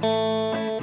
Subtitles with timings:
[0.00, 0.73] Down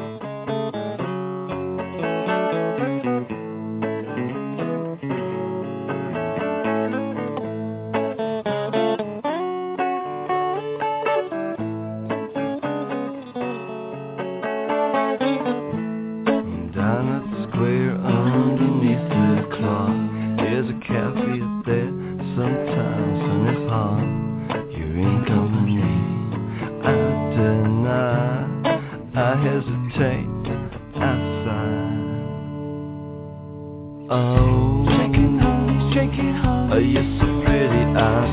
[34.13, 34.83] Oh.
[34.91, 36.73] Shake it hard, shake it hard.
[36.73, 38.27] Oh, you're so pretty, I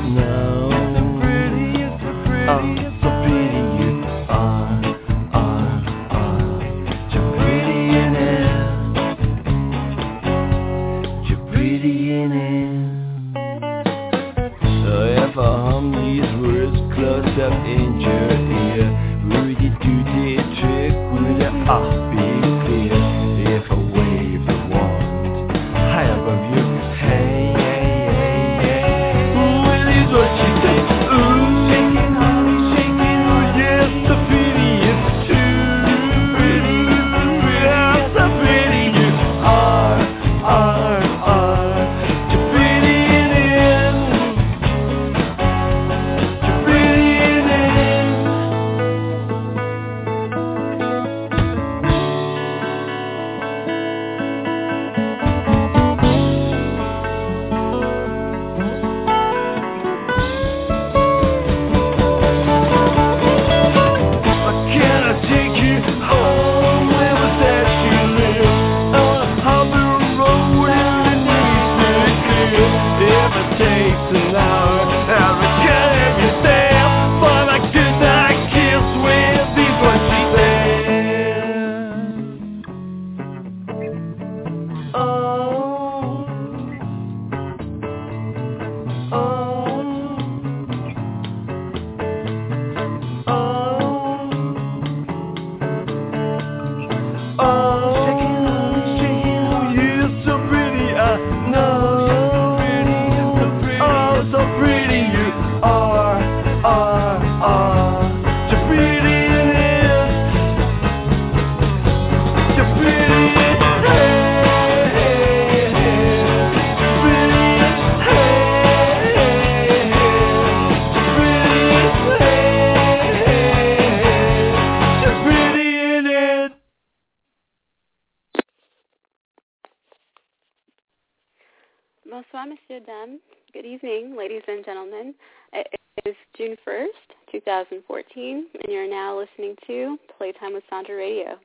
[132.39, 133.19] Bonsoir, Monsieur, Dame.
[133.51, 135.13] Good evening, ladies and gentlemen.
[135.51, 135.67] It
[136.05, 141.37] is June 1st, 2014, and you're now listening to Playtime with Sandra Radio.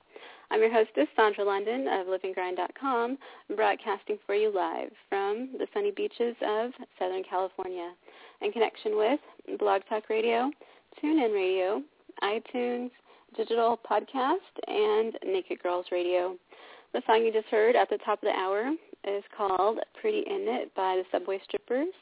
[0.52, 3.18] I'm your hostess, Sandra London of LiveAndGrind.com,
[3.56, 7.92] broadcasting for you live from the sunny beaches of Southern California
[8.40, 9.20] in connection with
[9.58, 10.52] Blog Talk Radio,
[11.02, 11.82] TuneIn Radio,
[12.22, 12.90] iTunes,
[13.36, 14.36] Digital Podcast,
[14.68, 16.36] and Naked Girls Radio.
[16.92, 18.70] The song you just heard at the top of the hour
[19.06, 21.92] is called Pretty In It by the Subway Strippers.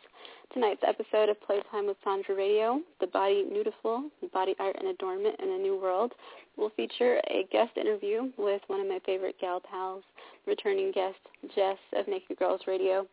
[0.53, 5.49] Tonight's episode of Playtime with Sandra Radio, The Body Nudiful, Body Art and Adornment in
[5.49, 6.13] a New World,
[6.57, 10.03] will feature a guest interview with one of my favorite gal pals,
[10.47, 11.17] returning guest
[11.55, 13.07] Jess of Naked Girls Radio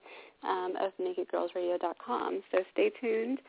[0.43, 2.41] um, of nakedgirlsradio.com.
[2.51, 3.39] So stay tuned.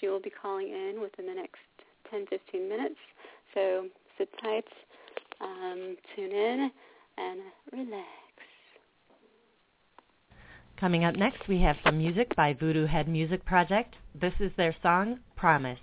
[0.00, 1.58] She will be calling in within the next
[2.14, 3.00] 10-15 minutes.
[3.54, 3.86] So
[4.16, 4.64] sit tight,
[5.40, 6.70] um, tune in,
[7.18, 7.40] and
[7.72, 8.19] relax.
[10.80, 13.96] Coming up next, we have some music by Voodoo Head Music Project.
[14.18, 15.78] This is their song, Promise.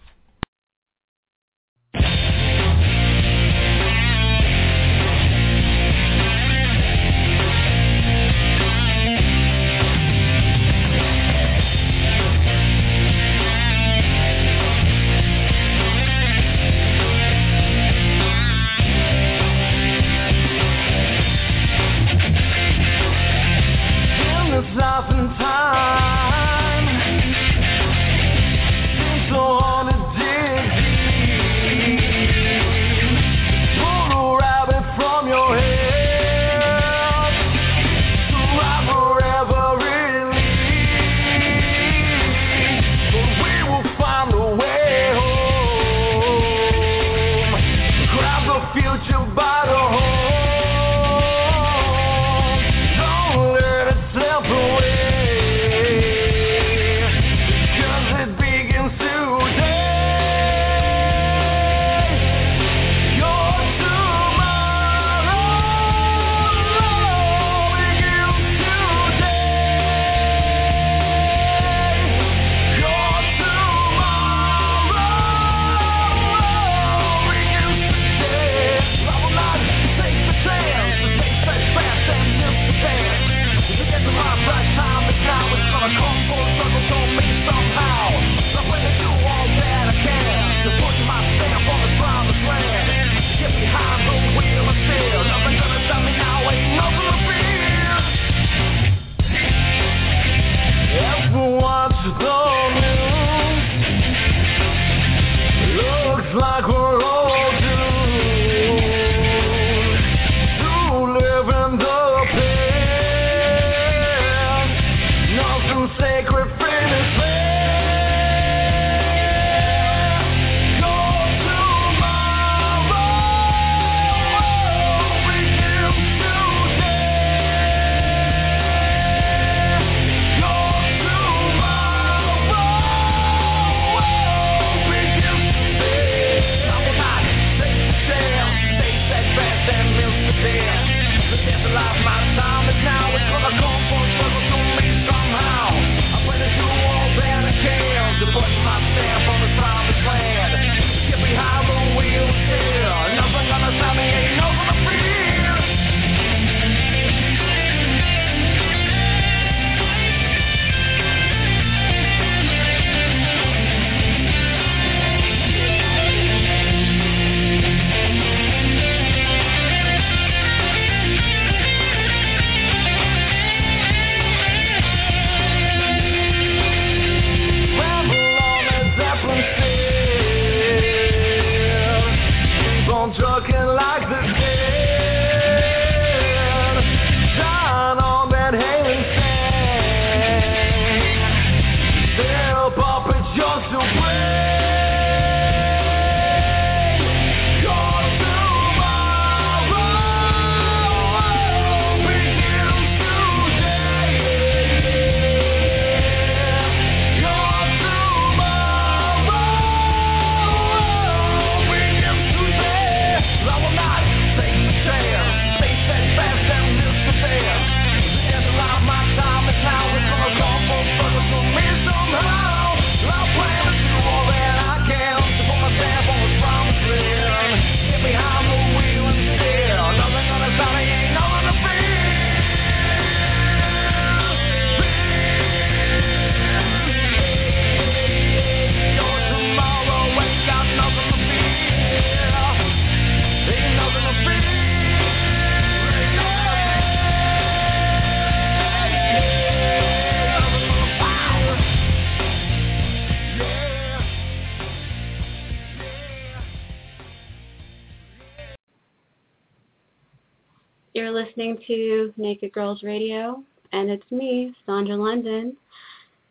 [261.58, 265.56] Listening to Naked Girls Radio, and it's me, Sandra London.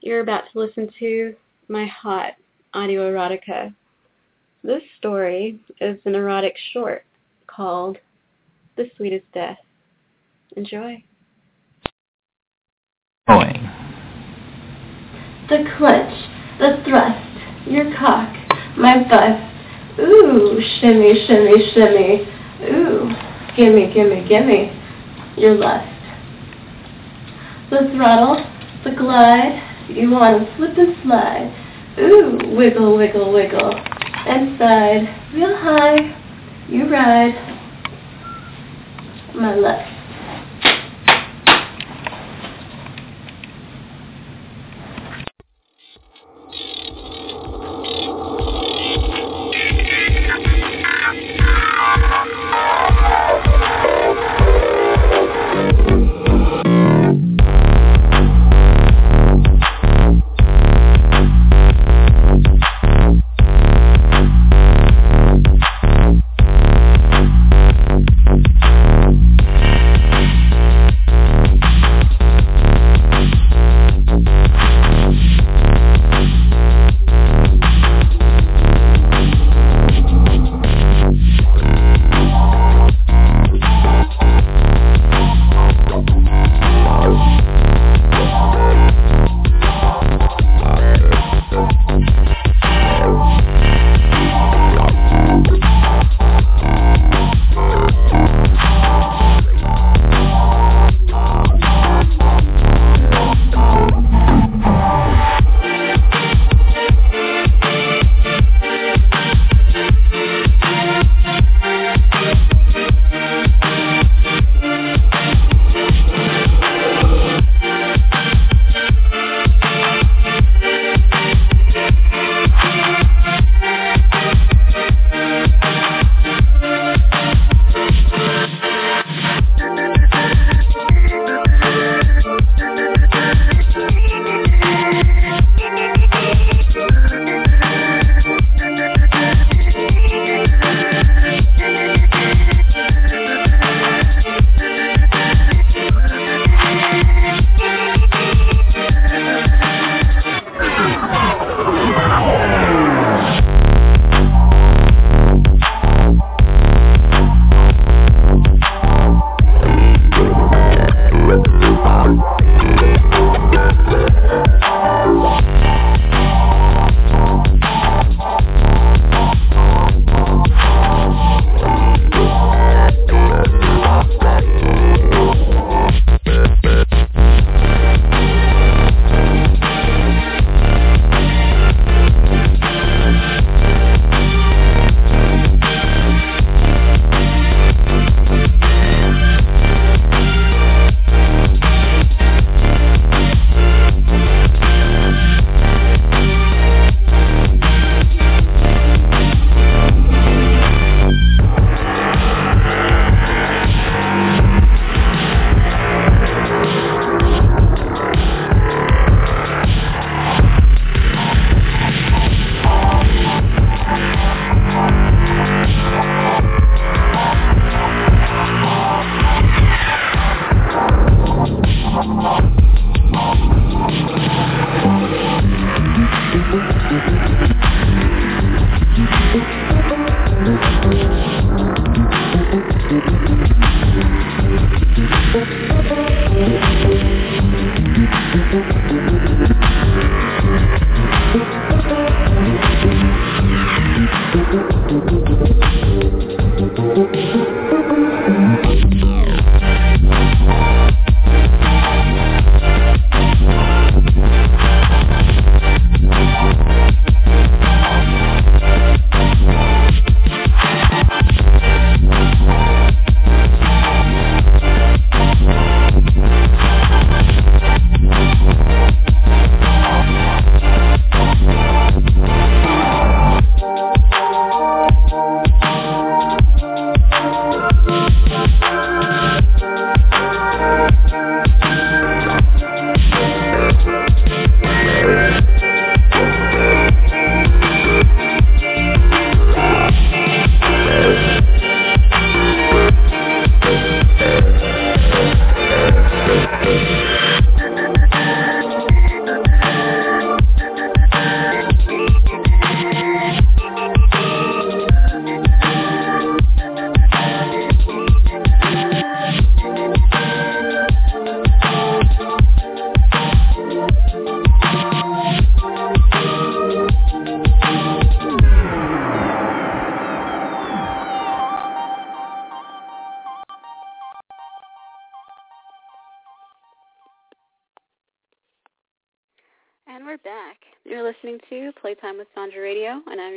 [0.00, 1.35] You're about to listen to
[1.68, 2.33] my hot
[2.75, 3.75] audio erotica.
[4.62, 7.04] This story is an erotic short
[7.47, 7.99] called
[8.76, 9.59] The Sweetest Death.
[10.56, 11.02] Enjoy.
[13.28, 13.68] Going.
[15.49, 16.14] The clutch,
[16.59, 18.33] the thrust, your cock,
[18.76, 20.00] my bust.
[20.00, 22.28] Ooh, shimmy, shimmy, shimmy.
[22.71, 23.11] Ooh,
[23.56, 24.75] gimme, gimme, gimme
[25.37, 25.93] your lust.
[27.71, 28.45] The throttle,
[28.85, 31.52] the glide, you want to slip and slide.
[31.99, 33.71] Ooh, wiggle, wiggle, wiggle.
[34.26, 37.35] Inside, real high, you ride.
[39.35, 39.95] My lust.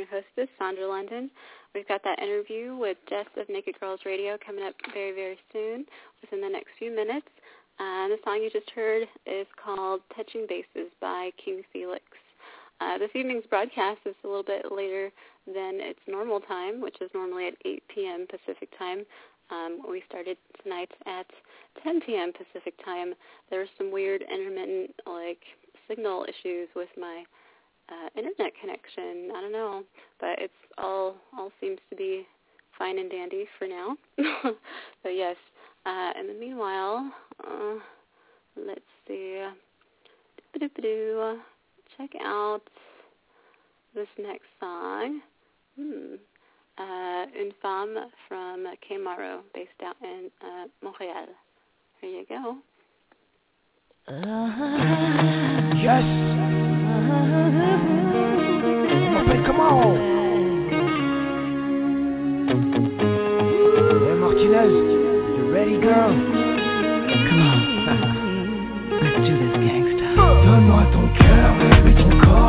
[0.00, 1.30] your hostess, Sandra London.
[1.74, 5.84] We've got that interview with Jess of Naked Girls Radio coming up very, very soon,
[6.22, 7.28] within the next few minutes.
[7.78, 12.02] Uh, the song you just heard is called Touching Bases by King Felix.
[12.80, 15.12] Uh, this evening's broadcast is a little bit later
[15.46, 18.26] than its normal time, which is normally at 8 p.m.
[18.30, 19.04] Pacific time.
[19.50, 21.26] Um, we started tonight at
[21.84, 22.32] 10 p.m.
[22.32, 23.12] Pacific time.
[23.50, 25.42] There were some weird intermittent like
[25.86, 27.24] signal issues with my
[27.90, 29.30] uh, internet connection.
[29.36, 29.82] I don't know,
[30.20, 32.26] but it's all all seems to be
[32.78, 33.96] fine and dandy for now.
[35.02, 35.36] but yes,
[35.86, 37.12] uh, in the meanwhile,
[37.46, 37.74] uh,
[38.56, 39.44] let's see.
[41.96, 42.62] Check out
[43.94, 45.20] this next song.
[45.78, 46.14] Hmm.
[46.78, 51.26] Uh, Une femme from Kamaro, based out in uh, Montreal.
[52.00, 52.56] Here you go.
[54.08, 55.56] Uh-huh.
[55.80, 56.59] Yes.
[59.46, 60.10] Come on
[64.20, 64.72] Martinez,
[65.50, 66.12] ready girl?
[67.28, 67.58] Come on,
[69.02, 70.06] let's do this gangsta
[70.44, 71.50] Donne-moi ton cœur,
[71.96, 72.39] ton corps.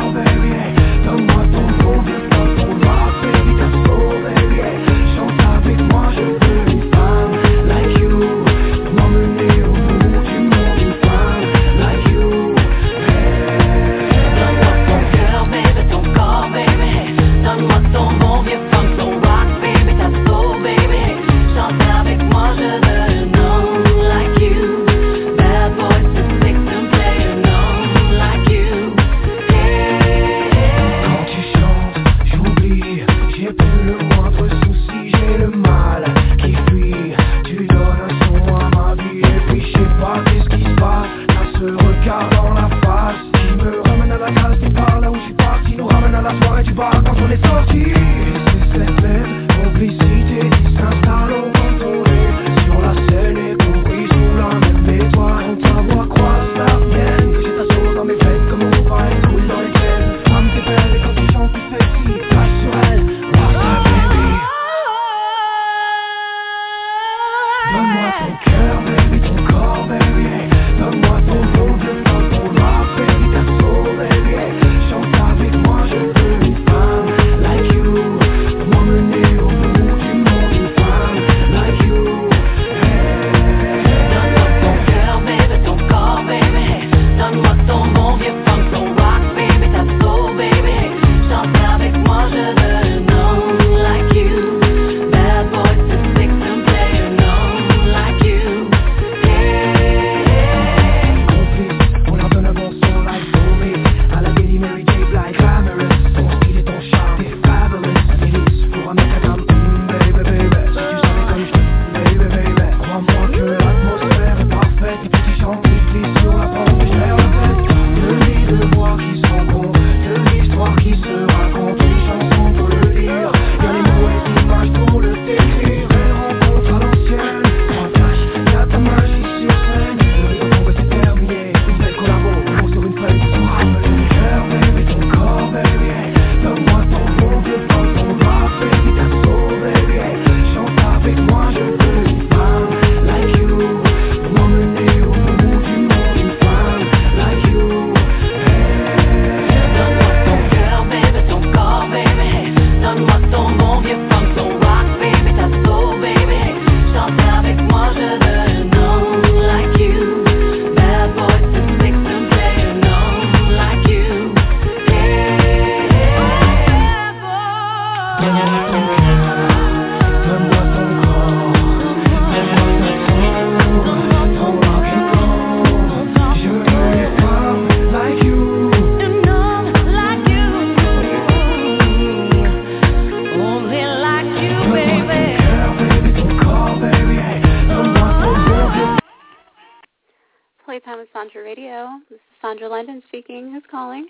[190.84, 191.88] Daytime with Sandra Radio.
[192.10, 193.52] This is Sandra London speaking.
[193.52, 194.06] Who's calling?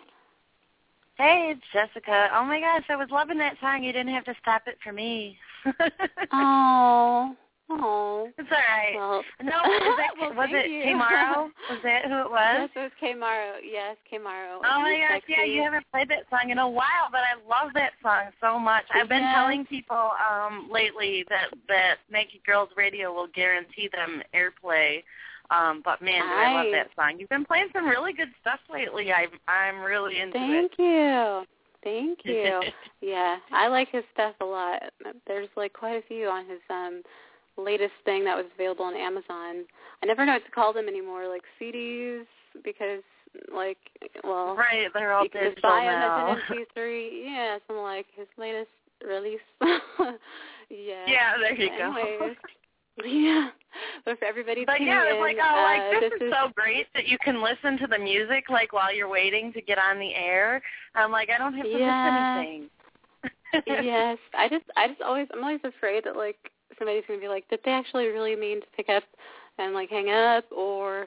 [1.17, 2.29] Hey, it's Jessica.
[2.35, 3.83] Oh my gosh, I was loving that song.
[3.83, 5.37] You didn't have to stop it for me.
[6.33, 7.35] oh,
[7.71, 8.29] oh.
[8.39, 8.95] It's all right.
[8.97, 10.95] Well, no, that, well, was it you.
[10.95, 11.51] Kamaro?
[11.71, 12.59] Was that who it was?
[12.59, 13.53] Yes, it was Kamaro.
[13.63, 14.61] Yes, Kamaro.
[14.65, 15.35] Oh my gosh, sexy.
[15.37, 18.59] yeah, you haven't played that song in a while, but I love that song so
[18.59, 18.85] much.
[18.95, 19.35] I've been yes.
[19.35, 25.03] telling people um lately that that Naked Girls Radio will guarantee them airplay
[25.53, 27.19] um, but man, I love that song.
[27.19, 29.13] You've been playing some really good stuff lately.
[29.13, 30.79] I'm I'm really into Thank it.
[30.79, 31.45] Thank you.
[31.85, 32.61] Thank you.
[33.01, 34.83] yeah, I like his stuff a lot.
[35.27, 37.03] There's like quite a few on his um
[37.59, 39.65] latest thing that was available on Amazon.
[40.03, 42.25] I never know what to call them anymore, like CDs
[42.65, 43.03] because
[43.55, 43.79] like
[44.25, 46.27] well Right, they're all you can just buy now.
[46.27, 47.25] them as an MP3.
[47.25, 48.71] Yeah, something like his latest
[49.07, 49.41] release.
[49.61, 51.05] yeah.
[51.07, 52.35] Yeah, there you go.
[53.05, 53.51] Yeah.
[54.05, 56.51] But for everybody But yeah, it's in, like oh, uh, like this, this is so
[56.55, 59.99] great that you can listen to the music like while you're waiting to get on
[59.99, 60.61] the air.
[60.95, 62.05] I'm like, I don't have to Yeah.
[62.05, 62.71] miss anything.
[63.83, 66.37] yes, I just, I just always, I'm always afraid that like
[66.79, 69.05] somebody's gonna be like, did they actually really mean to pick up
[69.59, 71.07] and like hang up, or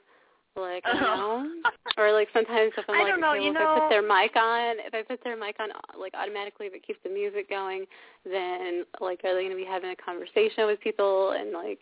[0.56, 1.50] like I don't know,
[1.98, 4.02] or like sometimes if I'm I like, know, okay, you well, if I put their
[4.02, 7.50] mic on, if I put their mic on, like automatically, if it keeps the music
[7.50, 7.86] going,
[8.24, 11.32] then like are they gonna be having a conversation with people?
[11.32, 11.80] And like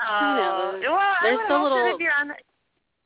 [0.00, 0.82] Oh, knows?
[0.86, 2.34] well, I There's would still also little- if you're on the,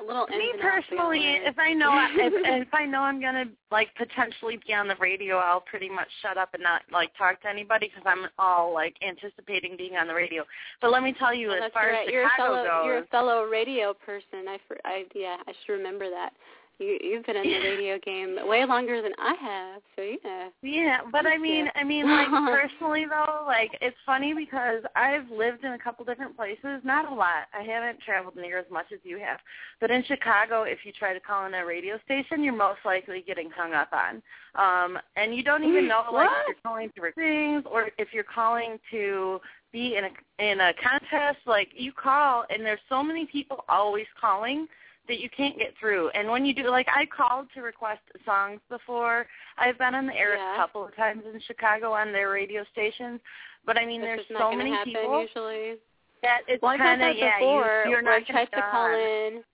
[0.00, 3.20] a little me ins and outs personally, if I know if, if I know I'm
[3.20, 7.10] gonna like potentially be on the radio, I'll pretty much shut up and not like
[7.16, 10.44] talk to anybody because I'm all like anticipating being on the radio.
[10.80, 12.06] But let me tell you, Well, as far right.
[12.06, 14.48] as you're a Chicago fellow, goes, you're a fellow radio person.
[14.48, 16.32] I, I, yeah, I should remember that.
[16.78, 19.82] You, you've been in the radio game way longer than I have.
[19.96, 20.48] So yeah.
[20.62, 21.68] Yeah, but I mean.
[21.74, 26.36] I mean, like personally though, like it's funny because I've lived in a couple different
[26.36, 26.80] places.
[26.84, 27.46] Not a lot.
[27.52, 29.38] I haven't traveled near as much as you have.
[29.80, 33.22] But in Chicago, if you try to call in a radio station, you're most likely
[33.26, 34.22] getting hung up on.
[34.54, 38.24] Um, and you don't even know like if you're calling to things or if you're
[38.24, 39.40] calling to
[39.72, 41.38] be in a in a contest.
[41.46, 44.66] Like you call, and there's so many people always calling
[45.08, 46.08] that you can't get through.
[46.10, 49.26] And when you do, like I called to request songs before.
[49.58, 50.54] I've been on the air Yeah.
[50.54, 53.20] a couple of times in Chicago on their radio stations.
[53.66, 55.74] But I mean, Which there's not so many happen people usually.
[56.22, 57.38] that it's Well, kind of that yeah.
[57.38, 57.82] before.
[57.84, 59.44] you, you're where not I tried gonna to call in.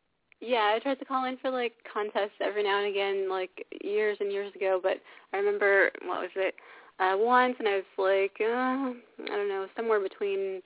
[0.41, 4.17] Yeah, I tried to call in for like contests every now and again, like years
[4.21, 4.79] and years ago.
[4.83, 5.01] But
[5.33, 6.55] I remember what was it?
[7.01, 10.63] Uh, once, and I was like, uh, I don't know, somewhere between.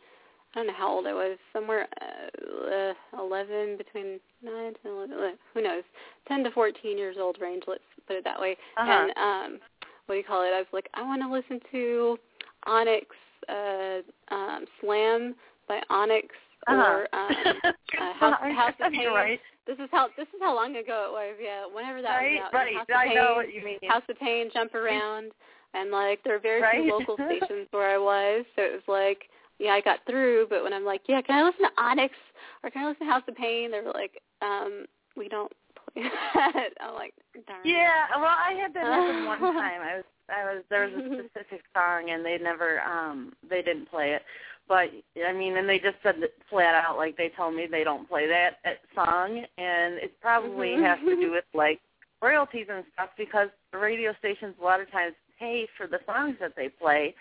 [0.54, 1.38] I don't know how old I was.
[1.52, 5.82] Somewhere uh, uh, 11, between 9 and 11, uh, who knows,
[6.28, 7.64] 10 to 14 years old range.
[7.66, 8.56] Let's put it that way.
[8.76, 8.90] Uh-huh.
[8.90, 9.60] And um,
[10.06, 10.48] what do you call it?
[10.54, 12.18] I was like, I want to listen to
[12.66, 13.06] Onyx
[13.48, 15.34] uh, um, Slam
[15.68, 16.28] by Onyx
[16.68, 17.28] or um,
[17.64, 19.08] uh, House, House of Pain.
[19.08, 21.34] right, This is how this is how long ago it was.
[21.42, 22.52] Yeah, whenever that right, was out.
[22.54, 22.74] right.
[22.76, 23.78] House of I Pain, know what you mean.
[23.88, 25.32] House of Pain, Jump Around,
[25.74, 26.82] and like there were very Right.
[26.82, 29.22] few local stations where I was, so it was like,
[29.58, 30.46] yeah, I got through.
[30.48, 32.14] But when I'm like, yeah, can I listen to Onyx
[32.62, 33.70] or can I listen to House of Pain?
[33.70, 34.86] They're like, um,
[35.16, 35.52] we don't
[35.94, 36.68] play that.
[36.80, 37.14] I'm like,
[37.46, 37.60] darn.
[37.64, 39.80] Yeah, well, I had that happen one time.
[39.82, 43.90] I was, I was, there was a specific song, and they never, um, they didn't
[43.90, 44.22] play it.
[44.68, 44.90] But
[45.26, 48.08] I mean, and they just said that flat out, like they told me they don't
[48.08, 48.58] play that
[48.94, 50.82] song, and it probably Mhm.
[50.84, 51.80] has to do with like
[52.22, 56.36] royalties and stuff because the radio stations a lot of times pay for the songs
[56.40, 57.14] that they play.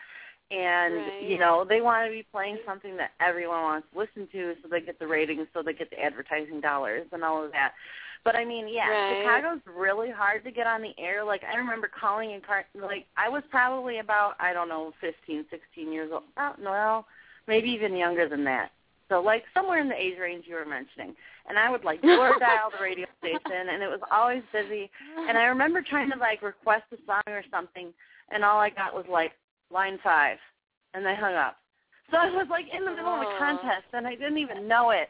[0.51, 1.21] And Right.
[1.21, 4.67] you know they want to be playing something that everyone wants to listen to, so
[4.67, 7.73] they get the ratings, so they get the advertising dollars, and all of that.
[8.23, 9.17] But I mean, yeah, Right.
[9.17, 11.23] Chicago's really hard to get on the air.
[11.23, 15.45] Like I remember calling and car- like I was probably about I don't know, fifteen,
[15.49, 16.23] sixteen years old.
[16.37, 17.05] Oh, no,
[17.47, 18.71] maybe even younger than that.
[19.09, 21.15] So like somewhere in the age range you were mentioning.
[21.49, 24.89] And I would like door dial the radio station, and it was always busy.
[25.27, 27.91] And I remember trying to like request a song or something,
[28.31, 29.31] and all I got was like
[29.71, 30.37] line five,
[30.93, 31.57] and they hung up.
[32.11, 34.89] So I was like in the middle of a contest, and I didn't even know
[34.91, 35.09] it.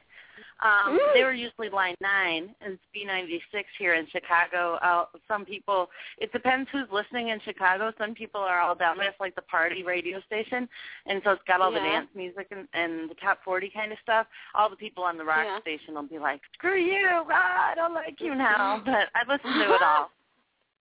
[0.64, 1.14] Um, Mm.
[1.14, 4.76] they were usually line nine, and it's B96 here in Chicago.
[4.76, 7.92] Uh, some people, it depends who's listening in Chicago.
[7.98, 9.10] Some people are all down there.
[9.10, 10.70] It's like the party radio station,
[11.08, 13.98] and so it's got all the dance music and, and the top 40 kind of
[14.04, 14.28] stuff.
[14.54, 15.60] All the people on the rock Yeah.
[15.62, 17.26] station will be like, "Screw you!
[17.30, 20.12] Ah, I don't like you now." But I listen to it all.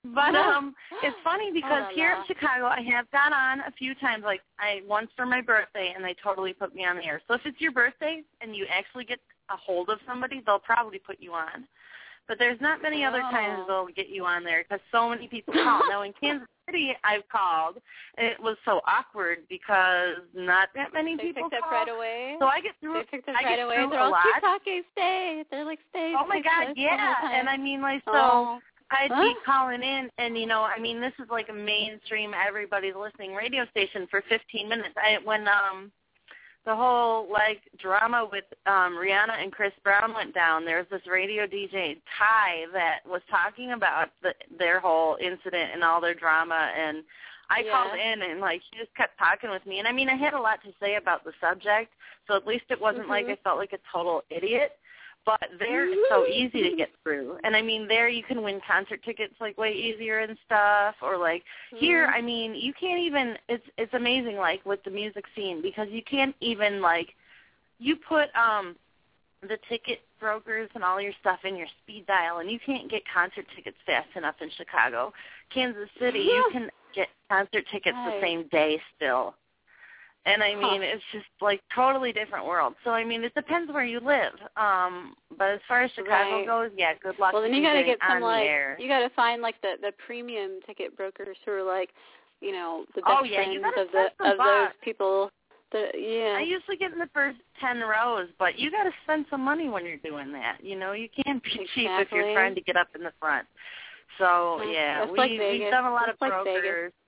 [0.04, 3.94] But um, it's funny because Oh, here in Chicago, I have got on a few
[3.96, 4.22] times.
[4.24, 7.20] Like I once for my birthday, and they totally put me on the air.
[7.28, 9.18] So if it's your birthday and you actually get
[9.50, 11.66] a hold of somebody, they'll probably put you on.
[12.28, 13.66] But there's not many other times Oh.
[13.86, 15.82] they'll get you on there because so many people call.
[15.90, 17.78] now in Kansas City, I've called,
[18.16, 21.72] and it was so awkward because not that many They people picked up call.
[21.78, 22.36] right away.
[22.38, 22.94] So I get through.
[22.94, 23.76] they picked up I right get away.
[23.76, 25.44] through They're a all keep talking, stay.
[25.50, 26.14] They're like stay.
[26.16, 27.14] Oh my God, yeah.
[27.32, 28.12] And I mean, like so.
[28.14, 28.58] Oh.
[28.90, 32.94] I'd be calling in, and you know, I mean, this is like a mainstream, everybody's
[32.96, 34.94] listening radio station for 15 minutes.
[34.96, 35.92] I when um
[36.66, 40.64] the whole like drama with um Rihanna and Chris Brown went down.
[40.64, 45.84] There was this radio DJ Ty that was talking about the, their whole incident and
[45.84, 47.04] all their drama, and
[47.48, 47.70] I Yeah.
[47.72, 50.34] called in and like he just kept talking with me, and I mean, I had
[50.34, 51.92] a lot to say about the subject,
[52.26, 53.32] so at least it wasn't like Mhm.
[53.32, 54.78] I felt like a total idiot.
[55.26, 57.38] But there it's so easy to get through.
[57.44, 61.16] And I mean there you can win concert tickets like way easier and stuff or
[61.16, 61.42] like
[61.76, 65.88] here I mean you can't even it's it's amazing like with the music scene because
[65.90, 67.10] you can't even like
[67.78, 68.76] you put um
[69.42, 73.02] the ticket brokers and all your stuff in your speed dial and you can't get
[73.12, 75.12] concert tickets fast enough in Chicago.
[75.52, 79.34] Kansas City you can get concert tickets the same day still.
[80.26, 82.74] And I mean, it's just like totally different world.
[82.84, 84.34] So I mean, it depends where you live.
[84.56, 86.46] Um, but as far as Chicago Right.
[86.46, 87.32] goes, yeah, good luck.
[87.32, 88.76] Well, then you got to get some like there.
[88.78, 91.90] you got to find like the the premium ticket brokers who are like,
[92.42, 95.30] you know, the best Oh, yeah, friends of the of those people.
[95.72, 96.36] The yeah.
[96.36, 99.70] I usually get in the first ten rows, but you got to spend some money
[99.70, 100.58] when you're doing that.
[100.62, 103.46] You know, you can't be cheap if you're trying to get up in the front.
[104.18, 106.92] So yeah, that's we like we've done a lot of like brokers.
[106.92, 106.99] Hmm.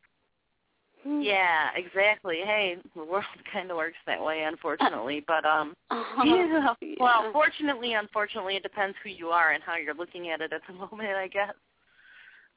[1.05, 2.41] Yeah, exactly.
[2.45, 5.25] Hey, the world kind of works that way, unfortunately.
[5.27, 6.25] But um, Uh-huh.
[6.25, 6.75] yeah.
[6.99, 10.62] Well, fortunately, unfortunately, it depends who you are and how you're looking at it at
[10.67, 11.55] the moment, I guess.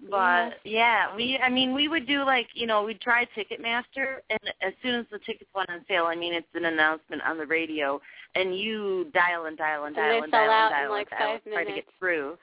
[0.10, 4.40] But yeah, we I mean we would do like, you know, we'd try Ticketmaster and
[4.62, 7.46] as soon as the tickets went on sale, I mean it's an announcement on the
[7.46, 8.02] radio
[8.36, 11.08] and you dial and dial and And dial and dial out and in, dial like,
[11.12, 12.38] and dial five and try to get through.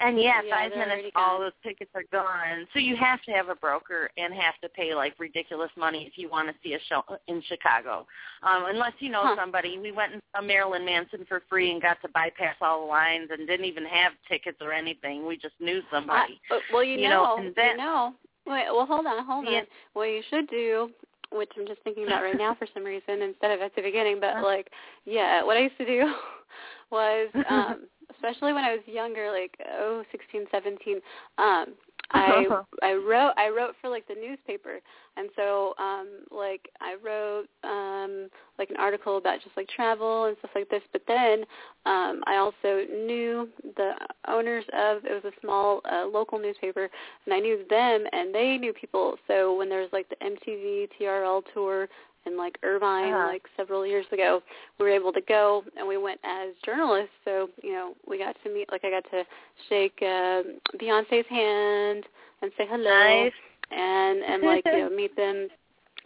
[0.00, 2.66] And yeah, Yeah, five minutes, all those tickets are gone.
[2.72, 6.18] So you have to have a broker and have to pay like ridiculous money if
[6.18, 8.06] you want to see a show in Chicago.
[8.42, 9.36] Um, unless you know Huh.
[9.38, 9.78] somebody.
[9.78, 13.28] We went and saw Marilyn Manson for free and got to bypass all the lines
[13.30, 15.26] and didn't even have tickets or anything.
[15.26, 16.40] We just knew somebody.
[16.50, 18.14] Uh, well, you, You know, know, that- you know.
[18.46, 19.60] Wait, well, hold on, hold Yeah.
[19.60, 19.66] on.
[19.94, 20.90] What you should do,
[21.30, 24.18] which I'm just thinking about right now for some reason, instead of at the beginning,
[24.20, 24.70] but like,
[25.04, 26.12] yeah, what I used to do
[26.90, 31.00] was, um, especially when I was younger, like oh, sixteen, seventeen,
[31.38, 31.74] um,
[32.10, 32.46] I
[32.82, 34.78] I wrote I wrote for like the newspaper,
[35.16, 40.36] and so um, like I wrote um, like an article about just like travel and
[40.38, 40.82] stuff like this.
[40.92, 41.44] But then
[41.86, 43.92] um, I also knew the
[44.28, 46.88] owners of it was a small uh, local newspaper,
[47.24, 49.16] and I knew them, and they knew people.
[49.26, 51.88] So when there was like the MTV TRL tour
[52.26, 53.26] in like Irvine Uh-huh.
[53.28, 54.42] like several years ago,
[54.78, 57.14] we were able to go, and we went as journalists.
[57.24, 59.24] So you know we got to meet like I got to
[59.68, 62.04] shake um, Beyonce's hand
[62.42, 63.32] and say hello Nice.
[63.70, 65.48] and and like you know meet them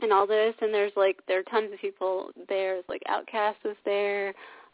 [0.00, 3.56] and all this and there's like there are tons of people there It's like OutKast
[3.64, 4.28] was there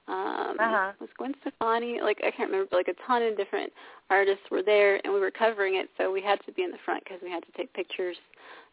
[0.06, 0.92] um Uh-huh.
[1.00, 3.72] was Gwen Stefani like I can't remember but like a ton of different
[4.10, 6.76] artists were there and we were covering it so we had to be in the
[6.84, 8.16] front because we had to take pictures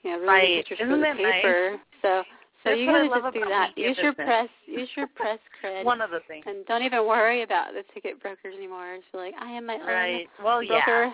[0.03, 0.55] you know really Right.
[0.57, 1.79] pictures Isn't for the that nice?
[2.01, 2.23] so
[2.63, 4.25] so That's you gotta just do that use your business.
[4.27, 6.45] press use your press cred One of the things.
[6.47, 10.27] and don't even worry about the ticket brokers anymore be like I am my Right.
[10.39, 10.85] own Well, yeah.
[10.85, 11.13] broker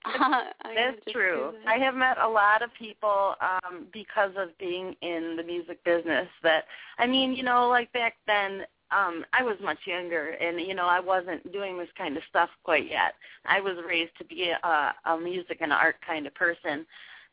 [0.04, 1.52] I'm That's true.
[1.66, 6.28] I have met a lot of people um because of being in the music business
[6.42, 6.64] that
[6.98, 10.86] I mean, you know, like back then um I was much younger and you know,
[10.86, 13.14] I wasn't doing this kind of stuff quite yet.
[13.44, 16.86] I was raised to be a a music and art kind of person.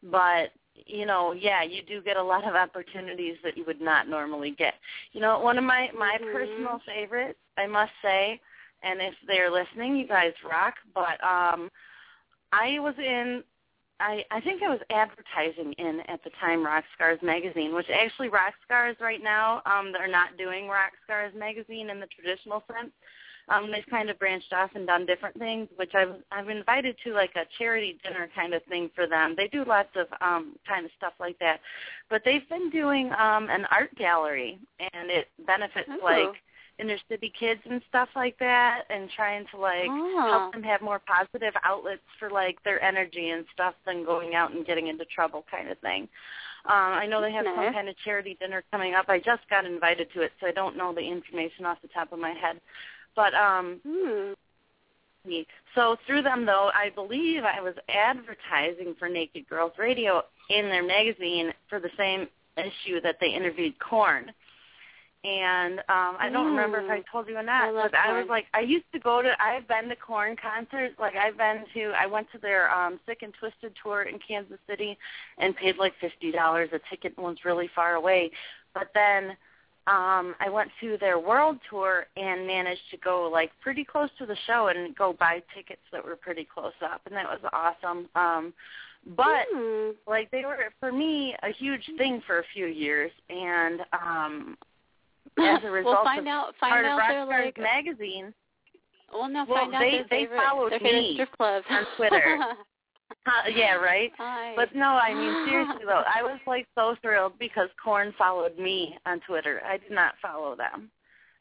[0.04, 4.08] But you know, yeah, you do get a lot of opportunities that you would not
[4.10, 4.76] normally get.
[5.14, 6.32] You know, one of my my Mhm.
[6.32, 8.40] personal favorites, I must say,
[8.84, 11.72] and if they're listening, you guys rock, but um
[12.52, 13.44] I was in
[14.00, 18.30] I I think I was advertising in at the time Rock Scars magazine, which actually
[18.30, 22.92] Rock Scars right now um they're not doing Rock Scars magazine in the traditional sense.
[23.50, 27.14] Um they've kind of branched off and done different things, which I've I've invited to
[27.14, 29.36] like a charity dinner kind of thing for them.
[29.38, 31.60] They do lots of um kind of stuff like that.
[32.10, 36.04] But they've been doing um an art gallery and it benefits Ooh.
[36.04, 36.34] like
[36.78, 40.28] inner city kids and stuff like that and trying to like Oh.
[40.30, 44.52] help them have more positive outlets for like their energy and stuff than going out
[44.52, 46.10] and getting into trouble kind of thing.
[46.66, 47.56] Um, I know they have Nice.
[47.56, 49.06] some kind of charity dinner coming up.
[49.08, 52.12] I just got invited to it, so I don't know the information off the top
[52.12, 52.60] of my head.
[53.16, 54.34] But um Hmm.
[55.74, 60.84] So through them though, I believe I was advertising for Naked Girls Radio in their
[60.84, 64.32] magazine for the same issue that they interviewed Korn.
[65.24, 67.06] And um I don't remember if I Mm.
[67.12, 69.36] told you or I not, love but I was like I used to go to
[69.42, 70.94] I've been to Korn concerts.
[71.00, 74.60] Like I've been to I went to their um Sick and Twisted tour in Kansas
[74.70, 74.96] City
[75.40, 78.30] and paid like fifty dollars a ticket and was really far away.
[78.76, 79.36] But then
[79.88, 84.26] um I went to their world tour and managed to go like pretty close to
[84.26, 88.08] the show and go buy tickets that were pretty close up and that was awesome.
[88.16, 88.54] Um
[89.16, 89.92] but Hmm.
[90.08, 94.58] like they were for me a huge thing for a few years and um
[95.38, 97.58] as a result well, find of out, find part out of Rockstar's like.
[97.60, 98.34] magazine
[99.14, 101.84] well, no, well, find out they- their they favorite, followed their me strip clubs on
[101.98, 102.40] Twitter.
[103.26, 104.12] uh, yeah right?
[104.18, 104.54] Hi.
[104.56, 108.98] but no i mean seriously though i was like so thrilled because Korn followed me
[109.06, 109.62] on twitter.
[109.66, 110.90] I did not follow them.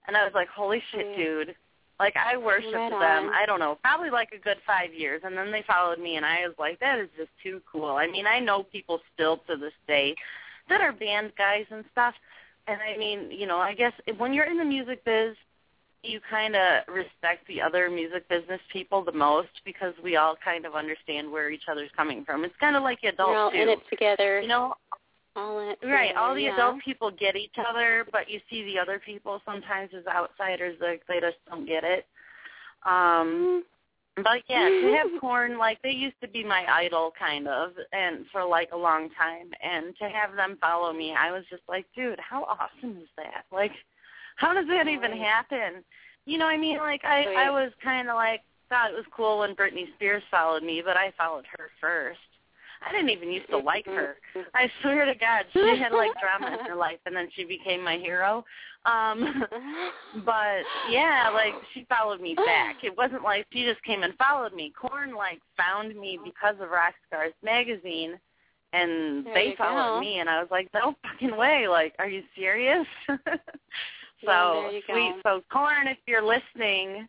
[0.07, 1.55] And i was like holy shit dude.
[2.01, 3.31] Like I worshipped Right them.
[3.33, 6.27] I don't know, probably like a good five years, and then they followed me, and
[6.27, 7.93] I was like, that is just too cool.
[7.93, 10.17] I mean, I know people still to this day
[10.69, 12.15] that are band guys and stuff,
[12.67, 15.37] and I mean, you know, I guess when you're in the music biz,
[16.05, 20.67] you kind of respect the other music business people the most because we all kind
[20.67, 22.45] of understand where each other's coming from.
[22.45, 23.59] It's kind of like adults You're all too.
[23.59, 24.41] in it together.
[24.41, 24.75] You know,
[25.37, 26.15] all in it Right.
[26.17, 26.55] All the yeah.
[26.55, 31.03] adult people get each other, but you see the other people sometimes as outsiders, like
[31.09, 32.07] they just don't get it.
[32.87, 33.65] Um
[34.17, 38.27] but yeah, to have Korn like they used to be my idol kind of and
[38.31, 41.85] for like a long time and to have them follow me, I was just like,
[41.97, 43.45] dude, how awesome is that?
[43.51, 43.73] Like
[44.37, 45.85] how does that even happen?
[46.27, 49.41] You know, I mean like I I was kind of like thought it was cool
[49.41, 52.19] when Britney Spears followed me, but I followed her first.
[52.87, 54.17] I didn't even used to like her.
[54.55, 57.83] I swear to God, she had like drama in her life, and then she became
[57.83, 58.45] my hero.
[58.85, 59.45] Um,
[60.27, 62.77] but yeah, like she followed me back.
[62.83, 64.73] It wasn't like she just came and followed me.
[64.79, 68.19] Korn like found me because of Rockstars magazine,
[68.73, 70.01] and There they followed go.
[70.01, 71.69] me, and I was like, no fucking way!
[71.69, 72.87] Like, are you serious?
[74.27, 75.15] so Yeah, sweet.
[75.25, 77.07] So Korn, if you're listening,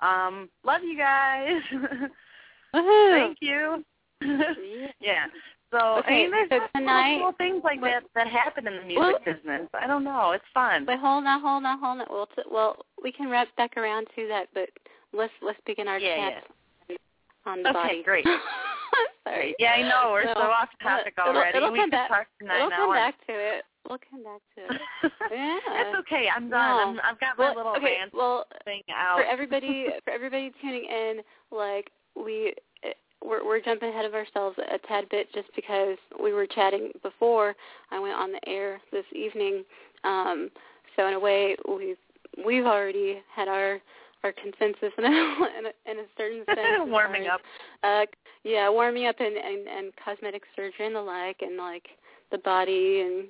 [0.00, 1.60] um, love you guys.
[2.72, 3.84] Thank you.
[4.22, 4.52] Yeah.
[5.00, 5.24] yeah.
[5.72, 8.82] So Okay, I mean, there's so tonight- cool things like that that happen in the
[8.82, 9.68] music Well- business.
[9.74, 10.30] I don't know.
[10.32, 10.84] It's fun.
[10.84, 12.06] But hold on, hold on, hold on.
[12.10, 14.68] Well, t- well, we can wrap back around to that, but
[15.12, 16.44] let's let's begin our Yeah, chat
[17.46, 18.02] on the Okay, body.
[18.04, 18.26] great.
[19.24, 19.56] Sorry.
[19.58, 21.56] yeah, I know we're No, so off topic it'll- already.
[21.58, 22.08] it'll we come back.
[22.08, 22.96] talk for nine We'll come hours.
[22.96, 23.64] back to it.
[23.88, 24.80] We'll come back to it.
[25.30, 25.58] Yeah.
[25.68, 26.28] That's okay.
[26.34, 26.56] I'm No.
[26.56, 26.88] done.
[26.88, 29.18] I'm, I've got my Well, little okay, rant well, thing out.
[29.18, 31.20] for everybody for everybody tuning in,
[31.50, 32.90] like we eh,
[33.24, 37.54] we're we're jumping ahead of ourselves a tad bit just because we were chatting before
[37.90, 39.64] I went on the air this evening.
[40.04, 40.50] Um,
[40.96, 41.96] so in a way, we've
[42.44, 43.80] we've already had our
[44.24, 45.08] our consensus in a,
[45.58, 46.58] in a, in a certain sense.
[46.86, 47.40] Warming up.
[47.82, 48.06] Uh,
[48.44, 51.86] yeah, warming up and, and and cosmetic surgery and the like, and like
[52.32, 53.26] the body and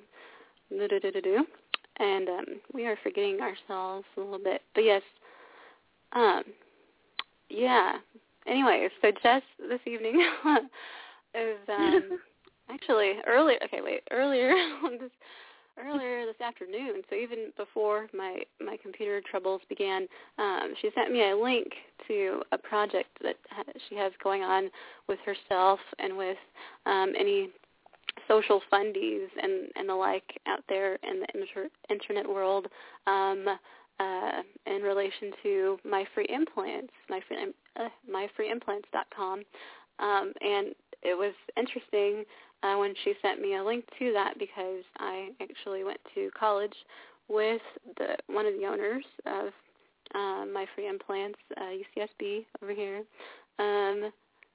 [1.99, 5.01] And um, we are forgetting ourselves a little bit, but yes,
[6.13, 6.43] um,
[7.49, 7.93] yeah.
[8.45, 10.23] Anyway, so Jess this evening
[11.35, 12.19] is um,
[12.69, 13.57] actually earlier.
[13.65, 14.53] Okay, wait, earlier
[14.99, 15.11] this
[15.83, 17.01] earlier this afternoon.
[17.09, 21.67] So even before my my computer troubles began, um, she sent me a link
[22.07, 24.69] to a project that ha- she has going on
[25.07, 26.37] with herself and with
[26.85, 27.49] um, any
[28.27, 32.67] social fundies and and the like out there in the inter- internet world.
[33.05, 33.45] Um,
[33.99, 39.41] uh, in relation to my free implants, my free, uh, myfreeimplants.com,
[39.97, 42.23] um, and it was interesting
[42.63, 46.75] uh, when she sent me a link to that because I actually went to college
[47.27, 47.61] with
[47.97, 49.47] the one of the owners of
[50.15, 53.03] um, my free implants, uh, UCSB over here.
[53.59, 54.11] Um,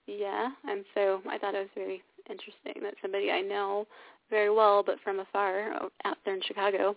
[0.06, 3.86] yeah, and so I thought it was very interesting that somebody I know
[4.30, 5.72] very well, but from afar,
[6.04, 6.96] out there in Chicago,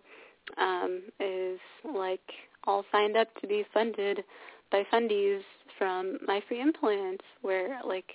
[0.57, 2.21] um, is like
[2.65, 4.23] all signed up to be funded
[4.71, 5.41] by fundies
[5.77, 8.11] from my free implants where like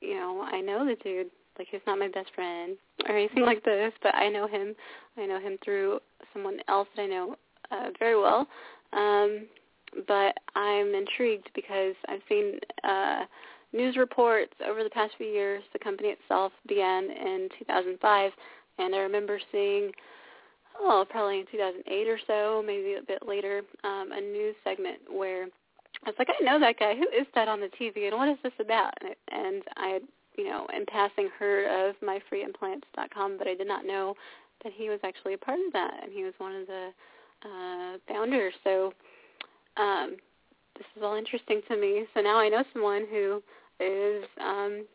[0.00, 1.30] you know, I know the dude.
[1.58, 2.76] Like he's not my best friend
[3.08, 4.74] or anything like this, but I know him.
[5.16, 6.00] I know him through
[6.32, 7.36] someone else that I know
[7.70, 8.46] uh, very well.
[8.92, 9.46] Um,
[10.06, 13.24] but I'm intrigued because I've seen uh,
[13.72, 15.62] news reports over the past few years.
[15.72, 18.32] The company itself began in 2005,
[18.78, 19.92] and I remember seeing
[20.80, 25.44] oh, probably in 2008 or so, maybe a bit later, um, a news segment where
[25.44, 26.94] I was like, I know that guy.
[26.94, 28.94] Who is that on the TV, and what is this about?
[29.00, 30.00] And, it, and I
[30.36, 34.14] you know, in passing heard of myfreeimplants.com, but I did not know
[34.62, 36.90] that he was actually a part of that, and he was one of the
[37.44, 38.54] uh, founders.
[38.64, 38.92] So
[39.76, 40.16] um,
[40.76, 42.04] this is all interesting to me.
[42.14, 43.42] So now I know someone who
[43.80, 44.86] is, um,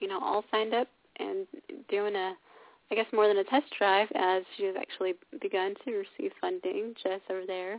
[0.00, 1.46] you know, all signed up and
[1.88, 2.34] doing a
[2.90, 6.92] I guess more than a test drive as she has actually begun to receive funding
[7.00, 7.74] just over there.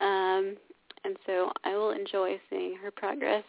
[0.00, 0.56] Um,
[1.04, 3.42] and so I will enjoy seeing her progress.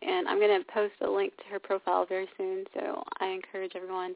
[0.00, 3.72] And I'm going to post a link to her profile very soon, so I encourage
[3.74, 4.14] everyone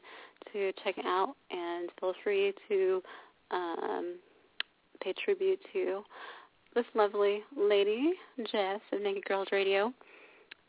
[0.53, 3.03] to check it out and feel free to
[3.51, 4.15] um,
[5.01, 6.01] pay tribute to
[6.73, 8.13] this lovely lady,
[8.51, 9.93] Jess of Naked Girls Radio.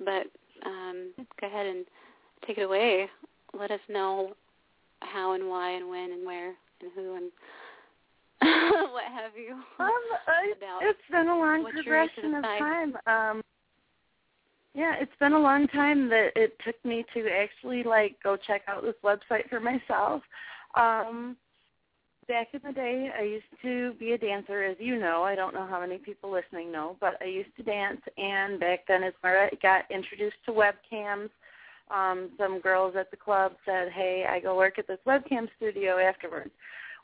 [0.01, 0.27] But
[0.65, 1.85] um, go ahead and
[2.47, 3.09] take it away.
[3.59, 4.35] Let us know
[5.01, 7.31] how and why and when and where and who and
[8.91, 9.55] what have you.
[9.79, 9.91] Um,
[10.27, 12.97] I, it's been a long progression of time.
[13.07, 13.43] Um,
[14.75, 18.63] yeah, it's been a long time that it took me to actually like go check
[18.67, 20.23] out this website for myself.
[20.75, 21.37] Um,
[22.27, 25.23] back in the day, I used to be a dancer, as you know.
[25.23, 28.81] I don't know how many people listening know, but I used to dance, and back
[28.87, 31.31] then is where I got introduced to webcams.
[31.91, 35.99] Um, some girls at the club said, "Hey, I go work at this webcam studio
[35.99, 36.51] afterwards."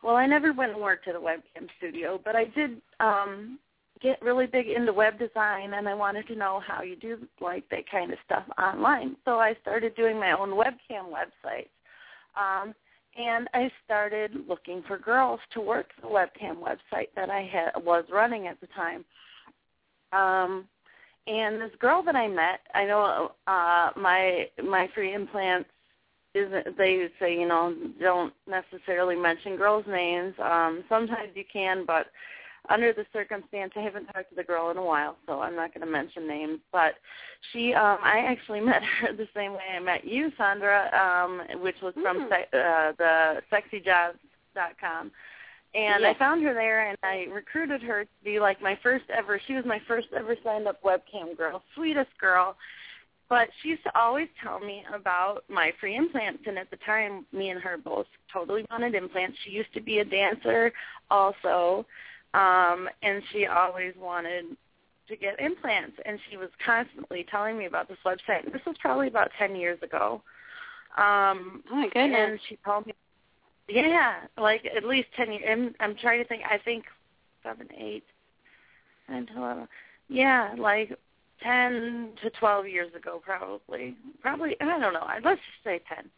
[0.03, 3.59] Well, I never went and worked at a webcam studio, but I did um,
[4.01, 7.69] get really big into web design, and I wanted to know how you do like
[7.71, 9.17] that kind of stuff online.
[9.25, 11.69] So I started doing my own webcam websites.
[12.37, 12.75] Um,
[13.17, 18.05] and I started looking for girls to work the webcam website that I had was
[18.13, 19.05] running at the time.
[20.13, 20.67] Um,
[21.27, 25.69] and this girl that I met, I know uh, my my free implants
[26.35, 26.77] isn't.
[26.77, 30.35] They say you know don't necessarily mention girls' names.
[30.43, 32.07] Um, sometimes you can, but
[32.71, 35.75] under the circumstance, I haven't talked to the girl in a while, so I'm not
[35.75, 36.61] going to mention names.
[36.73, 36.95] But
[37.53, 41.77] she, um, I actually met her the same way I met you, Sandra, um, which
[41.83, 42.29] was from Mm.
[42.29, 45.11] se- uh, the SexyJobs.com.
[45.73, 46.17] And Yes.
[46.17, 49.39] I found her there, and I recruited her to be like my first ever.
[49.47, 52.57] She was my first ever signed up webcam girl, sweetest girl.
[53.29, 57.25] But she used to always tell me about my free implants, and at the time,
[57.33, 59.39] me and her both totally wanted implants.
[59.45, 60.73] She used to be a dancer,
[61.09, 61.87] also,
[62.35, 64.45] um, and she always wanted
[65.09, 65.97] to get implants.
[66.07, 68.45] And she was constantly telling me about this website.
[68.45, 70.23] And This was probably about ten years ago.
[70.97, 72.17] Um, Oh my goodness.
[72.19, 72.95] and she told me,
[73.69, 75.45] yeah, like at least ten years.
[75.49, 76.43] I'm, I'm trying to think.
[76.49, 76.85] I think
[77.43, 78.05] seven, eight,
[79.09, 79.69] ten, eleven.
[80.09, 80.97] Yeah, like
[81.43, 83.95] ten to twelve years ago, probably.
[84.21, 85.07] Probably I don't know.
[85.25, 86.11] Let's just say ten.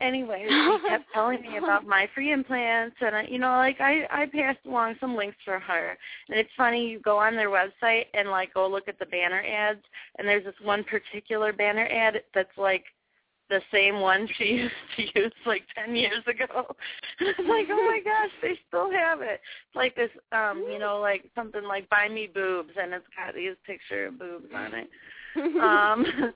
[0.00, 4.06] Anyway, she kept telling me about my free implants, and I, you know, like I
[4.10, 5.96] I passed along some links for her.
[6.28, 9.42] And it's funny, you go on their website and like go look at the banner
[9.42, 9.82] ads,
[10.18, 12.84] and there's this one particular banner ad that's like
[13.48, 16.76] the same one she used to use like ten years ago.
[17.20, 19.40] I'm like, oh my gosh, they still have it.
[19.68, 23.34] It's like this, um, you know, like something like "Buy Me Boobs," and it's got
[23.34, 24.90] these picture of boobs on it.
[25.36, 26.34] Um,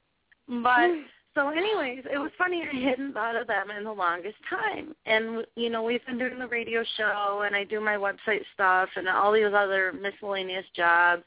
[0.62, 0.90] but
[1.34, 2.62] so, anyways, it was funny.
[2.62, 6.38] I hadn't thought of them in the longest time, and you know, we've been doing
[6.38, 11.22] the radio show, and I do my website stuff, and all these other miscellaneous jobs.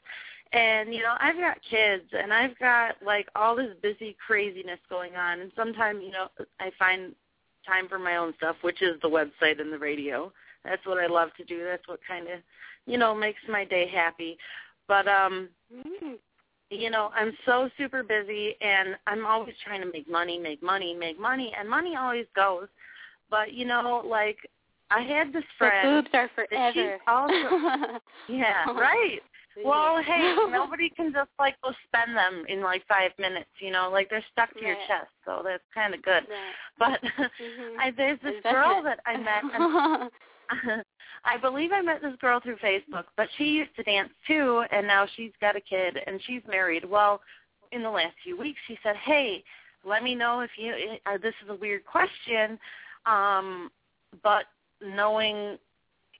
[0.52, 5.16] And you know, I've got kids, and I've got like all this busy craziness going
[5.16, 6.28] on, and sometimes you know,
[6.60, 7.14] I find
[7.66, 10.32] time for my own stuff, which is the website and the radio.
[10.64, 11.64] That's what I love to do.
[11.64, 12.40] That's what kind of,
[12.86, 14.36] you know, makes my day happy.
[14.86, 16.18] But um Mm.
[16.70, 20.94] You know, I'm so super busy and I'm always trying to make money, make money,
[20.94, 22.68] make money, and money always goes.
[23.30, 24.38] But you know, like
[24.90, 25.88] I had this friend.
[25.88, 26.98] The boobs are forever.
[27.06, 27.98] also
[28.28, 29.20] yeah, right.
[29.64, 33.88] Well, hey, nobody can just like go spend them in like five minutes, you know,
[33.90, 36.24] like they're stuck to your chest, so that's kind of good.
[36.28, 36.54] Right.
[36.78, 37.02] But
[37.40, 37.76] Mhm.
[37.78, 40.10] I, there's this girl that I met, and
[41.24, 44.86] I believe I met this girl through Facebook, but she used to dance too, and
[44.86, 46.84] now she's got a kid and she's married.
[46.84, 47.20] Well,
[47.72, 49.42] in the last few weeks, she said, "Hey,
[49.84, 50.98] let me know if you.
[51.06, 52.58] Uh, this is a weird question,
[53.06, 53.70] um,
[54.22, 54.46] but
[54.82, 55.58] knowing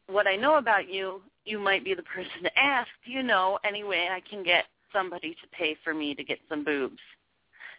[0.07, 2.89] what I know about you, you might be the person to ask.
[3.05, 6.39] Do you know any way I can get somebody to pay for me to get
[6.49, 7.01] some boobs?"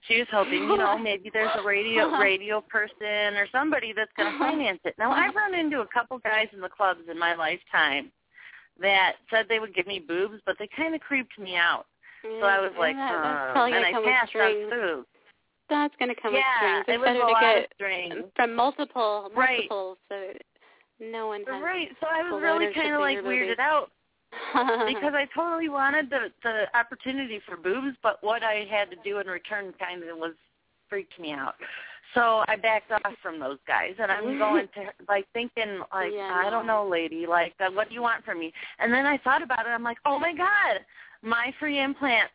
[0.07, 4.31] She was hoping, you know, maybe there's a radio radio person or somebody that's going
[4.31, 4.95] to finance it.
[4.97, 8.11] Now, I've run into a couple guys in the clubs in my lifetime
[8.79, 11.85] that said they would give me boobs, but they kind of creeped me out.
[12.23, 15.07] So I was Mm, like, uh, probably and I passed on boobs.
[15.69, 16.85] That's gonna come yeah, with strings.
[16.87, 18.25] it It's was better a to lot get of strings.
[18.35, 19.69] from multiple Right.
[19.69, 20.33] so
[20.99, 23.91] no one Right, so I was really kind of like weirded out
[24.88, 29.19] because I totally wanted the the opportunity for boobs, but what I had to do
[29.19, 30.33] in return kind of was
[30.89, 31.55] freaked me out.
[32.13, 36.41] So I backed off from those guys, and I'm going to like thinking like Yeah,
[36.45, 36.83] I don't no.
[36.83, 38.53] know, lady, like uh, what do you want from me?
[38.79, 39.69] And then I thought about it.
[39.69, 40.81] I'm like, oh my god,
[41.21, 42.31] my free implants.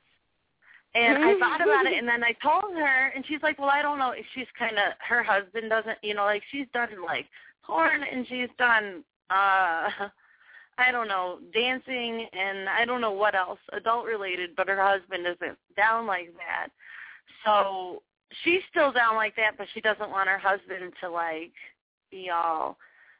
[0.93, 3.81] And I thought about it, and then I told her, and she's like, "Well, I
[3.81, 7.27] don't know if she's kind of her husband doesn't, you know, like she's done like
[7.65, 9.89] porn and she's done, uh
[10.81, 15.27] I don't know, dancing and I don't know what else, adult related, but her husband
[15.27, 16.69] isn't down like that.
[17.45, 18.03] So
[18.45, 21.53] she's still down like that, but she doesn't want her husband to like
[22.11, 22.77] be all,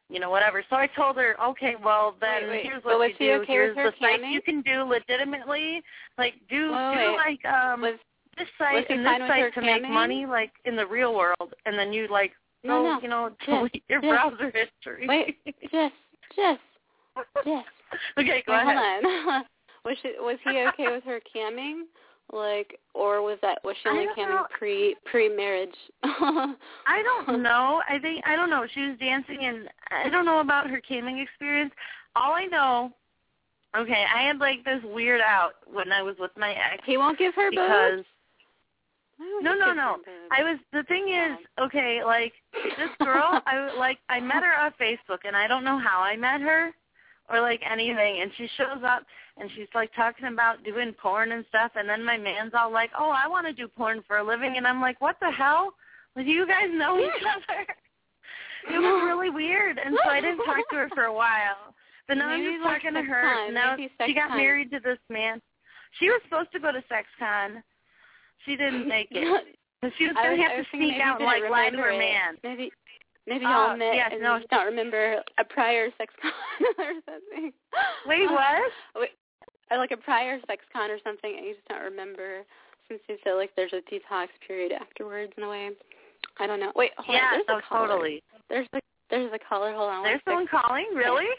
[0.09, 0.65] you know, whatever.
[0.69, 3.33] So I told her, okay, well then Wait, wait, here's what was you do.
[3.43, 5.83] okay here's the site you can do legitimately,
[6.19, 7.99] like do Wait, do like um was
[8.39, 9.91] this site and this site to make camming?
[9.91, 12.33] money like in the real world, and then you like
[12.65, 13.01] No, go, no.
[13.03, 14.11] you know, delete your yes.
[14.13, 15.07] browser history.
[15.09, 15.39] Wait,
[15.71, 15.93] Jess,
[16.37, 16.59] Jess,
[17.45, 17.65] Jess.
[18.19, 19.03] okay, go Wait, ahead.
[19.05, 19.45] hold on.
[19.85, 21.83] was she was he okay with her camming,
[22.33, 24.47] Like, or was that was she only camming know.
[24.57, 25.75] pre pre marriage?
[26.05, 27.83] I don't know.
[27.89, 28.67] I think I don't know.
[28.73, 31.73] She was dancing, and I don't know about her camming experience.
[32.17, 32.93] All I know,
[33.77, 37.19] okay, I had like this weird out when I was with my ex He won't
[37.19, 38.07] give her because boobs.
[39.43, 39.99] No, no, no.
[40.31, 42.33] I was the thing is okay, like
[42.79, 46.17] this girl, I like I met her on Facebook, and I don't know how I
[46.17, 46.73] met her
[47.31, 49.05] or like anything, and she shows up
[49.37, 52.91] and she's like talking about doing porn and stuff, and then my man's all like,
[52.99, 55.73] "Oh, I want to do porn for a living," and I'm like, "What the hell?
[56.17, 57.67] Do you guys know each other?"
[58.69, 61.75] It was really weird, and so I didn't talk to her for a while.
[62.09, 63.23] But now Maybe I'm just talking to her.
[63.23, 65.41] con, Now maybe she got married to this man.
[65.99, 67.63] She was supposed to go to SexCon.
[68.45, 69.47] She didn't make it.
[69.97, 71.99] She was gonna was- have to sneak out and like lie to her it.
[71.99, 72.37] man.
[72.45, 72.71] Maybe
[73.31, 74.37] maybe y'all uh, met yes, and no.
[74.37, 76.33] you don't remember a prior sex con
[76.79, 77.53] or something.
[78.07, 78.73] Wait, uh, what?
[78.97, 79.11] Wait,
[79.71, 82.43] uh, like a prior sex con or something, and you just don't remember
[82.89, 85.71] since you said like there's a detox period afterwards in a way.
[86.39, 86.73] I don't know.
[86.75, 87.33] Wait, hold yeah, on.
[87.39, 87.89] There's no, a caller.
[87.89, 88.23] totally.
[88.51, 89.73] There's a there's a caller.
[89.73, 90.03] Hold on.
[90.03, 90.61] There's someone sec.
[90.63, 91.31] calling, really?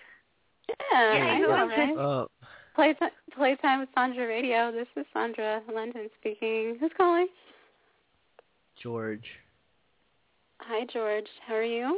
[0.70, 1.78] Yeah, Yeah, I who know, it?
[1.78, 1.98] right?
[1.98, 2.26] Uh,
[2.74, 4.72] Playtime, Playtime with Sandra Radio.
[4.72, 6.78] This is Sandra London speaking.
[6.80, 7.28] Who's calling?
[8.82, 9.26] George.
[10.68, 11.26] Hi, George.
[11.46, 11.98] How are you?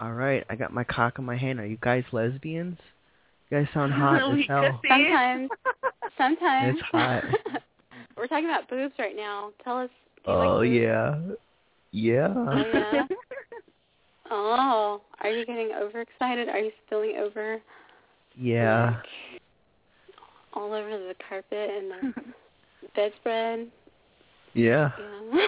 [0.00, 1.60] All right, I got my cock in my hand.
[1.60, 2.76] Are you guys lesbians?
[3.50, 4.80] You guys sound hot as hell.
[4.88, 5.50] Sometimes.
[6.18, 6.78] Sometimes.
[6.78, 7.24] It's hot.
[8.16, 9.50] We're talking about boobs right now.
[9.62, 9.90] Tell us.
[10.26, 11.18] Oh like yeah,
[11.92, 12.34] yeah.
[12.36, 13.06] Oh, yeah.
[14.34, 16.48] Oh, are you getting overexcited?
[16.48, 17.60] Are you spilling over
[18.38, 19.00] Yeah.
[20.54, 22.32] all over the carpet and the
[22.94, 23.68] bedspread?
[24.54, 24.90] Yeah.
[25.32, 25.46] Yeah.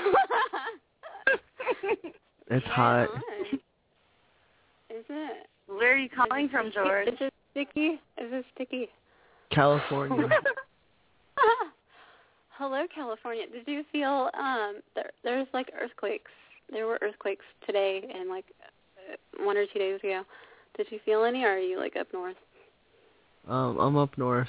[2.51, 3.11] It's Right hot.
[3.11, 3.59] on.
[4.91, 5.47] Is it?
[5.67, 7.09] Where are you calling from, George?
[7.09, 8.01] Is it sticky?
[8.19, 8.89] Is it sticky?
[9.51, 10.29] California.
[12.51, 13.45] Hello, California.
[13.53, 15.11] Did you feel um there?
[15.23, 16.31] There's like earthquakes.
[16.71, 20.23] There were earthquakes today and like uh, one or two days ago.
[20.77, 22.37] Did you feel any, or are you like up north?
[23.49, 24.49] Um, I'm up north.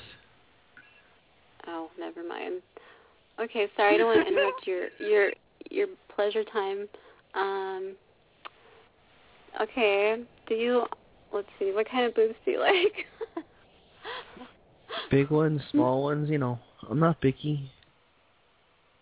[1.68, 2.62] Oh, never mind.
[3.40, 3.96] Okay, sorry.
[3.96, 5.32] I don't want to interrupt your your
[5.70, 6.88] your pleasure time.
[7.36, 7.96] Um.
[9.62, 10.18] Okay.
[10.48, 10.86] Do you?
[11.34, 11.72] Let's see.
[11.74, 13.06] What kind of boobs do you like?
[15.12, 16.58] Big ones, small ones, you know.
[16.90, 17.70] I'm not picky.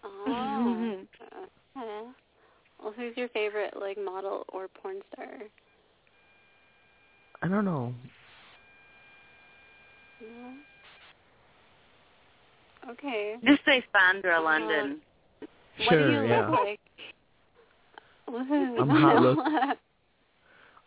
[0.03, 0.99] oh.
[1.75, 2.07] Okay.
[2.81, 5.27] Well, who's your favorite like model or porn star?
[7.41, 7.93] I don't know.
[10.21, 10.53] No.
[12.91, 13.35] Okay.
[13.43, 14.99] Just say Sandra London.
[15.87, 16.49] What do you Sure, yeah.
[16.49, 16.79] look like?
[18.33, 18.79] Woohoo.
[18.79, 19.37] I'm hot look.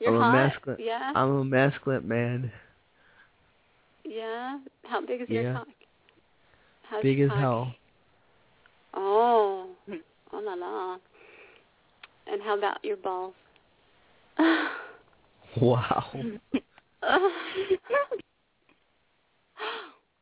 [0.00, 0.30] You're I'm hot.
[0.30, 0.78] a masculine.
[0.80, 1.12] Yeah.
[1.14, 2.52] I'm a masculine man.
[4.04, 4.58] yeah.
[4.84, 5.40] How big is Yeah.
[5.42, 5.68] your cock?
[6.90, 7.40] How's Big your as cock?
[7.40, 7.74] hell.
[8.94, 9.68] Oh.
[10.32, 10.96] Oh la la.
[12.26, 13.34] And how about your balls?
[15.58, 16.04] Wow.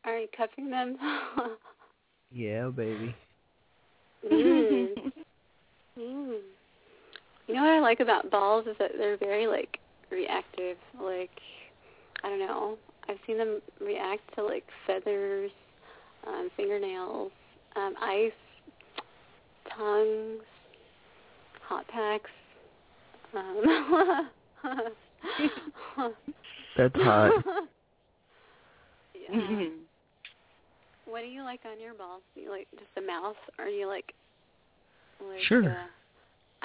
[0.04, 0.96] Are you cupping them?
[2.30, 3.16] Yeah, baby.
[4.30, 4.88] mm.
[5.98, 6.38] Mm.
[7.54, 9.78] You know what I like about balls is that they're very like
[10.10, 10.76] reactive.
[11.00, 11.30] Like
[12.24, 12.76] I don't know.
[13.08, 15.52] I've seen them react to like feathers,
[16.26, 17.30] um, fingernails,
[17.76, 18.32] um, ice,
[19.78, 20.42] tongues,
[21.62, 22.30] hot packs.
[23.36, 24.30] Um,
[26.76, 27.32] That's hot.
[29.30, 29.68] yeah.
[31.04, 32.22] What do you like on your balls?
[32.34, 34.12] Do you like just the mouth, or do you like
[35.20, 35.70] like Sure.
[35.70, 35.86] uh,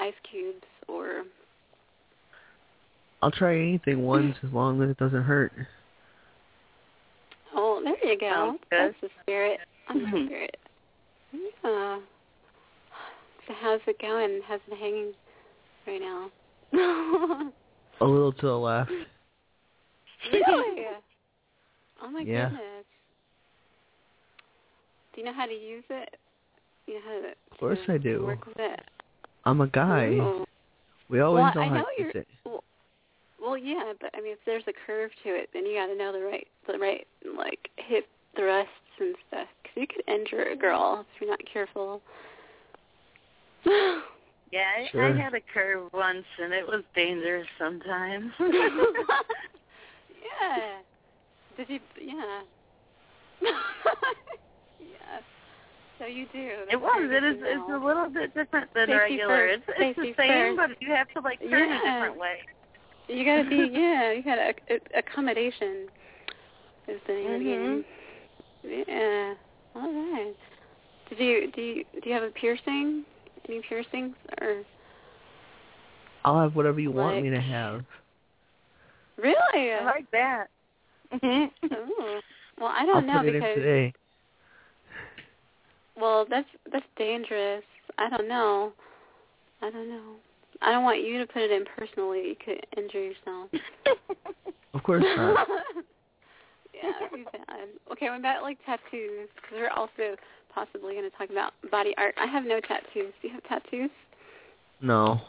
[0.00, 1.24] ice cubes, or
[3.22, 5.52] I'll try anything once as long as it doesn't hurt.
[7.54, 8.56] oh, there you go.
[8.70, 9.60] That's the spirit.
[9.88, 10.26] That's the Mhm.
[10.26, 10.56] spirit.
[11.64, 12.00] Yeah.
[13.46, 14.40] So how's it going?
[14.46, 15.12] How's it hanging
[15.86, 16.30] right now?
[18.00, 18.90] A little to the left.
[20.32, 20.86] really?
[22.02, 22.48] Oh my Yeah.
[22.48, 22.84] goodness.
[25.12, 26.16] Do you know how to use it?
[26.86, 28.24] You know how to, Of course to I do.
[28.24, 28.80] work with it?
[29.44, 30.06] I'm a guy.
[30.08, 30.44] Ooh.
[31.08, 32.28] We always Well, know I how know to use you're- it.
[32.44, 32.64] Well,
[33.40, 35.96] well, yeah, but I mean, if there's a curve to it, then you got to
[35.96, 38.70] know the right, the right, like hip thrusts
[39.00, 39.48] and stuff.
[39.62, 42.02] Because you could injure a girl if you're not careful.
[44.52, 45.04] Yeah, I, Sure.
[45.04, 48.32] I had a curve once, and it was dangerous sometimes.
[48.40, 48.50] yeah.
[51.56, 51.78] Did you?
[52.02, 52.40] Yeah.
[54.80, 55.20] yeah.
[56.00, 56.48] So you do.
[56.60, 57.10] That's It was.
[57.12, 57.36] It is.
[57.36, 59.28] good It's a little bit different than Safety regular.
[59.36, 60.70] first, It's, it's the same, first.
[60.70, 61.76] but you have to like turn Yeah.
[61.76, 62.36] a different way.
[63.08, 64.54] You gotta be, yeah, you gotta
[64.96, 65.88] accommodation
[66.88, 67.84] is the name of the game.
[68.64, 68.84] Mhm.
[68.88, 69.34] Yeah.
[69.80, 70.34] All right.
[71.10, 73.04] Did Do you do you do you have a piercing?
[73.48, 74.62] Any piercings or
[76.24, 77.84] I'll have whatever you want me to have.
[79.16, 79.72] really?
[79.72, 80.46] I like that.
[81.12, 81.50] Mhm.
[82.58, 83.92] Well, I I'll don't know put it in because today.
[86.00, 87.64] Well, that's that's dangerous.
[87.98, 88.72] I don't know.
[89.62, 90.16] I don't know.
[90.62, 92.20] I don't want you to put it in personally.
[92.28, 93.50] You could injure yourself.
[94.72, 95.48] Of course not.
[96.74, 97.68] yeah, that'd be bad.
[97.92, 99.28] Okay, what about like tattoos?
[99.34, 100.16] Because we're also
[100.54, 102.14] possibly going to talk about body art.
[102.16, 103.12] I have no tattoos.
[103.20, 103.90] Do you have tattoos?
[104.80, 105.20] No.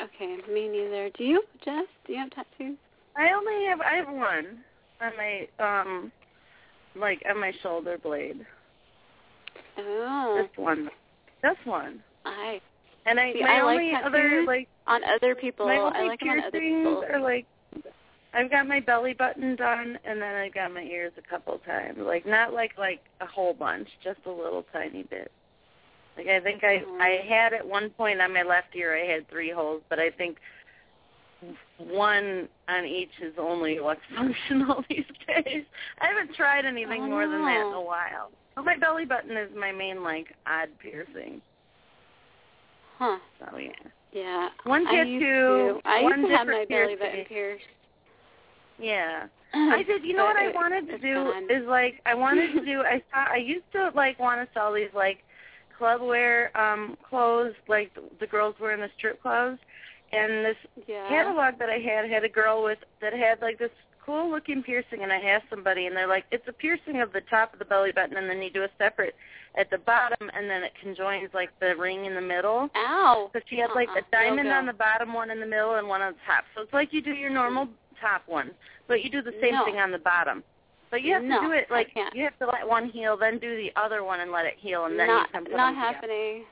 [0.00, 1.10] Okay, me neither.
[1.18, 1.84] Do you, Jess?
[2.06, 2.78] Do you have tattoos?
[3.16, 4.58] I only have I have one
[5.00, 6.12] on my um
[6.96, 8.46] like on my shoulder blade.
[9.86, 10.90] Oh, Just one.
[11.42, 12.00] Just one.
[12.24, 12.60] I
[13.06, 14.06] And I See, my I only tattoos.
[14.06, 15.66] other like on other people.
[15.66, 17.04] my I only like them on other piercings people.
[17.14, 17.46] are like
[18.32, 21.98] I've got my belly button done and then I've got my ears a couple times.
[21.98, 25.32] Like not like like a whole bunch, just a little tiny bit.
[26.16, 27.00] Like I think I Mhm.
[27.00, 30.10] I had at one point on my left ear I had three holes, but I
[30.10, 30.36] think
[31.78, 35.64] one on each is only what's functional these days.
[36.00, 38.30] I haven't tried anything Oh, more than that in a while.
[38.56, 41.40] But my belly button is my main like odd piercing.
[42.98, 43.18] Huh?
[43.38, 43.70] So yeah.
[44.12, 44.48] Yeah.
[44.64, 47.26] One I used tattoo, to, I one used to have my different belly button piercing.
[47.28, 47.64] pierced.
[48.78, 49.26] Yeah.
[49.54, 50.04] I did.
[50.04, 51.44] You know what I wanted to do gone.
[51.50, 52.80] is like I wanted to do.
[52.82, 53.32] I saw.
[53.32, 55.18] I used to like want to sell these like
[55.78, 59.58] club wear um clothes, like the, the girls wear in the strip clubs.
[60.12, 60.56] And this
[60.88, 61.08] Yeah.
[61.08, 63.70] catalog that I had had a girl with that had like this
[64.10, 67.20] cool looking piercing, and I asked somebody, and they're like, it's a piercing of the
[67.30, 69.14] top of the belly button, and then you do a separate
[69.56, 72.68] at the bottom, and then it conjoins like the ring in the middle.
[72.74, 73.30] Ow.
[73.32, 75.76] So she had like Uh-uh, a diamond no on the bottom, one in the middle,
[75.76, 76.44] and one on the top.
[76.54, 77.68] So it's like you do your normal
[78.00, 78.50] top one,
[78.88, 79.64] but you do the same No.
[79.64, 80.42] thing on the bottom.
[80.90, 83.38] But you have No, to do it like you have to let one heal, then
[83.38, 85.74] do the other one and let it heal, and then not you can put not
[85.74, 86.44] them together.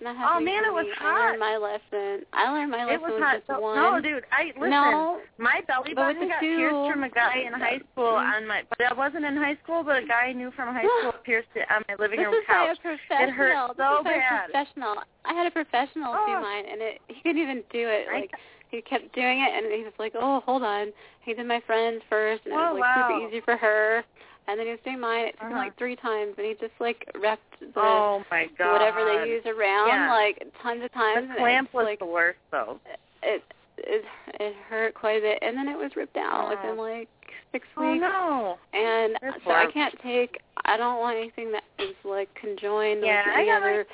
[0.00, 0.92] Not Oh, man, it was me.
[1.00, 1.18] I hot.
[1.18, 2.24] learned my lesson.
[2.32, 3.34] I learned my lesson It was with hot.
[3.36, 3.76] just So, one.
[3.76, 4.70] no, dude, I listen.
[4.70, 5.20] No.
[5.38, 8.62] My belly button got two- pierced from a guy in high school on my.
[8.70, 11.50] But I wasn't in high school, but a guy I knew from high school pierced
[11.56, 12.78] it on my living This room is by a couch.
[12.82, 13.28] professional.
[13.28, 14.44] It hurt this so is by a bad.
[14.50, 14.94] professional.
[15.24, 16.40] I had a professional do Oh.
[16.40, 18.06] mine, and it he couldn't even do it.
[18.12, 18.30] Like
[18.70, 20.92] he kept doing it, and he was like, "Oh, hold on."
[21.24, 23.08] He did my friend first, and it Oh, was like wow.
[23.10, 24.04] super easy for her.
[24.48, 25.26] And then he was doing mine.
[25.26, 25.56] It took Uh-huh.
[25.58, 28.72] like three times, and he just like wrapped the oh my god.
[28.72, 30.10] whatever they use around Yeah.
[30.10, 31.28] like tons of times.
[31.28, 32.80] The clamp was like the worst though.
[33.22, 33.42] it
[33.76, 34.04] it
[34.40, 36.50] it hurt quite a bit, and then it was ripped out Oh.
[36.50, 37.08] within like
[37.52, 37.78] six weeks.
[37.78, 38.58] Oh no.
[38.72, 40.40] And That's so I can't take.
[40.64, 43.86] I don't want anything that is like conjoined Yeah, with any other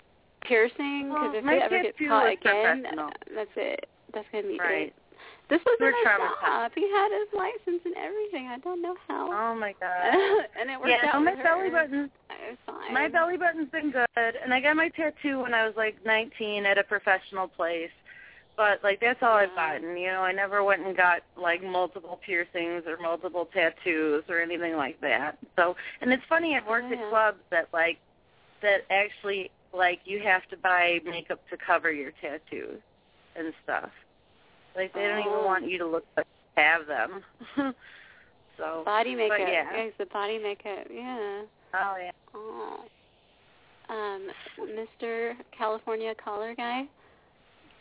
[0.42, 2.86] piercing Well, because if it ever gets caught again,
[3.34, 3.88] that's it.
[4.12, 4.88] That's gonna be Right.
[4.88, 4.94] it.
[5.51, 6.72] This was We're in a shop.
[6.74, 8.49] He had his license and everything.
[8.49, 9.30] I don't know how.
[9.30, 10.14] Oh my god.
[10.59, 12.95] and it worked yeah, out no, my belly button It was fine.
[12.95, 14.07] my belly button's been good
[14.42, 17.90] and I got my tattoo when I was like nineteen at a professional place.
[18.57, 22.20] But like that's all I've gotten, you know, I never went and got like multiple
[22.24, 25.36] piercings or multiple tattoos or anything like that.
[25.57, 27.03] So and it's funny I've worked Yeah.
[27.03, 27.99] at clubs that like
[28.62, 32.80] that actually like you have to buy makeup to cover your tattoos
[33.36, 33.90] and stuff.
[34.76, 35.46] Like they don't even Oh.
[35.46, 37.22] want you to look like you have them.
[38.58, 39.38] so Body makeup.
[39.40, 39.70] yeah.
[39.72, 40.86] Guys, the body makeup.
[40.92, 41.42] Yeah.
[41.74, 42.10] Oh yeah.
[42.34, 42.80] Oh.
[43.88, 44.28] Um,
[44.60, 45.34] Mr.
[45.56, 46.84] California collar guy.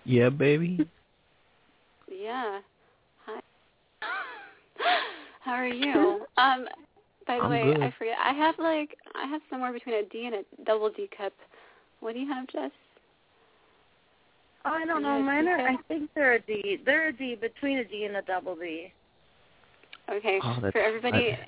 [0.05, 0.87] Yeah, baby.
[2.11, 2.59] Yeah.
[3.25, 3.39] Hi.
[5.41, 6.25] How are you?
[6.37, 6.65] um,
[7.25, 7.81] by the I'm way, good.
[7.81, 8.17] I forget.
[8.21, 11.33] I have like I have somewhere between a D and a double D cup.
[12.01, 12.71] What do you have, Jess?
[14.65, 15.19] Oh, I don't know.
[15.21, 15.67] Mine are.
[15.67, 16.79] I think they're a D.
[16.85, 18.93] They're a D between a D and a double D.
[20.09, 20.39] Okay.
[20.43, 21.39] Oh, For everybody, fun.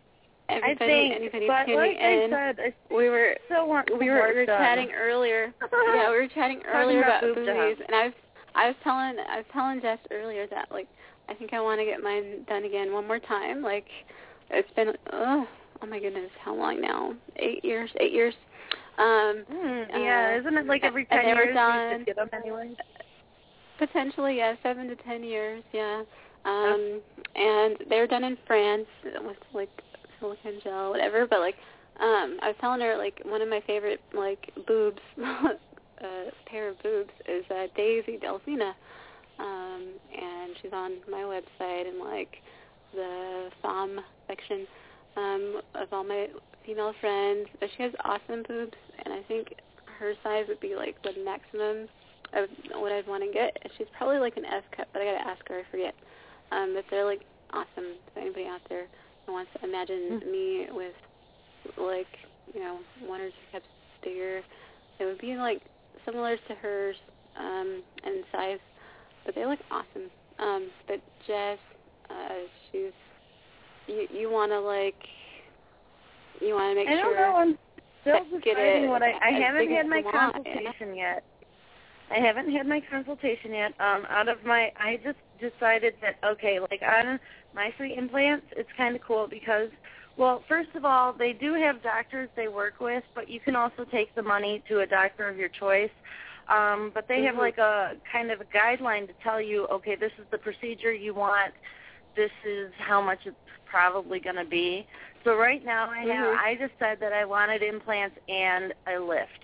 [0.50, 1.16] everybody, I think.
[1.16, 4.34] anybody but tuning like in, I said, I we were still want we were, work
[4.34, 4.60] we were done.
[4.60, 5.54] chatting earlier.
[5.94, 8.14] yeah, we were chatting earlier about about, boob boobies, and I was
[8.56, 10.88] I was telling I was telling Jess earlier that like
[11.30, 13.62] I think I want to get mine done again one more time.
[13.62, 13.86] Like
[14.50, 15.48] it's been oh
[15.82, 17.14] oh my goodness, how long now?
[17.38, 18.34] Eight years, eight years.
[18.98, 21.98] Um, Mm, yeah, uh, isn't it like every and ten they were years you done.
[21.98, 22.72] should get them anyway?
[23.78, 26.04] Potentially yeah, seven to ten years, yeah.
[26.46, 27.02] Um,
[27.36, 29.70] and they're done in France with like
[30.20, 31.26] silicone gel, whatever.
[31.28, 31.56] But like,
[32.00, 36.82] um, I was telling her like one of my favorite like boobs, uh, pair of
[36.84, 38.74] boobs is uh, Daisy Delphina,
[39.40, 42.38] um, and she's on my website and like
[42.94, 44.68] the femme section
[45.18, 46.28] um, of all my
[46.66, 47.48] female friends.
[47.60, 49.54] But she has awesome boobs, and I think
[50.00, 51.88] her size would be like the maximum
[52.36, 52.50] of
[52.82, 53.58] what I'd want to get.
[53.78, 55.60] She's probably like an S cup, but I gotta ask her.
[55.60, 55.96] I forget.
[56.52, 57.22] Um, but they're like
[57.52, 57.96] awesome.
[58.08, 58.88] If anybody out there
[59.26, 60.94] who wants to imagine me with
[61.78, 62.08] like
[62.54, 63.66] you know, one or two cups
[64.04, 64.42] bigger.
[65.00, 65.62] It would be like
[66.06, 66.96] similar to hers
[67.38, 68.60] um, in size,
[69.26, 70.10] but they look awesome.
[70.40, 71.58] Um, but Jess,
[72.10, 72.92] uh, she's
[73.88, 74.08] you.
[74.12, 74.96] You want to like
[76.42, 77.36] you want to make sure I don't know.
[77.36, 77.58] I'm
[78.02, 79.14] still deciding what I.
[79.24, 81.24] I haven't had my consultation yet.
[82.12, 83.74] I haven't had my consultation yet.
[83.80, 87.20] Um, out of my, I just decided that okay, like on
[87.54, 89.70] my free implants, it's kind of cool because,
[90.18, 93.86] well, first of all, they do have doctors they work with, but you can also
[93.92, 95.90] take the money to a doctor of your choice.
[96.48, 97.40] Um, but they have Mhm.
[97.40, 101.14] like a kind of a guideline to tell you, okay, this is the procedure you
[101.16, 101.54] want.
[102.16, 103.36] This is how much it's
[103.66, 104.88] probably going to be.
[105.24, 106.38] So right now, I have, Mhm.
[106.38, 109.42] I just said that I wanted implants and a lift,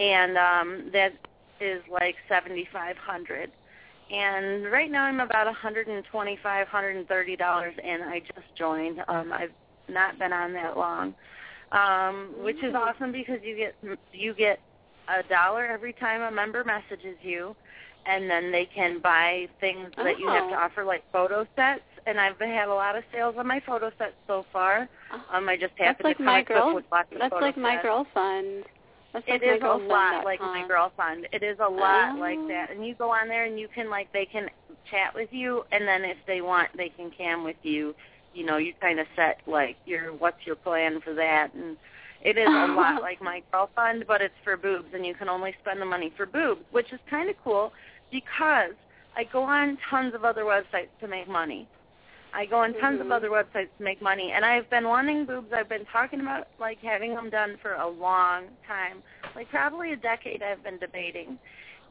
[0.00, 1.12] and um, that
[1.62, 3.50] is like seventy five hundred.
[4.10, 8.02] And right now I'm about a hundred and twenty five, hundred and thirty dollars, and
[8.02, 8.98] I just joined.
[9.08, 9.52] Um, I've
[9.88, 11.14] not been on that long,
[11.72, 12.80] um, which is Mm.
[12.86, 13.74] awesome because you get
[14.12, 14.60] you get
[15.08, 17.56] a dollar every time a member messages you,
[18.06, 20.64] and then they can buy things that you have to Oh.
[20.64, 21.82] offer, like photo sets.
[22.04, 24.88] And I've had a lot of sales on my photo sets so far.
[25.30, 26.74] Um, I just That's happened like to come my girl.
[26.74, 27.84] with lots of That's like my sets.
[27.84, 28.64] girl fund.
[29.12, 30.68] That's It my is a lot like my com.
[30.68, 31.26] girl fund.
[31.32, 32.20] It is a lot Oh.
[32.20, 32.70] like that.
[32.70, 34.48] And you go on there and you can like they can
[34.90, 37.94] chat with you and then if they want they can cam with you.
[38.34, 41.76] You know, you kind of set like your what's your plan for that and
[42.22, 45.28] it is a lot like my girl fund, but it's for boobs and you can
[45.28, 47.72] only spend the money for boobs, which is kind of cool
[48.10, 48.72] because
[49.16, 51.68] I go on tons of other websites to make money.
[52.34, 53.12] I go on tons of Mhm.
[53.12, 55.52] other websites to make money, and I've been wanting boobs.
[55.52, 59.02] I've been talking about like having them done for a long time,
[59.34, 60.42] like probably a decade.
[60.42, 61.38] I've been debating,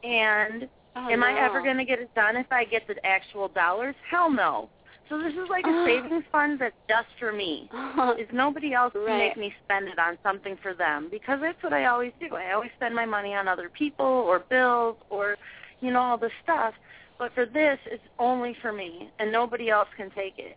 [0.02, 3.48] and Oh, am I ever going to get it done if I get the actual
[3.48, 3.94] dollars?
[4.10, 4.68] Hell no.
[5.08, 7.68] So this is like a savings fund that's just for me.
[8.18, 9.18] Is nobody else Right.
[9.18, 12.34] make me spend it on something for them because that's what I always do.
[12.36, 15.36] I always spend my money on other people or bills or
[15.80, 16.74] you know all this stuff.
[17.22, 20.56] But for this, it's only for me, and nobody else can take it.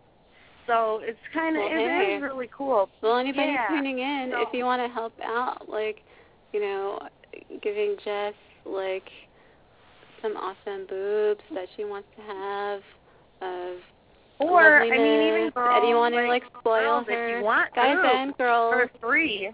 [0.65, 2.15] So it's kind of Well, it hey.
[2.15, 2.89] is really cool.
[3.03, 3.67] Well, anybody Yeah.
[3.67, 6.01] tuning in, So- if you want to help out, like,
[6.53, 6.97] you know,
[7.61, 8.33] giving Jess
[8.65, 9.07] like
[10.23, 12.81] some awesome boobs that she wants to have,
[13.41, 13.83] of
[14.39, 17.43] Or I mean, even girls, and you want to like, like spoil her, if you
[17.45, 18.73] want guys boobs and girls.
[18.73, 19.51] for free.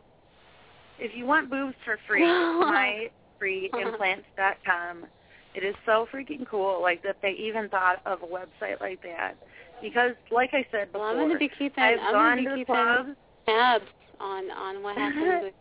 [0.98, 2.22] If you want boobs for free,
[3.42, 5.08] myfreeimplants.com.
[5.54, 9.34] It is so freaking cool, like that they even thought of a website like that.
[9.82, 12.46] Because, like I said before, Well, I'm going to be keeping I've I'm gone going
[12.46, 13.86] to be keeping tabs
[14.20, 15.54] on on what happens with,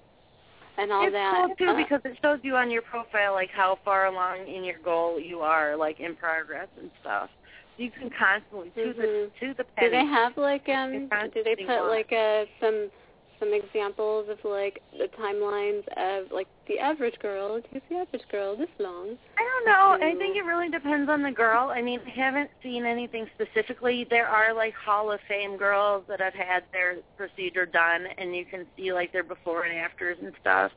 [0.78, 1.32] and all it's that.
[1.34, 4.62] cool too Uh, because it shows you on your profile like how far along in
[4.62, 7.30] your goal you are, like in progress and stuff.
[7.78, 9.30] You can constantly to the Mhm.
[9.41, 11.09] to the do they have like um?
[11.34, 11.88] Do they put on.
[11.88, 12.91] like uh some
[13.41, 17.61] some examples of like the timelines of like the average girl?
[17.72, 19.16] Who's the average girl this long?
[19.36, 20.07] I don't know.
[20.07, 21.70] I think it really depends on the girl.
[21.74, 24.07] I mean, I haven't seen anything specifically.
[24.09, 28.45] There are like Hall of Fame girls that have had their procedure done, and you
[28.45, 30.70] can see like their before and afters and stuff.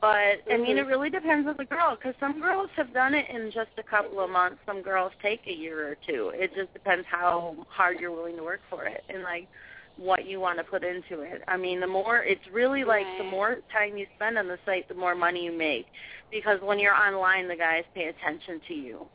[0.00, 0.88] But I mean, it mm-hmm.
[0.88, 4.20] really depends on the girl because some girls have done it in just a couple
[4.20, 4.58] of months.
[4.66, 6.30] Some girls take a year or two.
[6.34, 9.48] It just depends how hard you're willing to work for it and like
[9.96, 11.42] what you want to put into it.
[11.46, 14.88] I mean, the more it's really like the more time you spend on the site,
[14.88, 15.86] the more money you make
[16.30, 19.06] because when you're online, the guys pay attention to you.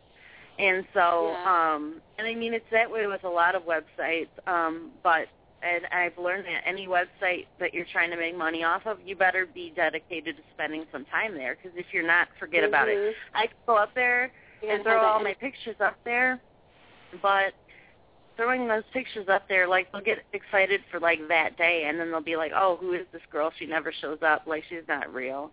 [0.58, 1.74] And so, Yeah.
[1.76, 4.30] um, and I mean, it's that way with a lot of websites.
[4.48, 5.28] Um, but
[5.62, 9.18] and I've learned that any website that you're trying to make money off of, you
[9.18, 11.58] better be dedicated to spending some time there.
[11.62, 12.98] Because if you're not, forget about it.
[12.98, 13.14] Mhm.
[13.34, 16.40] I could go up there You and throw all my pictures up there,
[17.22, 17.54] but
[18.40, 22.10] throwing those pictures up there, like they'll get excited for like that day, and then
[22.10, 23.52] they'll be like, "Oh, who is this girl?
[23.60, 24.48] She never shows up.
[24.48, 25.52] Like she's not real."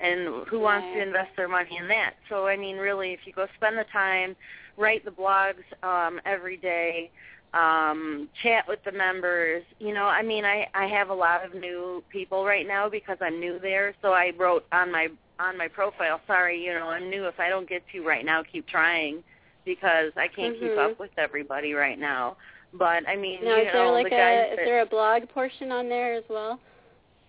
[0.00, 2.14] And who wants to invest their money in that?
[2.28, 4.36] So I mean, really, if you go spend the time,
[4.76, 7.10] write the blogs um, every day,
[7.52, 9.64] um, chat with the members.
[9.80, 13.18] You know, I mean, I I have a lot of new people right now because
[13.20, 13.92] I'm new there.
[14.02, 15.08] So I wrote on my
[15.40, 17.26] on my profile, sorry, you know, I'm new.
[17.26, 19.24] If I don't get to you right now, keep trying
[19.64, 20.92] because I can't keep Mhm.
[20.92, 22.36] up with everybody right now.
[22.72, 24.86] But I mean, Now, you is there know, like the a is that, there a
[24.86, 26.58] blog portion on there as well,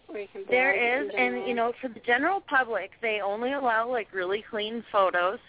[0.08, 3.90] where you can blog there and you know, for the general public, they only allow
[3.90, 5.40] like really clean photos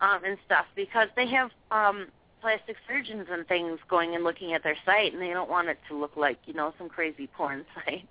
[0.00, 2.08] um, and stuff because they have um,
[2.40, 5.78] plastic surgeons and things going and looking at their site, and they don't want it
[5.88, 8.08] to look like you know some crazy porn site.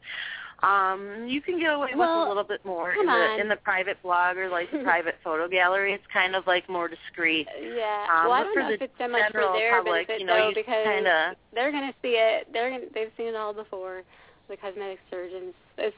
[0.63, 3.39] Um, you can get away with a little bit more in the on.
[3.39, 5.93] in the private blog or like the private photo gallery.
[5.93, 7.47] It's kind of like more discreet.
[7.59, 8.05] Yeah.
[8.13, 10.19] Um, well, I don't for know the if it's so much for their public, benefit
[10.21, 12.47] you know, though, because kinda- they're going to see it.
[12.53, 14.03] They're gonna, they've seen it all before.
[14.49, 15.53] The cosmetic surgeons.
[15.79, 15.95] It's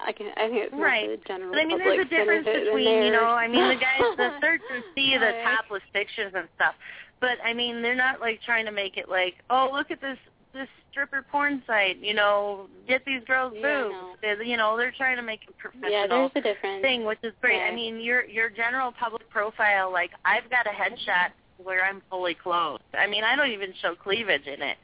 [0.00, 0.32] I can.
[0.36, 1.08] I think it's Right.
[1.08, 3.46] the general But I mean, there's a difference than it- than between, you know, I
[3.48, 6.74] mean, the guys that search and see the Like- topless pictures and stuff.
[7.20, 10.18] But I mean, they're not like trying to make it like, oh, look at this
[10.52, 13.94] this stripper porn site, you know, get these girls Yeah, boobs.
[14.22, 14.42] no.
[14.44, 16.82] You know, they're trying to make it professional Yeah, there's a difference.
[16.82, 17.60] thing, which is great.
[17.60, 21.30] I mean, your your general public profile, like I've got a headshot
[21.62, 22.82] where I'm fully clothed.
[22.94, 24.78] I mean, I don't even show cleavage in it.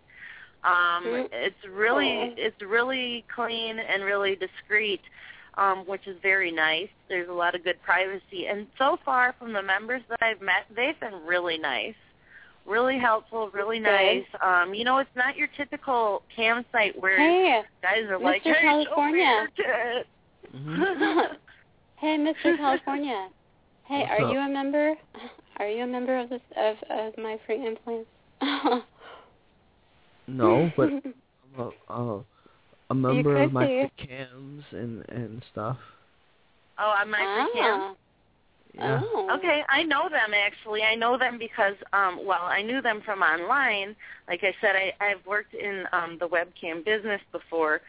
[0.64, 1.28] Um, Mhm.
[1.32, 5.02] it's really it's really clean and really discreet,
[5.58, 6.88] um, which is very nice.
[7.08, 10.66] There's a lot of good privacy, and so far from the members that I've met,
[10.70, 11.94] they've been really nice.
[12.66, 13.84] Really helpful, really Good.
[13.84, 14.24] nice.
[14.42, 18.54] Um, you know, it's not your typical campsite where Hey, guys are like, Mr.
[18.54, 20.08] "Hey, California." show me your tits."
[20.54, 21.36] Mhm.
[21.96, 22.56] hey, Mr.
[22.56, 23.28] California.
[23.84, 24.32] Hey, What's are up?
[24.32, 24.94] you a member?
[25.58, 28.10] Are you a member of this of of my free implants?
[30.28, 31.04] No, but I'm
[31.56, 32.22] a, uh,
[32.90, 34.06] a member of my be.
[34.06, 35.78] cams and and stuff.
[36.78, 37.96] Oh, on my free cam.
[38.78, 38.82] Ah.
[38.84, 39.00] Yeah.
[39.04, 39.36] Oh.
[39.38, 40.82] Okay, I know them actually.
[40.82, 43.96] I know them because um well, I knew them from online.
[44.28, 47.80] Like I said, I I've worked in um the webcam business before,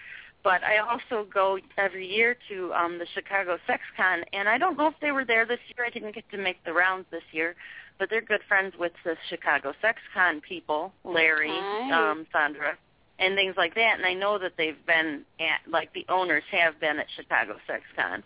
[0.43, 4.77] but I also go every year to um the Chicago Sex Con and I don't
[4.77, 5.85] know if they were there this year.
[5.85, 7.55] I didn't get to make the rounds this year,
[7.99, 11.93] but they're good friends with the Chicago Sex Con people, Larry, Nice.
[11.93, 12.77] um Sandra,
[13.19, 13.95] and things like that.
[13.97, 17.83] And I know that they've been at like the owners have been at Chicago Sex
[17.95, 18.23] Con.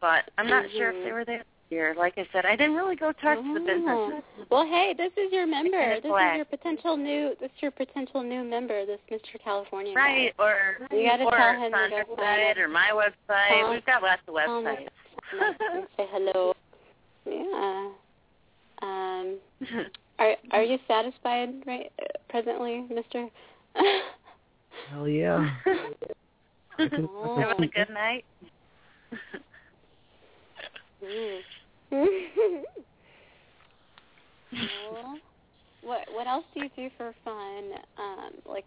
[0.00, 1.04] But I'm not sure if Mhm.
[1.04, 1.94] they were there this year.
[1.96, 3.64] Like I said, I didn't really go talk to the Oh.
[4.10, 4.22] business.
[4.50, 5.70] Well, hey, this is your member.
[5.70, 7.34] kinda This is your potential new.
[7.40, 8.84] This is your potential new member.
[8.86, 9.40] This Mr.
[9.42, 9.94] California.
[9.94, 10.00] guy.
[10.00, 13.48] Right, or You gotta or tell him to Sandra's go sign or my website.
[13.60, 14.70] Call- We've got lots of call me.
[15.32, 15.86] websites.
[15.96, 16.54] say hello.
[17.24, 17.90] Yeah.
[18.82, 19.36] Um.
[20.18, 23.28] Are Are you satisfied right uh, presently, Mister?
[24.90, 25.50] Hell yeah.
[26.78, 27.36] I can, Oh.
[27.36, 28.24] I Having a good night.
[31.04, 31.40] Mm.
[31.90, 32.22] Well,
[35.82, 37.72] what What else do you do for fun?
[37.98, 38.64] Um, like,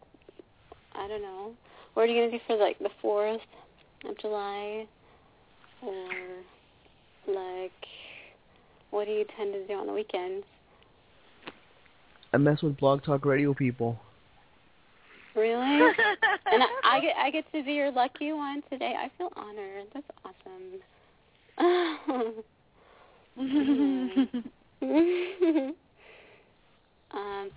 [0.96, 1.54] I don't know.
[1.94, 3.42] What are you gonna do for like the fourth
[4.06, 4.88] of July,
[5.82, 6.10] or
[7.28, 7.72] like,
[8.92, 10.46] what do you tend to do on the weekends?
[12.34, 14.00] I mess with Blog Talk Radio people.
[15.36, 15.54] Really?
[16.52, 18.96] and I, I get I get to be your lucky one today.
[18.98, 19.88] I feel honored.
[19.94, 20.82] That's awesome.
[23.38, 24.44] um,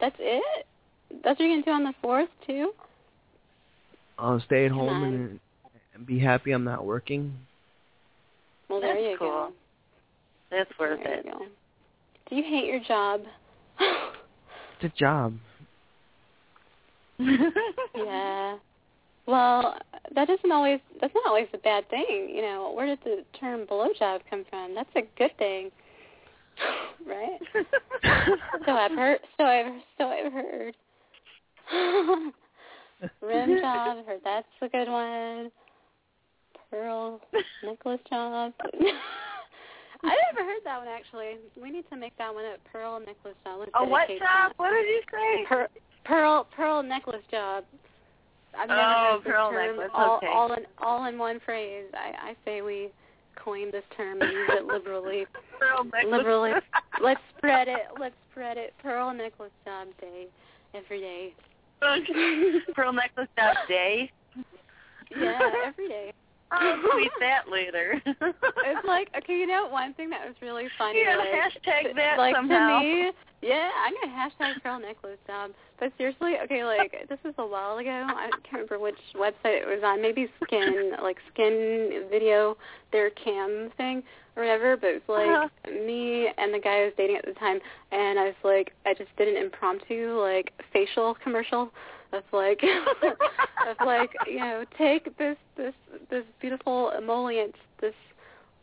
[0.00, 0.66] that's it.
[1.22, 2.72] That's what you're gonna do on the fourth too.
[4.18, 5.40] I'll stay at home and,
[5.94, 7.34] and be happy I'm not working.
[8.68, 9.28] Well, there That's you cool.
[9.28, 9.52] go.
[10.50, 11.26] That's worth there it.
[11.26, 11.46] you.
[12.28, 13.22] Do you hate your job?
[13.78, 15.34] It's a job.
[17.18, 18.56] yeah.
[19.26, 19.76] Well,
[20.14, 20.80] that doesn't always.
[21.00, 22.30] That's not always a bad thing.
[22.32, 24.74] You know, where did the term blowjob come from?
[24.74, 25.70] That's a good thing,
[27.06, 27.38] right?
[28.64, 29.18] so I've heard.
[29.36, 30.74] So I've so I've heard.
[33.20, 33.98] Rim job.
[33.98, 35.50] I've heard that's a good one.
[36.70, 37.20] Pearl
[37.64, 38.52] necklace job.
[40.02, 41.38] I never heard that one actually.
[41.60, 43.60] We need to make that one a pearl necklace job.
[43.60, 44.18] Let's A what job?
[44.20, 44.52] that.
[44.56, 45.44] What did you say?
[45.48, 45.68] Per-
[46.04, 47.64] pearl pearl necklace job.
[48.59, 50.26] I've never Oh, heard this pearl term necklace, all, okay.
[50.26, 51.86] all in all in one phrase.
[51.94, 52.90] I, I say we
[53.42, 55.26] coin this term and use it liberally.
[55.61, 56.04] Pearl necklace.
[56.11, 56.52] Liberally.
[57.02, 57.86] Let's spread it.
[58.00, 58.74] Let's spread it.
[58.82, 60.26] Pearl necklace job day
[60.74, 61.34] every day.
[62.74, 64.11] Pearl necklace job day.
[65.16, 66.12] Yeah, every day.
[66.51, 68.01] I'll tweet that later.
[68.07, 71.03] It's like okay, you know one thing that was really funny.
[71.05, 72.78] Yeah, like, hashtag that like somehow.
[72.80, 73.11] to me,
[73.42, 75.51] yeah, I'm gonna hashtag pearl necklace job.
[75.78, 77.90] But seriously, okay, like this was a while ago.
[78.09, 80.01] I can't remember which website it was on.
[80.01, 82.57] Maybe Skin, like Skin Video,
[82.92, 84.03] their cam thing
[84.36, 84.76] or whatever.
[84.76, 85.84] But it was like Uh-huh.
[85.86, 87.59] me and the guy I was dating at the time,
[87.92, 91.70] and I was like, I just did an impromptu like facial commercial.
[92.12, 92.62] That's like,
[93.68, 95.74] of like, you know, take this this
[96.11, 97.94] this beautiful emollient, this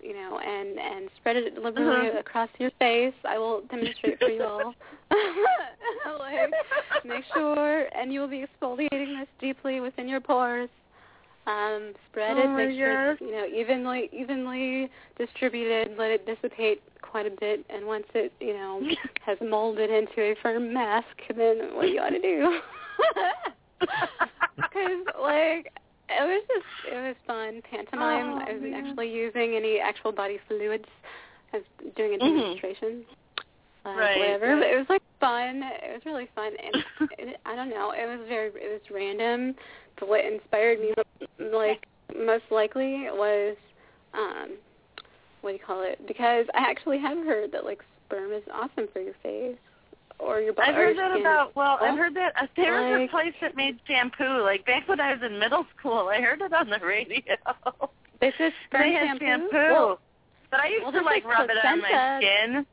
[0.01, 2.19] you know, and and spread it liberally Uh-huh.
[2.19, 3.13] across your face.
[3.25, 4.73] I will demonstrate for you all.
[6.19, 6.51] like,
[7.05, 10.69] make sure, and you will be exfoliating this deeply within your pores.
[11.45, 15.97] Um, spread Oh it, my make sure it's, you know evenly evenly distributed.
[15.97, 18.81] Let it dissipate quite a bit, and once it you know
[19.25, 22.59] has molded into a firm mask, then what do you ought to do?
[24.55, 25.71] Because like
[26.09, 28.25] it was just it was fun pantomime.
[28.25, 28.85] Oh, I wasn't man.
[28.85, 30.85] actually using any actual body fluids.
[31.53, 31.65] I was
[31.95, 33.03] doing a demonstration.
[33.85, 35.61] Uh, Right, whatever, but it was like fun.
[35.61, 37.91] It was really fun, and it, I don't know.
[37.91, 39.55] It was very, it was random.
[39.99, 40.93] But what inspired me,
[41.51, 41.85] like
[42.17, 43.57] most likely was
[44.13, 44.57] um
[45.41, 45.99] what do you call it?
[46.07, 49.57] Because I actually have heard that like sperm is awesome for your face
[50.19, 50.69] or your body.
[50.69, 51.55] I've heard that about.
[51.55, 54.41] Well, I've heard that uh, there was a place that made shampoo.
[54.43, 57.21] Like back when I was in middle school, I heard it on the radio.
[58.21, 59.25] They said sperm they had shampoo.
[59.25, 59.57] shampoo.
[59.73, 59.99] Well,
[60.49, 62.19] but I used well, to like like, rub it on my placenta.
[62.21, 62.65] skin.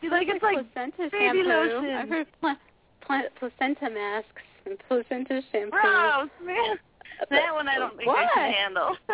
[0.00, 1.48] See, like it's like placenta baby shampoo.
[1.48, 1.90] lotion.
[1.96, 2.54] I've heard pla-
[3.00, 5.70] pla- placenta masks and placenta shampoo.
[5.70, 6.76] gross, man.
[7.30, 8.18] That one I don't think what?
[8.18, 8.96] I can handle.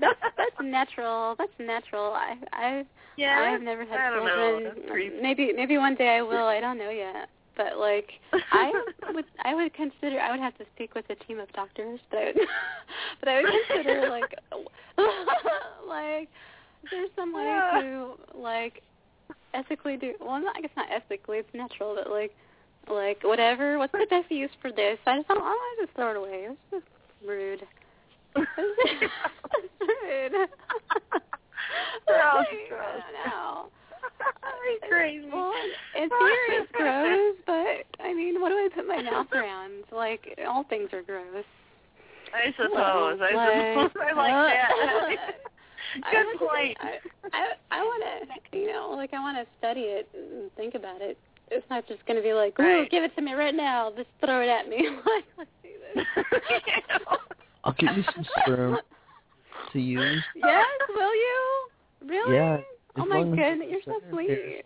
[0.00, 1.34] that's that's natural.
[1.38, 2.12] That's natural.
[2.12, 2.84] I I
[3.16, 4.72] yeah, I've never had don't know.
[5.20, 6.46] Maybe maybe one day I will.
[6.46, 7.28] I don't know yet.
[7.56, 8.12] But like
[8.52, 8.72] I
[9.12, 12.18] would I would consider I would have to speak with a team of doctors, but
[12.18, 12.48] I would
[13.20, 14.34] but I would consider like
[15.88, 16.28] like
[16.90, 17.44] there's some way
[17.80, 18.82] to like
[19.54, 22.34] ethically do well not I guess not ethically, it's natural, but like
[22.88, 24.98] like whatever, what's the best use for this?
[25.06, 26.48] I just don't I just throw it away.
[26.50, 26.84] It's just
[27.24, 27.62] rude.
[28.36, 28.48] rude.
[32.06, 32.82] Gross, Like, gross.
[32.82, 33.68] I don't know.
[34.18, 35.28] That's crazy.
[35.32, 35.52] Well,
[35.94, 39.84] it's here, it's gross, but I mean, what do I put my mouth around?
[39.92, 41.44] Like, all things are gross.
[42.34, 43.20] I suppose.
[43.22, 44.02] I Like, suppose.
[44.02, 44.70] I like that.
[46.04, 46.76] I Good want to- point.
[46.80, 46.98] I
[47.32, 48.02] I, I want
[48.52, 51.16] to, you know, like I want to study it and think about it.
[51.50, 52.90] It's not just going to be like, "Ooh, Right.
[52.90, 53.92] give it to me right now.
[53.96, 56.04] Just throw it at me." like, let's do this.
[57.64, 58.78] I'll give you some sperm
[59.72, 60.22] to use.
[60.34, 61.68] yes, will you?
[62.06, 62.36] Really?
[62.36, 62.58] Yeah.
[62.96, 64.64] Oh my goodness, you you're so sweet.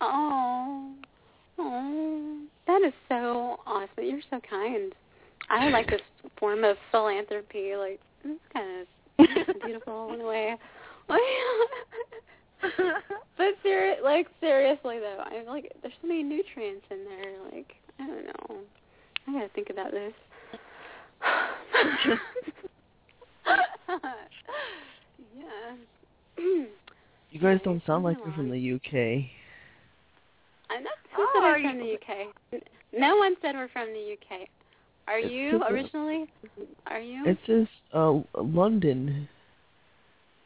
[0.00, 0.92] Oh,
[1.58, 3.88] oh, that is so awesome.
[3.98, 4.94] You're so kind.
[5.48, 6.00] I like this
[6.38, 7.76] form of philanthropy.
[7.76, 8.86] Like, it's kind
[9.18, 10.56] of beautiful in a way.
[13.36, 17.32] but seri- like seriously though, I'm like there's so many nutrients in there.
[17.52, 18.58] Like, I don't know.
[19.28, 20.12] I gotta think about this.
[25.36, 25.76] yeah.
[27.30, 29.24] You guys don't sound like you're from the UK.
[30.70, 31.98] I'm not who Oh, said are we're from you-
[32.52, 32.62] the UK.
[32.92, 34.48] No one said we're from the UK.
[35.08, 36.26] Are It's you just a- originally?
[36.86, 37.24] Are you?
[37.26, 39.28] It says uh, London.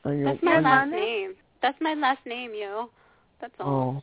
[0.04, 1.34] On your, That's my on last your- name.
[1.62, 2.90] That's my last name, yo.
[3.40, 3.96] That's all.
[3.98, 4.02] Oh,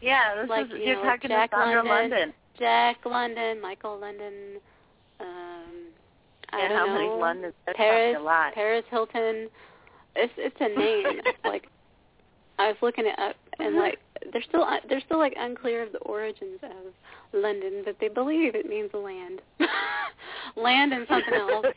[0.00, 2.10] yeah, this Like, is you you're know, talking Jack to Sandra London.
[2.10, 2.34] London.
[2.58, 4.60] Jack London, Michael London.
[5.20, 5.26] Um,
[6.52, 6.94] I Yeah, don't how know.
[6.94, 7.54] many Londons?
[7.74, 8.54] Paris, probably a lot.
[8.54, 9.48] Paris Hilton.
[10.16, 11.20] It's it's a name.
[11.44, 11.68] Like
[12.58, 13.98] I was looking it up, and like
[14.32, 16.92] they're still they're still like unclear of the origins of
[17.32, 19.40] London, but they believe it means land,
[20.56, 21.66] land and something else.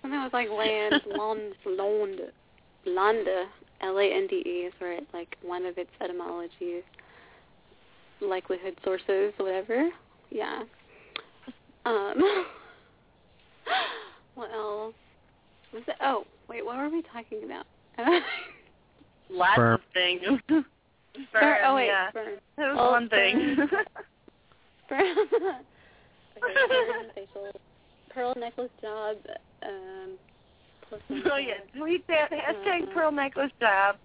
[0.00, 2.20] Something was like land, land, land,
[2.86, 3.46] landa,
[3.80, 6.82] L-A-N-D-E is where it's like one of its etymology,
[8.20, 9.88] likelihood sources, whatever.
[10.30, 10.62] Yeah.
[11.86, 12.14] Um.
[14.34, 14.94] what else?
[15.72, 15.96] Was it?
[16.00, 16.64] Oh, wait.
[16.64, 17.66] What were we talking about?
[19.30, 19.74] Lots Sperm.
[19.74, 20.22] of things.
[20.22, 20.64] Sperm.
[21.30, 22.10] Sperm, Oh wait, yeah.
[22.10, 22.34] sperm.
[22.56, 23.56] That was one thing.
[24.86, 25.16] Sperm.
[25.18, 27.52] okay, sperm, facial,
[28.10, 29.16] pearl necklace job.
[29.62, 30.12] Um.
[31.10, 33.96] Yeah, tweet that hashtag Uh, pearl necklace job.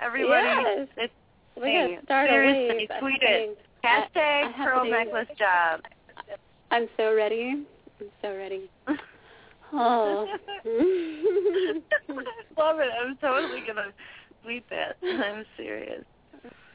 [0.00, 0.88] Everybody, Yes.
[0.96, 1.12] it's
[1.56, 2.88] We Hey, gotta start seriously.
[3.00, 3.58] Tweet it.
[3.82, 5.80] hashtag I pearl to- necklace job.
[6.70, 7.64] I'm so ready.
[8.00, 8.68] I'm so ready.
[9.72, 10.26] Oh.
[12.56, 12.90] Love it.
[13.02, 13.92] I'm totally gonna
[14.44, 14.96] tweet that.
[15.02, 16.04] I'm serious.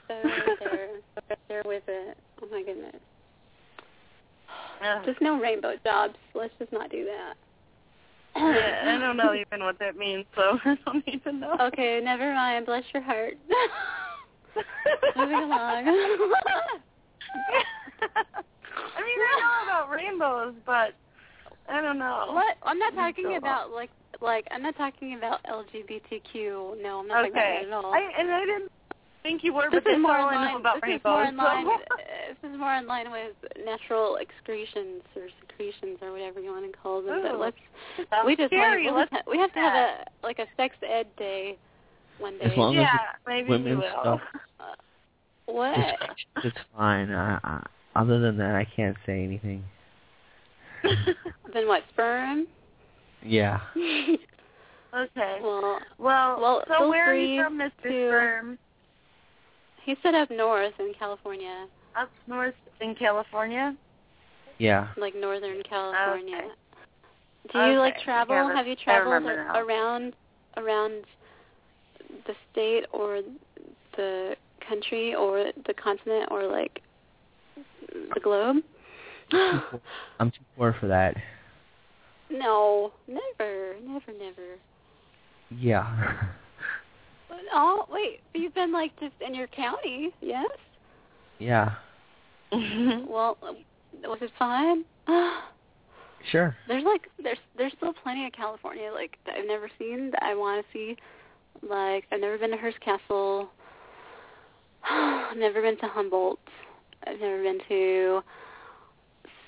[0.10, 0.16] so
[0.60, 0.89] there,
[1.47, 2.18] there with it.
[2.41, 2.95] Oh my goodness.
[5.06, 6.16] Just no rainbow jobs.
[6.34, 7.36] Let's just not do that.
[8.50, 11.56] Yeah, I don't know even what that means, so I don't even know.
[11.60, 12.66] Okay, never mind.
[12.66, 13.36] Bless your heart.
[15.16, 15.52] Moving along.
[15.62, 15.84] I
[19.02, 20.94] mean, I know about rainbows, but
[21.70, 22.28] I don't know.
[22.32, 22.58] what?
[22.64, 23.89] I'm not talking So- about like
[24.22, 26.82] like I'm not talking about LGBTQ.
[26.82, 27.60] No, I'm not talking about Okay.
[27.64, 27.94] that at all.
[27.94, 28.72] I, and I didn't
[29.24, 30.56] think you were, this but that's is more in line.
[30.56, 31.66] about this is more in line.
[31.66, 33.34] With, uh, this is more in line with
[33.66, 37.22] natural excretions or secretions or whatever you want to call them.
[37.24, 37.58] But Ooh, let's
[38.26, 38.86] we just scary.
[38.92, 41.58] want, Let's we have to have a like a sex ed day
[42.20, 42.46] one day.
[42.46, 44.02] As long as yeah, it's maybe you women's will.
[44.02, 44.22] stuff.
[45.46, 45.78] what?
[45.78, 47.12] It's, it's fine.
[47.12, 47.66] I, I,
[47.96, 49.64] other than that, I can't say anything.
[51.54, 51.84] then what?
[51.94, 52.48] Sperm?
[53.24, 53.60] Yeah.
[53.76, 55.38] okay.
[55.44, 57.70] well, Well, well, so where are you from, Mr.
[57.84, 58.58] to- Sperm?
[59.86, 63.76] He said up north in California, Up north in California?
[64.58, 64.90] Yeah.
[64.98, 66.38] like northern California.
[66.38, 66.48] Okay.
[67.52, 68.36] Do you like travel?
[68.36, 70.14] Yeah, Have you traveled around
[70.58, 71.04] around
[72.28, 73.22] the state or
[73.98, 74.36] the
[74.68, 76.82] country or the continent or like
[78.14, 78.58] the globe?
[79.34, 81.16] I'm too poor for that.
[82.30, 84.58] No, never, never, never.
[85.50, 86.22] Yeah.
[87.54, 90.50] Oh, wait, you've been like just in your county, yes?
[91.39, 91.76] yeah.
[92.52, 93.38] well,
[94.04, 94.86] was it fun?
[96.30, 96.56] Sure.
[96.68, 100.36] there's like there's there's still plenty of California like that I've never seen that I
[100.36, 100.96] want to see.
[101.68, 103.50] Like I've never been to Hearst Castle.
[104.88, 106.39] I've never been to Humboldt.
[107.08, 108.22] I've never been to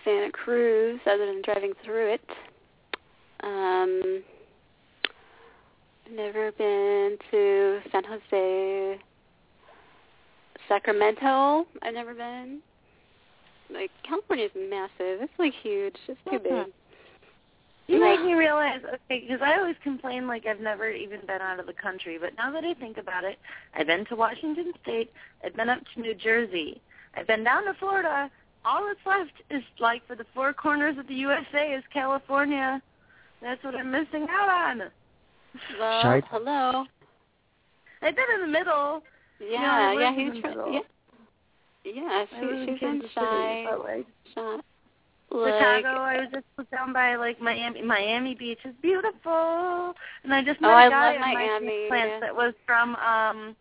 [0.04, 2.30] Santa Cruz other than driving through it.
[3.44, 4.33] Um I've
[6.12, 9.00] never been to San Jose.
[10.68, 12.60] Sacramento, I've never been.
[13.70, 15.22] Like California's massive.
[15.22, 15.96] It's like huge.
[16.08, 16.68] It's too big.
[17.88, 21.60] You make me realize, okay, because I always complain like I've never even been out
[21.60, 23.38] of the country, but now that I think about it,
[23.76, 25.12] I've been to Washington State,
[25.44, 26.82] I've been up to New Jersey,
[27.16, 28.32] I've been down to Florida.
[28.66, 32.82] All that's left is like for the four corners of the USA is California.
[33.42, 34.84] That's what I'm missing out on.
[35.80, 36.24] Well, Shite.
[36.30, 36.86] hello.
[38.02, 39.04] I've been in the middle.
[39.40, 40.74] Yeah, I yeah, lived in he's the middle.
[40.74, 40.80] yeah.
[41.86, 43.56] Yeah, I live she in she's been shy.
[43.56, 44.58] City, but like shy.
[45.32, 47.82] Like, Chicago, I was just put down by like Miami.
[47.82, 49.94] Miami Beach is beautiful,
[50.24, 51.88] and I just met Oh, a I guy love on my Miami.
[51.88, 53.56] plants that was from um.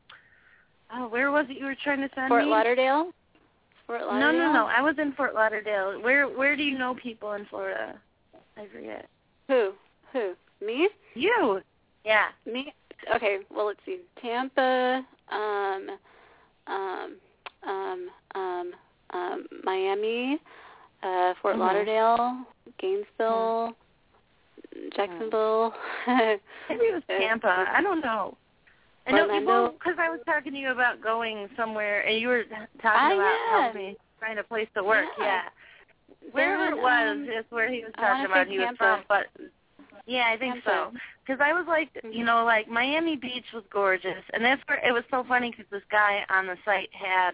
[0.94, 2.50] Oh, where was it you were trying to send Fort me?
[2.50, 3.10] Lauderdale.
[3.86, 4.32] Fort Lauderdale.
[4.32, 4.66] No, no, no.
[4.66, 6.00] I was in Fort Lauderdale.
[6.02, 7.98] Where Where do you know people in Florida?
[8.56, 9.08] I forget.
[9.48, 9.72] Who?
[10.12, 10.34] Who?
[10.64, 10.88] Me?
[11.14, 11.62] You.
[12.04, 12.26] Yeah.
[12.46, 12.72] Me?
[13.14, 13.38] Okay.
[13.54, 13.98] Well, let's see.
[14.20, 15.04] Tampa.
[15.30, 15.88] Um.
[16.66, 17.16] Um.
[17.64, 18.08] Um.
[18.34, 18.72] Um.
[19.12, 19.46] Um.
[19.64, 20.38] Miami.
[21.02, 21.34] Uh.
[21.40, 21.60] Fort Mhm.
[21.60, 22.46] Lauderdale.
[22.78, 23.76] Gainesville.
[24.96, 25.74] Jacksonville.
[26.06, 27.66] Maybe it was Tampa.
[27.68, 28.36] I don't know.
[29.06, 29.72] I know Orlando.
[29.72, 32.44] because I was talking to you about going somewhere, and you were
[32.80, 35.06] talking about helping me find a place to work.
[35.18, 35.24] Yeah.
[35.24, 36.30] Yeah.
[36.30, 39.26] Wherever it was um, is where he was talking about he was from, but
[40.06, 40.92] yeah, I think so.
[41.24, 44.92] Because I was like, you know, like Miami Beach was gorgeous, and that's where it
[44.92, 47.32] was so funny because this guy on the site had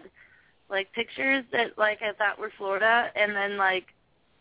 [0.69, 3.85] like pictures that like I thought were Florida, and then like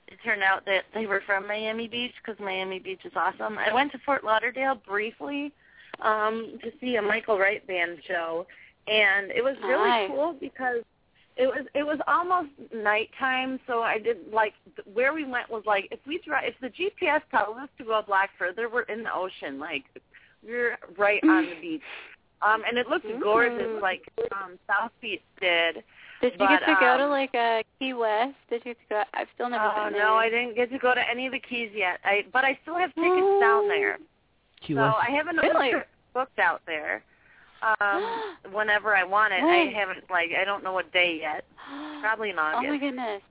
[0.08, 3.58] it turned out that they were from Miami Beach because Miami Beach is awesome.
[3.58, 5.52] I went to Fort Lauderdale briefly
[6.02, 8.46] um to see a Michael Wright band show,
[8.86, 10.10] and it was really Nice.
[10.10, 10.82] cool because
[11.38, 14.54] it was it was almost nighttime, so I did like
[14.92, 17.98] where we went was like if we drive if the GPS tells us to go
[17.98, 19.84] a block further, we're in the ocean, like
[20.46, 21.82] we're right on the beach.
[22.40, 23.82] Um, and it looked gorgeous, Mm.
[23.82, 25.82] like um, South Beach did.
[26.20, 28.34] Did you But, get to go to um, like uh, Key West?
[28.48, 29.02] Did you get to go?
[29.14, 30.02] I've still never Oh been there.
[30.04, 31.98] no, I didn't get to go to any of the keys yet.
[32.04, 33.98] I but I still have tickets down there.
[34.66, 34.96] Key so West.
[35.08, 35.70] I have an Really?
[35.70, 37.02] trip booked out there.
[37.62, 39.42] Um, whenever I want it.
[39.42, 41.44] I haven't like I don't know what day yet.
[42.00, 43.22] Probably in Oh my goodness.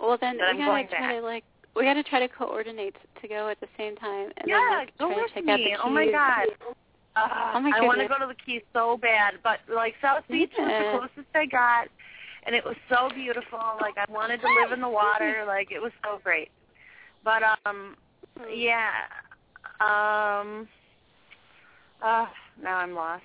[0.00, 1.14] Well then But we I'm gotta try back.
[1.14, 1.44] to like
[1.76, 4.98] we gotta try to coordinate to go at the same time and yeah, then like
[4.98, 5.52] go try with to check me.
[5.52, 6.46] out the oh my god.
[7.16, 7.74] Uh, Oh my goodness.
[7.80, 10.98] I want to go to the Keys so bad, but like South Beach was the
[10.98, 11.86] closest I got,
[12.44, 13.60] and it was so beautiful.
[13.80, 15.44] Like I wanted to live in the water.
[15.46, 16.50] Like it was so great.
[17.22, 17.94] But um,
[18.52, 18.90] yeah.
[19.80, 20.68] Um.
[22.02, 22.26] Uh,
[22.62, 23.22] now I'm lost.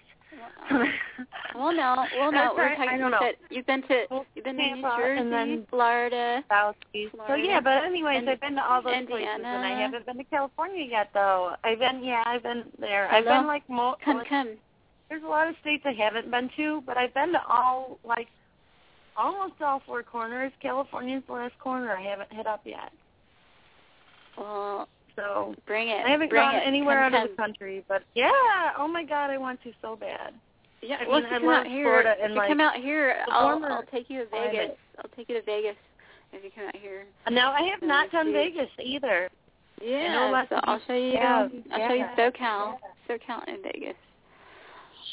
[1.55, 3.31] Well no, well no, we're talking I don't know.
[3.49, 4.05] you've been to
[4.35, 7.09] you've been to New Tampa, Jersey, and then Florida, South Beach.
[7.27, 10.17] So yeah, but anyways, and I've been to all those places, and I haven't been
[10.17, 11.55] to California yet, though.
[11.63, 13.11] I've been, yeah, I've been there.
[13.11, 14.49] I've been like mo- come come.
[15.09, 18.27] there's a lot of states I haven't been to, but I've been to all like
[19.17, 20.51] almost all four corners.
[20.61, 22.91] California's the last corner I haven't hit up yet.
[24.37, 24.87] Well
[25.19, 26.05] So bring it.
[26.05, 26.63] I haven't bring gone it.
[26.65, 27.23] anywhere come, out come.
[27.23, 28.31] of the country, but yeah,
[28.77, 30.33] oh my god, I want to so bad.
[30.81, 32.61] Yeah, I well, mean, if you I come out here, Florida if you like, come
[32.61, 34.51] out here, I'll I'll take you to climate.
[34.53, 34.77] Vegas.
[34.99, 35.75] I'll take you to Vegas
[36.31, 37.05] if you come out here.
[37.29, 38.33] No, I have Let not done see.
[38.33, 39.29] Vegas either.
[39.81, 41.11] Yeah, know lots so of I'll show you.
[41.13, 42.15] yeah, I'll show you yeah.
[42.17, 42.77] SoCal,
[43.09, 43.95] SoCal in Vegas.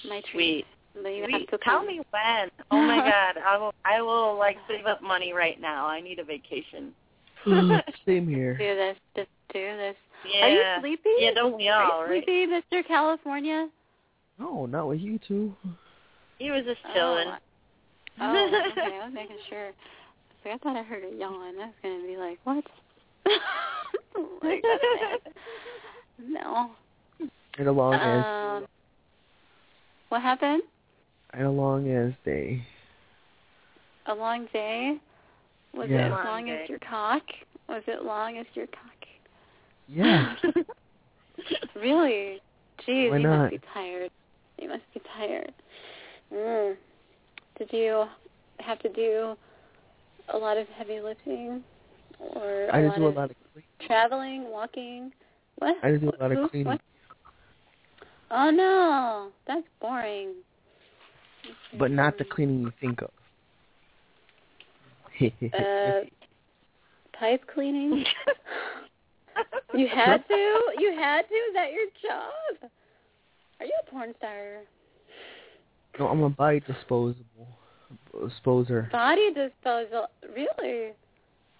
[0.08, 0.32] My treat.
[0.32, 0.66] Sweet.
[1.02, 1.48] But you Sweet.
[1.50, 2.50] have Tell me when.
[2.70, 3.74] Oh my god, I will.
[3.84, 5.86] I will like save up money right now.
[5.86, 6.92] I need a vacation.
[8.06, 8.56] Same here.
[8.56, 8.96] Do this.
[9.16, 9.96] Just do this.
[10.34, 10.44] Yeah.
[10.44, 11.08] Are you sleepy?
[11.18, 12.24] Yeah, don't we Are all, you right?
[12.24, 12.86] sleepy, Mr.
[12.86, 13.68] California?
[14.38, 15.54] No, not with you two.
[16.38, 17.28] He was just chilling.
[17.28, 17.38] Oh,
[18.20, 18.98] oh okay.
[19.00, 19.70] I was making sure.
[20.44, 21.54] So I thought I heard a yawn.
[21.58, 22.64] I was gonna be like, what?
[24.42, 24.62] like,
[26.28, 26.70] no.
[27.58, 28.66] I a long ass Um,
[30.10, 30.62] what happened?
[31.32, 32.62] I a long ass day.
[34.06, 34.98] A long day?
[35.74, 35.96] Was Yeah.
[35.96, 36.62] it as Long long day.
[36.62, 37.22] as your cock?
[37.68, 38.95] Was it long as your cock?
[39.88, 40.34] Yeah.
[41.74, 42.40] Really?
[42.86, 43.38] Jeez, Why you not?
[43.38, 44.10] must be tired.
[44.58, 45.52] You must be tired.
[46.32, 46.76] Mm.
[47.58, 48.04] Did you
[48.58, 49.36] have to do
[50.32, 51.62] a lot of heavy lifting,
[52.18, 53.36] or I do a lot of
[53.86, 55.12] traveling, walking?
[55.58, 55.76] What?
[55.82, 56.66] I just do a lot of cleaning.
[56.66, 56.80] What?
[58.30, 60.34] Oh no, that's boring.
[61.78, 63.10] But not the cleaning you think of.
[65.54, 66.00] Uh,
[67.18, 68.04] pipe cleaning.
[69.74, 70.60] you had to.
[70.78, 71.34] You had to.
[71.34, 72.70] Is that your job?
[73.60, 74.58] Are you a porn star?
[75.98, 77.48] no, I'm a body disposable.
[78.28, 78.88] Disposer.
[78.92, 80.06] Body disposal.
[80.34, 80.92] Really?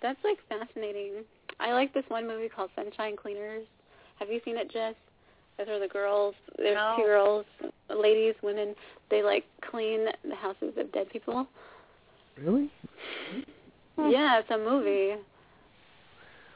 [0.03, 1.25] That's like fascinating.
[1.61, 3.67] I like this one movie called Sunshine Cleaners.
[4.19, 4.95] Have you seen it, Jess?
[5.59, 6.35] Those are the girls.
[6.59, 6.95] There's No.
[6.99, 7.47] two girls,
[7.95, 8.75] ladies, women.
[9.11, 11.47] They like clean the houses of dead people.
[12.39, 12.71] Really?
[13.99, 15.15] Yeah, it's a movie.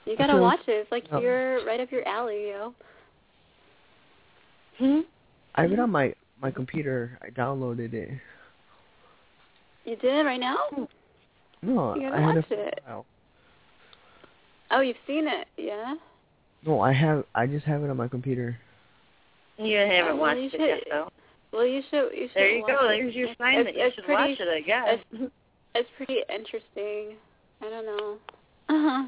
[0.06, 0.72] You gotta feel- watch it.
[0.72, 1.20] It's like Oh.
[1.20, 2.74] you're right up your alley, yo.
[4.78, 5.00] Hmm?
[5.54, 7.18] I have it on my my computer.
[7.22, 8.10] I downloaded it.
[9.84, 10.56] You did it right now?
[11.62, 12.78] No, You gotta I had watch it.
[12.84, 13.06] for while.
[14.70, 15.94] Oh, you've seen it, yeah?
[16.64, 17.24] No, I have.
[17.34, 18.58] I just have it on my computer.
[19.58, 21.10] You haven't Oh, well, watched you it yet, though.
[21.52, 22.12] Well, you should.
[22.14, 22.36] You should.
[22.36, 22.86] There you watch go.
[22.88, 22.96] It.
[22.98, 24.98] There's your It's- sign it's, that you should pretty, watch it, I guess.
[25.12, 25.32] It's,
[25.74, 27.16] it's pretty interesting.
[27.60, 28.16] I don't know.
[28.68, 29.06] Uh huh.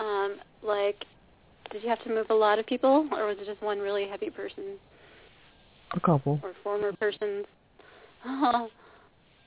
[0.00, 1.04] Um, like,
[1.70, 4.08] did you have to move a lot of people, or was it just one really
[4.08, 4.78] heavy person,
[5.94, 6.40] A couple.
[6.42, 7.44] or former persons?
[8.26, 8.66] Uh,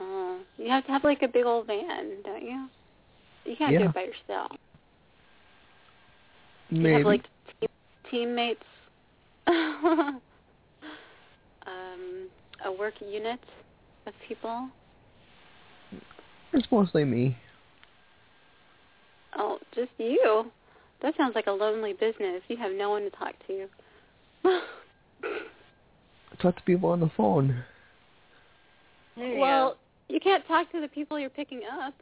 [0.00, 2.68] uh, you have to have like a big old van, don't you?
[3.44, 4.52] You can't do it by yourself.
[6.70, 6.94] You Maybe.
[6.94, 7.24] have like
[7.60, 7.66] te-
[8.10, 8.62] teammates.
[9.46, 10.20] um,
[12.64, 13.40] a work unit
[14.06, 14.68] of people.
[16.52, 17.36] It's mostly me.
[19.36, 20.50] Oh, just you.
[21.02, 22.42] That sounds like a lonely business.
[22.48, 23.66] You have no one to talk to.
[24.44, 24.60] I
[26.42, 27.64] talk to people on the phone.
[29.16, 29.76] There you well,
[30.08, 31.94] you can't talk to the people you're picking up.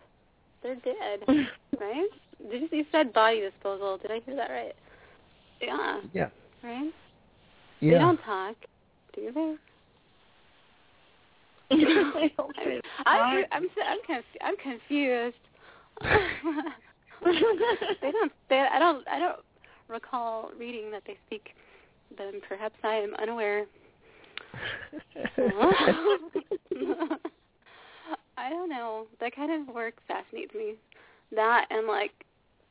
[0.62, 1.20] They're dead,
[1.80, 2.08] right?
[2.50, 3.98] Did you, you said body disposal?
[3.98, 4.74] Did I hear that right?
[5.60, 6.28] Yeah, Yeah.
[6.62, 6.92] right.
[7.80, 8.56] They don't talk,
[9.14, 9.54] do they?
[12.36, 12.50] go.
[13.06, 15.36] I'm I'm I'm conf- I'm confused.
[18.02, 18.32] they don't.
[18.48, 19.06] They, I don't.
[19.08, 19.40] I don't
[19.88, 21.50] recall reading that they speak
[22.16, 22.40] them.
[22.48, 23.66] Perhaps I am unaware.
[28.36, 29.06] I don't know.
[29.20, 30.74] That kind of work fascinates me.
[31.34, 32.12] That and like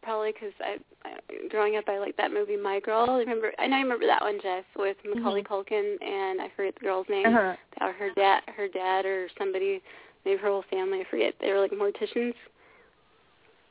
[0.03, 1.17] probably because I, I
[1.49, 3.17] growing up I like that movie My Girl.
[3.17, 3.51] Remember?
[3.59, 7.07] I know you remember that one, Jess, with Macaulay Culkin and I forget the girl's
[7.09, 7.27] name.
[7.27, 7.55] uh-huh.
[7.81, 9.81] Or her dad, her dad, or somebody,
[10.25, 11.01] maybe her whole family.
[11.01, 11.33] I forget.
[11.39, 12.33] They were like morticians.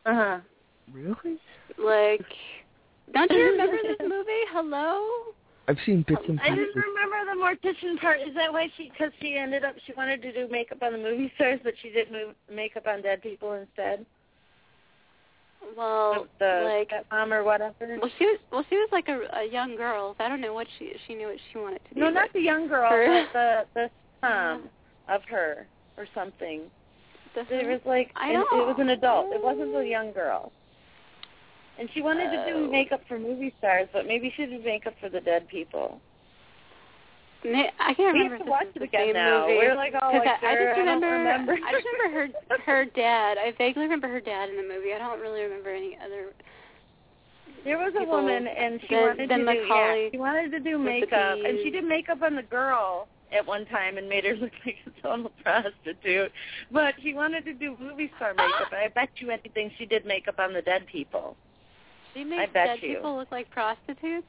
[0.07, 0.39] Uh-huh.
[0.93, 1.39] Really?
[1.79, 2.25] Like,
[3.13, 4.45] don't you remember this movie?
[4.53, 5.33] Hello.
[5.69, 6.53] I've seen bits and pieces.
[6.53, 6.67] I pieces.
[6.75, 8.21] just remember the mortician part.
[8.21, 8.91] Is that why she?
[8.91, 11.91] Because she ended up, she wanted to do makeup on the movie stars, but she
[11.91, 14.05] did move, makeup on dead people instead.
[15.77, 17.99] Well, the like, mom or whatever.
[18.01, 20.15] well, she was, well, she was like a, a young girl.
[20.19, 22.01] So I don't know what she, she knew what she wanted to do.
[22.01, 23.33] No, not the young girl, Her- but
[23.75, 23.91] the the
[24.27, 24.63] son
[25.09, 26.63] of her or something.
[27.35, 28.47] the, It was like I and know.
[28.63, 29.33] it was an adult.
[29.33, 30.51] It wasn't the young girl.
[31.81, 32.47] And she wanted to Oh.
[32.67, 36.01] do makeup for movie stars, but maybe she did makeup for the dead people.
[37.43, 38.13] I can't remember.
[38.13, 38.37] We remember.
[38.37, 39.47] have to watch it the again same now.
[39.47, 39.57] Movie.
[39.57, 41.53] We're like all 'Cause like, I, I "Sure, just I don't remember.
[41.55, 43.39] remember." I just remember her her dad.
[43.39, 44.93] I vaguely remember her dad in the movie.
[44.93, 46.35] I don't really remember any other.
[47.65, 50.51] There was a people- woman, and she the- wanted the to do yeah, she wanted
[50.53, 54.25] to do makeup, and she did makeup on the girl at one time and made
[54.27, 56.33] her look like a total prostitute.
[56.71, 58.71] But she wanted to do movie star makeup.
[58.71, 61.37] and I bet you anything she did makeup on the dead people.
[62.15, 62.97] She makes bet dead you.
[62.97, 64.27] people look like prostitutes.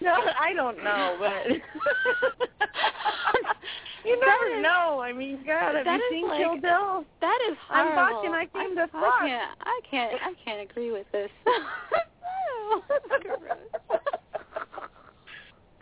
[0.00, 1.48] No, I don't know, but
[4.04, 5.00] you never is- know.
[5.00, 7.04] I mean, God, have you seen like- Kill Bill?
[7.20, 8.22] That is I'm horrible.
[8.22, 9.20] fucking- I came to I fuck.
[9.20, 9.58] can't.
[9.62, 10.14] I can't.
[10.22, 11.30] I can't agree with this.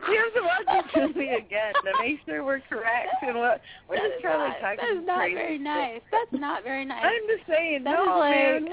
[0.06, 0.14] No, gross.
[0.14, 3.96] You have to watch the movie again to make sure we're correct and what we're
[3.96, 6.00] That just is probably not, talking that is not very nice.
[6.10, 7.04] That's not very nice.
[7.04, 8.64] I'm just saying, That no, like, man,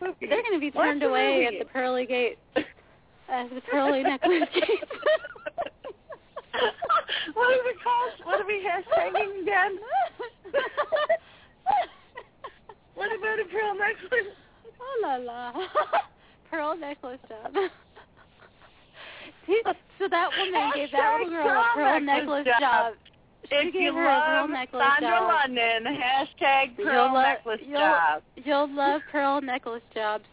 [0.00, 0.14] the.
[0.20, 1.56] They're going to be turned the away movie.
[1.56, 2.64] at the pearly gate, at
[3.32, 4.84] uh, the pearly necklace gate.
[7.34, 8.12] what is it called?
[8.24, 9.78] What are we hashtagging again?
[12.94, 14.34] What about a pearl necklace?
[14.80, 15.52] oh la la,
[16.50, 17.52] pearl necklace job.
[19.98, 22.60] So that woman gave that little girl a pearl necklace necklace job.
[22.60, 22.94] job.
[23.48, 25.28] She If you her a pearl love Sandra job.
[25.28, 28.22] London, hashtag You'll pearl lo- necklace you'll- job.
[28.36, 30.24] You'll love pearl necklace jobs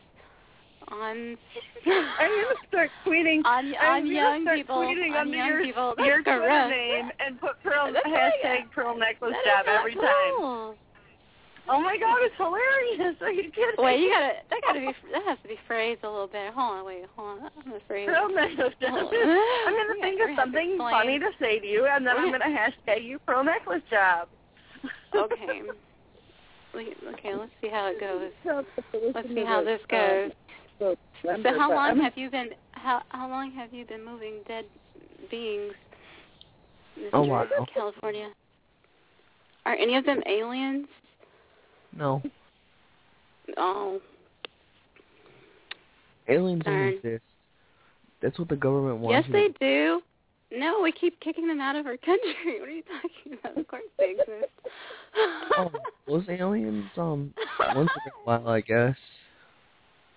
[0.87, 1.37] on
[1.85, 3.41] I'm gonna start tweeting.
[3.45, 4.77] on on young start people.
[4.77, 5.93] tweeting on under young your, people.
[5.99, 10.75] your Twitter name and put pearl hashtag pearl necklace That job every time.
[11.71, 11.79] Cool.
[11.79, 13.15] Oh my god, it's hilarious.
[13.21, 13.75] Are you kidding?
[13.77, 16.53] Wait, you gotta that gotta be that has to be phrased a little bit.
[16.53, 17.49] Hold on, wait, hold on.
[17.65, 18.07] I'm afraid.
[18.07, 18.69] No, no, no.
[18.81, 23.03] I'm gonna think of something funny to say to you, and then I'm gonna hashtag
[23.03, 24.27] you pro necklace job.
[25.15, 25.61] Okay.
[26.73, 28.31] Okay, let's see how it goes.
[29.13, 30.31] Let's see how this goes.
[30.79, 30.95] So
[31.59, 34.65] how long have you been how how long have you been moving dead
[35.29, 35.73] beings?
[37.13, 37.47] Oh, wow.
[37.73, 38.29] California.
[39.65, 40.87] Are any of them aliens?
[41.97, 42.21] No.
[43.57, 44.01] Oh.
[46.27, 47.23] Aliens don't exist.
[48.21, 49.27] That's what the government wants.
[49.27, 50.01] Yes, they do.
[50.53, 52.35] No, we keep kicking them out of our country.
[52.59, 53.57] What are you talking about?
[53.57, 54.51] Of course they exist.
[55.57, 55.71] Oh,
[56.07, 57.33] those aliens, um,
[57.73, 58.95] once in a while, I guess.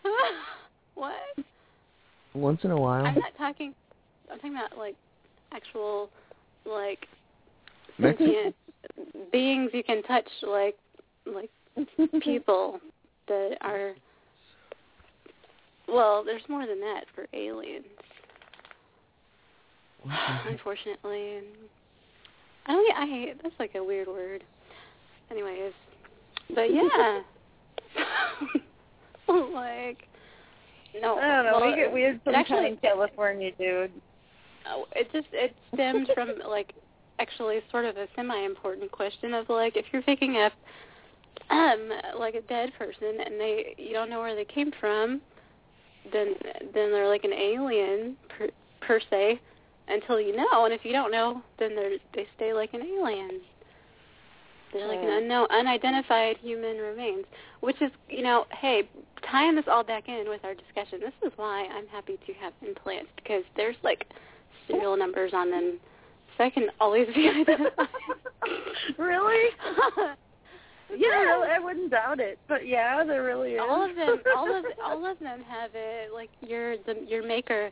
[0.95, 1.15] what?
[2.35, 3.07] Once in a while.
[3.07, 3.75] I'm not talking.
[4.31, 4.97] I'm talking about like
[5.53, 6.11] actual,
[6.67, 7.07] like
[7.99, 8.55] Mexican-
[9.33, 10.77] beings you can touch, like
[11.27, 11.51] like
[12.21, 12.81] people
[13.29, 13.95] that are.
[15.89, 17.85] Well, there's more than that for aliens.
[20.05, 20.49] Mm-hmm.
[20.49, 21.41] Unfortunately,
[22.67, 22.97] I don't.
[22.97, 23.43] I hate.
[23.43, 24.45] That's like a weird word.
[25.31, 25.73] Anyways,
[26.55, 27.21] but yeah,
[29.29, 30.07] like
[31.01, 31.17] no.
[31.17, 31.59] I don't know.
[31.59, 33.93] well, we get weird sometimes actually, in California, dude.
[34.69, 36.75] Oh, it just it stemmed from like
[37.19, 40.53] actually sort of a semi-important question of like if you're picking up
[41.51, 45.21] um like a dead person and they you don't know where they came from,
[46.13, 46.35] then
[46.75, 48.49] then they're like an alien per,
[48.81, 49.41] per se
[49.89, 53.41] until you know, and if you don't know, then they they stay like an alien.
[54.73, 57.27] They're like an unknown, unidentified human remains,
[57.61, 58.89] which is, you know, hey,
[59.31, 62.53] tying this all back in with our discussion, this is why I'm happy to have
[62.67, 64.05] implants because there's like
[64.67, 65.79] serial numbers on them,
[66.37, 67.89] so I can always be identified.
[68.99, 69.51] really?
[70.97, 71.43] Yeah.
[71.51, 72.39] I wouldn't doubt it.
[72.49, 73.61] But yeah, there really is.
[73.61, 76.13] all of them, all of all of them have it.
[76.13, 77.71] Like your the your maker,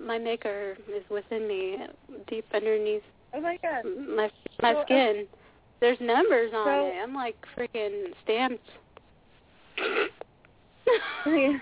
[0.00, 1.76] my maker is within me,
[2.28, 3.02] deep underneath
[3.34, 3.84] Oh my god.
[3.84, 4.30] my
[4.62, 5.26] my So, uh, skin.
[5.80, 6.94] There's numbers on so- it.
[7.02, 8.68] I'm like freaking stamped.
[11.26, 11.58] Yeah.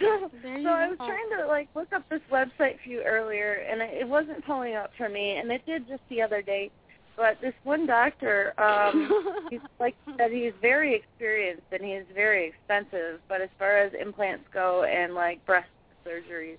[0.00, 3.90] So I was trying to like look up this website for you earlier, and it
[4.02, 6.70] it wasn't pulling up for me, and it did just the other day.
[7.18, 9.10] But this one doctor, um,
[9.50, 13.20] he's like that he's very experienced and he's very expensive.
[13.28, 15.68] But as far as implants go and like breast
[16.06, 16.58] surgeries,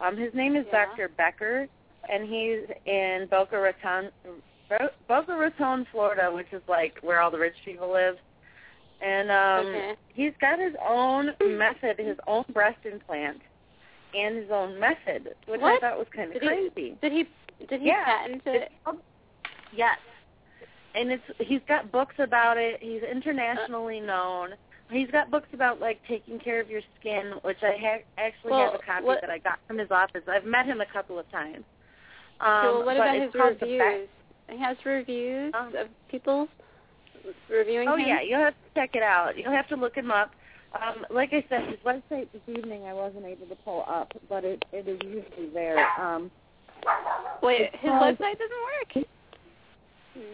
[0.00, 0.84] um, his name is Yeah.
[0.86, 1.08] Dr.
[1.08, 1.66] Becker,
[2.12, 4.10] and he's in Boca Raton,
[4.68, 8.16] Bo- Boca Raton, Florida, which is like where all the rich people live.
[9.00, 9.94] And um Okay.
[10.08, 13.40] he's got his own method, his own breast implant,
[14.14, 16.96] and his own method, which I thought was kind of Did he- crazy.
[17.00, 17.24] Did he
[17.68, 18.04] did he Yeah.
[18.04, 18.70] patent it?
[19.76, 19.98] Yes,
[20.94, 22.78] and it's he's got books about it.
[22.80, 24.50] He's internationally known.
[24.90, 28.70] He's got books about like taking care of your skin, which I ha- actually Well,
[28.70, 30.22] have a copy what- that I got from his office.
[30.28, 31.64] I've met him a couple of times.
[32.40, 34.08] Um, so what about his reviews?
[34.50, 36.48] He has reviews Um, of people
[37.48, 38.06] reviewing Oh him.
[38.06, 39.38] yeah, you'll have to check it out.
[39.38, 40.32] You'll have to look him up.
[40.74, 44.44] Um, like I said, his website this evening I wasn't able to pull up, but
[44.44, 45.78] it it is usually there.
[45.98, 46.30] Um,
[47.42, 49.06] Wait, his called- website doesn't work.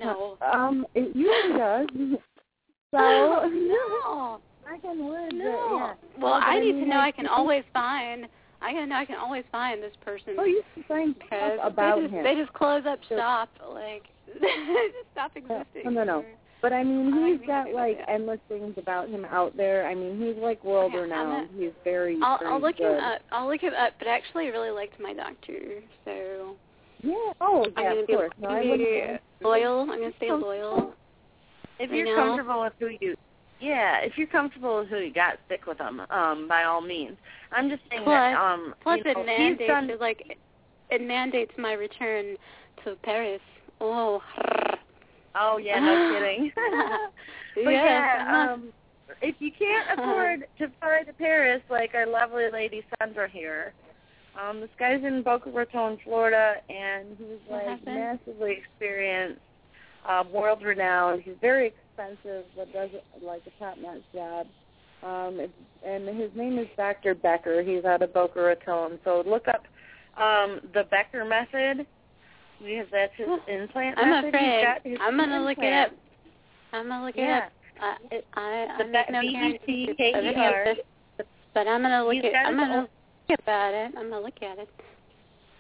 [0.00, 0.36] No.
[0.40, 2.18] Um, it usually does.
[2.92, 4.40] So no.
[4.68, 5.32] I can would.
[5.32, 5.44] No.
[5.44, 5.94] Yeah.
[6.20, 8.26] Well, But I need to know I can always find.
[8.60, 10.34] I gotta know I can always find this person.
[10.36, 12.24] Oh, you can find because about they just, him.
[12.24, 14.02] They just close up shop, like
[14.40, 15.84] they just stop existing.
[15.84, 16.24] No, no, no.
[16.62, 19.86] But I mean, I he's don't got like endless things about him out there.
[19.86, 21.48] I mean, he's like world Okay, renowned.
[21.56, 22.18] He's very.
[22.22, 22.98] I'll, very I'll look good.
[22.98, 23.20] him up.
[23.32, 23.92] I'll look him up.
[23.98, 26.56] But I actually really liked my doctor, so
[27.02, 27.32] Yeah.
[27.40, 28.30] Oh, I'm gonna Of be, course.
[28.40, 29.02] No, I'm gonna be
[29.42, 29.80] loyal.
[29.80, 30.94] I'm gonna stay loyal.
[31.78, 32.22] If you you're know?
[32.36, 33.16] comfortable with who you,
[33.60, 36.00] yeah, if you're comfortable with who you got, stick with them.
[36.10, 37.16] Um, by all means.
[37.52, 38.34] I'm just saying Plus, that.
[38.40, 39.90] Um, plus you know, it he's mandates done.
[39.90, 40.38] it, like
[40.90, 42.36] it mandates my return
[42.84, 43.40] to Paris.
[43.80, 44.20] Oh.
[45.34, 46.52] Oh yeah, no kidding.
[47.54, 48.52] but Yes, yeah, uh-huh.
[48.54, 48.72] um,
[49.22, 53.72] if you can't afford to fly to Paris, like our lovely lady Sandra here,
[54.38, 57.84] um, this guy's in Boca Raton, Florida, and he's like happened?
[57.96, 59.40] massively experienced,
[60.08, 61.22] um, world renowned.
[61.22, 62.90] He's very expensive, but does
[63.22, 64.46] like a top notch job.
[65.02, 65.40] Um,
[65.86, 67.14] and his name is Dr.
[67.14, 67.62] Becker.
[67.62, 68.98] He's out of Boca Raton.
[69.04, 69.64] So look up
[70.22, 71.86] um, the Becker method
[72.60, 74.34] because that's his implant I'm method.
[74.34, 74.64] He's afraid.
[74.64, 75.90] got his I'm gonna look it up.
[76.72, 77.38] I'm gonna look Yeah.
[77.38, 77.52] it up.
[77.80, 82.04] I, It- I, the I make no B- of any of this, but I'm gonna
[82.04, 82.46] look He's at.
[82.46, 82.88] I'm gonna
[83.38, 83.92] about it.
[83.96, 84.68] I'm gonna look at it.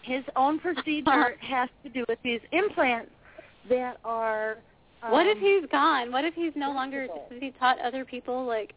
[0.02, 3.10] his own procedure has to do with these implants
[3.68, 4.56] that are
[5.08, 6.12] what if Um, he's gone?
[6.12, 7.02] What if he's no longer?
[7.30, 8.74] Has he taught other people like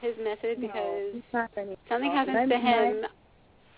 [0.00, 1.50] his method No, because not
[1.88, 3.06] something happens I'm- to him?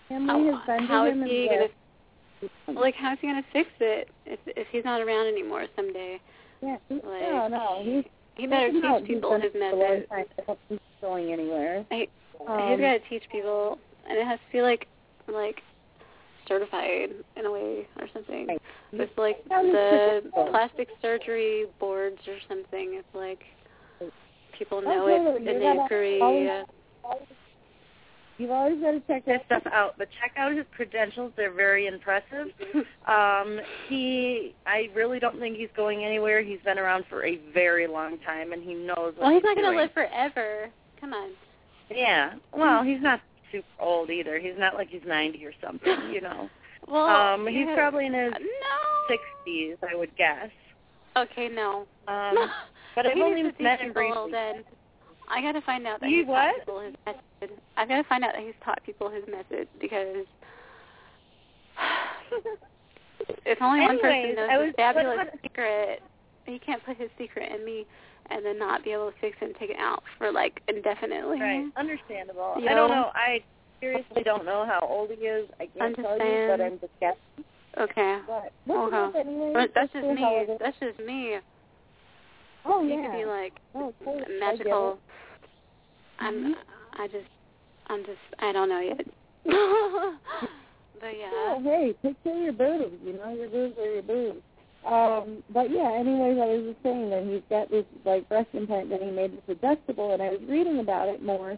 [0.07, 2.79] Family How, has been to how is he gonna?
[2.79, 6.19] Like, how's he gonna fix it if if he's not around anymore someday?
[6.61, 8.03] Yeah, he, Like, no, no, he's
[8.35, 10.09] he better teach people his it for a long method.
[10.09, 10.25] time.
[10.37, 11.85] I don't think he's going anywhere.
[11.91, 12.07] I,
[12.47, 14.87] Um, he's got to teach people, and it has to be like
[15.31, 15.61] like
[16.47, 18.47] certified in a way or something.
[18.47, 18.61] Right.
[18.91, 20.21] With like the
[20.51, 22.93] plastic surgery boards or something.
[22.99, 23.39] It's like
[24.57, 26.21] people know Okay, it and they agree.
[26.21, 26.65] always-
[28.37, 31.31] You've always got to check that stuff out, but check out his credentials.
[31.37, 32.47] They're very impressive.
[33.07, 36.41] Um, he, I really don't think he's going anywhere.
[36.41, 39.55] He's been around for a very long time, and he knows what well, he's not
[39.55, 40.69] gonna live forever.
[40.99, 41.29] Come on.
[41.91, 42.33] Yeah.
[42.51, 44.39] Well, he's not super old either.
[44.39, 46.49] He's not like he's 90 or something, you know.
[46.87, 47.73] Well, um, he's yeah.
[47.75, 49.17] probably in his no.
[49.47, 50.51] 60s, I would guess.
[51.17, 51.87] Okay, no.
[52.07, 52.35] Um,
[52.95, 54.29] but I've only met him briefly.
[54.31, 54.63] then.
[55.27, 56.35] I gotta find out that You he's what?
[56.37, 57.57] taught people his method.
[57.75, 60.27] I've gotta find out that he's taught people his method because
[63.45, 66.03] if only one person knows I his fabulous what- what- secret,
[66.45, 67.87] he can't put his secret in me
[68.29, 71.39] and then not be able to fix it and take it out for like indefinitely.
[71.41, 71.65] Right.
[71.77, 72.55] Understandable.
[72.59, 72.95] You I don't know?
[72.95, 73.11] know.
[73.15, 73.39] I
[73.79, 75.49] seriously don't know how old he is.
[75.59, 76.59] I can't tell you, Understand.
[76.59, 77.45] but I'm just guessing.
[77.77, 78.19] Okay.
[78.27, 79.19] But Okay.
[79.19, 79.51] anyway.
[79.53, 80.21] But that's Just me.
[80.21, 80.57] how it is.
[80.59, 81.37] That's just me.
[82.65, 83.11] Oh You yeah.
[83.11, 84.23] could be like oh, of course.
[84.25, 84.93] I get magical.
[84.93, 86.23] it.
[86.23, 86.33] I'm.
[86.35, 87.01] Mm-hmm.
[87.01, 87.27] I just.
[87.87, 88.17] I'm just.
[88.39, 88.97] I don't know yet.
[89.45, 91.29] but yeah.
[91.33, 92.95] Oh, hey, take care of your boobs.
[93.05, 94.41] You know, your boobs are your boobs.
[94.85, 98.89] Um, but yeah, anyways, I was just saying that he's got this like breast implant
[98.91, 101.51] that he made this adjustable, and I was reading about it more,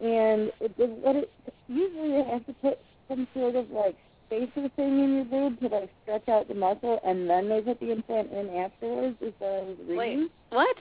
[0.00, 1.30] and it, it, what it
[1.66, 2.78] usually they have to put
[3.08, 7.00] some sort of like spacer thing in your boob to like stretch out the muscle,
[7.04, 9.16] and then they put the implant in afterwards.
[9.20, 9.96] Is what I was reading.
[9.98, 10.30] Wait.
[10.50, 10.76] What?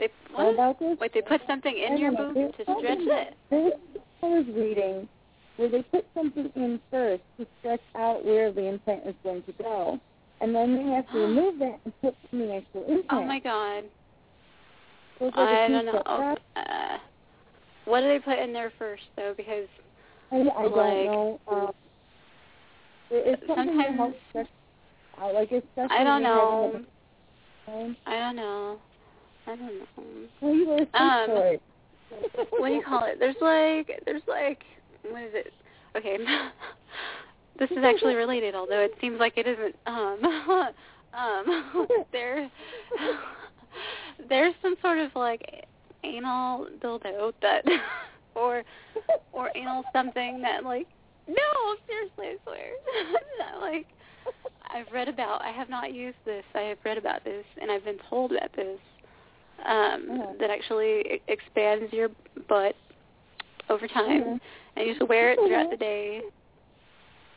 [0.00, 0.54] They what?
[0.54, 0.98] about this?
[1.00, 2.32] Wait, they put something in your know.
[2.32, 3.34] boob to stretch it?
[3.50, 3.70] There
[4.22, 5.08] I was reading
[5.56, 9.52] where they put something in first to stretch out where the implant is going to
[9.52, 10.00] go,
[10.40, 13.06] and then they have to remove that and put in the actual implant.
[13.10, 13.84] Oh my god.
[15.20, 16.02] Like I don't know.
[16.06, 16.98] Oh, uh,
[17.86, 19.34] what do they put in there first though?
[19.36, 19.66] Because
[20.30, 21.40] I, I don't know.
[21.50, 21.68] Um,
[23.10, 24.16] it- it's sometimes- helps
[25.20, 25.34] out.
[25.34, 26.70] Like especially I don't when you have know.
[26.72, 26.84] it
[27.66, 28.78] on the- I don't know.
[29.46, 30.28] I don't know.
[30.40, 31.62] Well, you were Um, for it.
[32.50, 33.18] what do you call it?
[33.18, 34.62] There's like there's like
[35.10, 35.52] what is it?
[35.96, 36.18] Okay.
[37.58, 39.74] this is actually related, although it seems like it isn't.
[39.86, 40.20] Um
[41.14, 42.50] um there
[44.28, 45.66] there's some sort of like
[46.04, 47.64] anal dildo that
[48.34, 48.62] or
[49.32, 50.86] or anal something that like
[51.26, 52.70] no, seriously, I swear.
[53.38, 53.86] that, like
[54.74, 56.44] I've read about I have not used this.
[56.54, 58.78] I have read about this and I've been told about this
[59.66, 60.36] um, Oh.
[60.40, 62.08] that actually expands your
[62.48, 62.76] butt
[63.68, 64.40] over time, Mhm.
[64.76, 66.22] and you should wear it throughout the day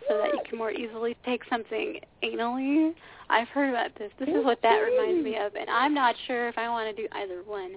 [0.08, 2.94] so that you can more easily take something anally.
[3.30, 4.12] I've heard about this.
[4.20, 7.02] This is what that reminds me of, and I'm not sure if I want to
[7.02, 7.76] do either one.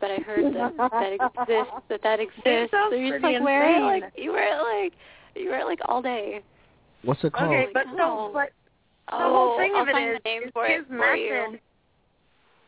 [0.00, 1.74] But I heard that that exists.
[1.88, 2.70] That that exists.
[2.72, 4.92] sounds So you just pretty like wear it like you wear it like
[5.36, 6.40] you wear it like all day.
[7.02, 7.50] What's it called?
[7.50, 8.32] Okay, Oh but my so God.
[8.32, 8.48] but
[9.12, 11.14] Oh, the whole thing I'll of it find is, the name for his it for
[11.16, 11.32] you.
[11.32, 11.60] method.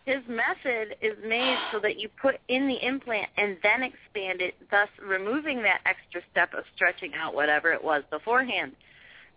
[0.05, 4.55] His method is made so that you put in the implant and then expand it,
[4.70, 8.73] thus removing that extra step of stretching out whatever it was beforehand.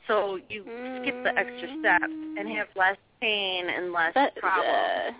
[0.08, 0.64] So you
[1.02, 2.06] skip the extra steps
[2.38, 4.68] and have less pain and less But, problem.
[4.68, 5.12] uh,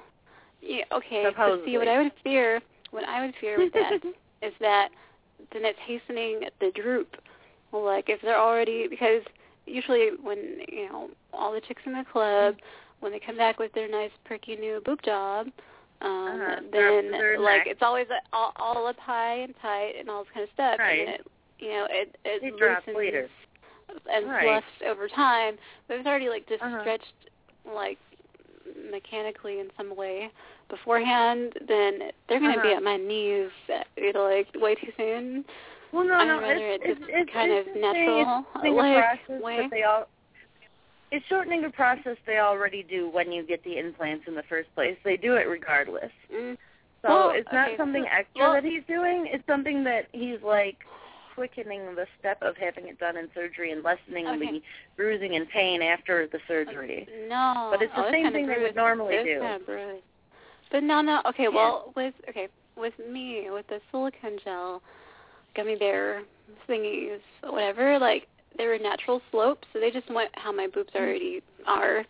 [0.62, 1.26] yeah, okay.
[1.36, 3.94] But see, what I would fear, what I would fear with that
[4.42, 4.90] is that
[5.54, 7.16] then it's hastening the droop.
[7.72, 9.22] Like if they're already because
[9.66, 10.38] usually when
[10.72, 12.56] you know all the chicks in the club
[13.02, 15.48] when they come back with their nice perky new boob job,
[16.02, 16.56] um, Uh-huh.
[16.72, 20.32] Then they're like it's always uh, all, all up high and tight and all this
[20.34, 20.80] kind of stuff.
[20.80, 21.00] Right.
[21.00, 21.28] And it,
[21.60, 23.30] you know, it it They drop loosens later.
[24.12, 24.64] and Right.
[24.90, 25.58] over time.
[25.88, 26.82] But if it's already like just Uh-huh.
[26.82, 27.14] stretched
[27.66, 27.98] like
[28.92, 30.30] mechanically in some way
[30.70, 32.78] beforehand, then they're going to be Uh-huh.
[32.78, 33.52] at my knees
[33.98, 35.46] you know, like way too soon.
[35.92, 39.44] Well, no, I'd no, rather it's, it it's, just it's kind it's of natural, like,
[39.44, 39.58] way.
[39.62, 40.08] that they all.
[41.12, 44.74] It's shortening a process they already do when you get the implants in the first
[44.76, 44.98] place.
[45.06, 46.12] They do it regardless.
[46.34, 46.58] Mm.
[47.04, 49.28] So Well, it's not okay, something so- extra well- that he's doing.
[49.32, 50.78] It's something that he's like
[51.36, 54.40] quickening the step of having it done in surgery and lessening Okay.
[54.52, 54.62] the
[54.96, 57.08] bruising and pain after the surgery.
[57.28, 57.70] No.
[57.72, 59.40] But it's the oh, same thing they would normally do.
[59.42, 60.02] Kind of bruise.
[60.72, 61.22] But no, no.
[61.30, 61.50] Okay, Yeah.
[61.50, 64.82] well, with okay, with me, with the silicone gel,
[65.56, 66.24] gummy bear
[66.68, 71.42] thingies, whatever, like they were natural slopes, so they just went how my boobs already
[71.68, 72.06] are.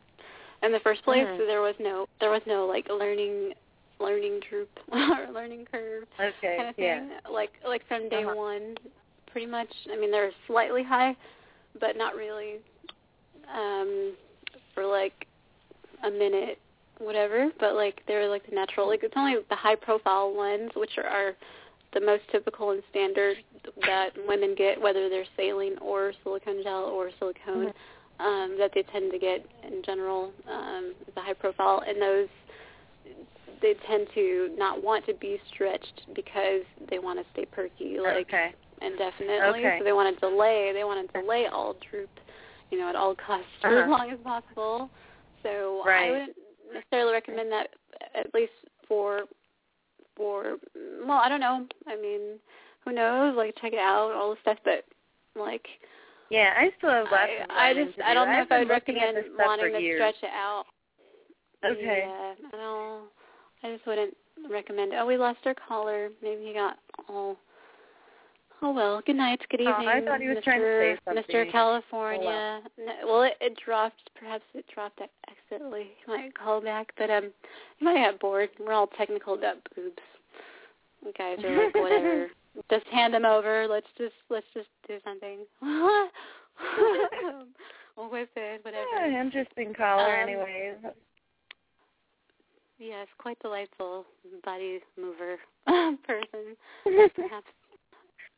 [0.63, 1.45] in the first place, Mhm.
[1.45, 3.53] there was no there was no like learning
[3.99, 6.57] learning droop or learning curve Okay.
[6.57, 6.99] kind of yeah.
[6.99, 7.11] thing.
[7.31, 8.35] Like like from day Uh-huh.
[8.35, 8.75] one,
[9.35, 9.67] pretty much.
[9.91, 11.13] I mean, they're slightly high,
[11.81, 12.61] but not really.
[13.53, 14.13] Um,
[14.73, 15.27] for like
[16.05, 16.57] a minute,
[16.99, 17.49] whatever.
[17.59, 18.87] But like they're like the natural.
[18.87, 21.31] Like it's only the high profile ones, which are, are
[21.93, 23.35] the most typical and standard
[23.85, 27.73] that women get, whether they're saline or silicone gel or silicone.
[28.17, 32.29] Um, that they tend to get in general, um, the high profile, and those
[33.61, 38.27] they tend to not want to be stretched because they want to stay perky like
[38.27, 38.55] okay.
[38.85, 39.59] Indefinitely.
[39.65, 39.75] Okay.
[39.79, 40.71] So they want to delay.
[40.73, 42.09] They want to delay all droop,
[42.71, 43.91] you know, at all costs for as Uh-huh.
[43.91, 44.89] long as possible.
[45.43, 46.35] So I wouldn't
[46.73, 47.69] necessarily recommend that,
[48.15, 48.53] at least
[48.87, 49.23] for
[50.17, 50.57] for
[51.05, 51.67] well, I don't know.
[51.87, 52.39] I mean,
[52.83, 53.35] who knows?
[53.35, 54.85] Like check it out, all the stuff, but
[55.35, 55.65] like
[56.29, 58.13] Yeah, I still have lots I, of I just to I do.
[58.15, 59.99] don't know I've if I would recommend wanting to years.
[59.99, 60.65] stretch it out.
[61.63, 62.03] Okay.
[62.07, 63.03] Yeah, I don't.
[63.63, 64.15] I just wouldn't
[64.49, 64.93] recommend.
[64.93, 66.09] Oh, we lost our caller.
[66.21, 66.77] Maybe he got
[67.09, 67.37] all.
[68.65, 68.99] Oh well.
[69.05, 69.39] Good night.
[69.51, 70.43] Good Oh, evening, I thought he was Mr.
[70.43, 71.23] trying to say something.
[71.35, 71.51] Mr.
[71.51, 72.61] California.
[72.79, 74.09] No, well, it, it dropped.
[74.19, 75.91] Perhaps it dropped accidentally.
[76.03, 77.31] He might call back, but um,
[77.77, 78.49] he might have bored.
[78.59, 79.99] We're all technical about boobs.
[81.05, 82.29] You guys are like whatever.
[82.71, 83.67] just hand them over.
[83.69, 85.45] Let's just let's just do something.
[85.61, 86.09] we'll
[88.09, 88.65] whip it.
[88.65, 89.07] Whatever.
[89.07, 90.23] Yeah, interesting caller.
[90.23, 90.73] Um, anyways.
[92.79, 94.05] Yes, quite delightful
[94.43, 95.37] body mover
[96.07, 96.57] person,
[97.15, 97.45] perhaps.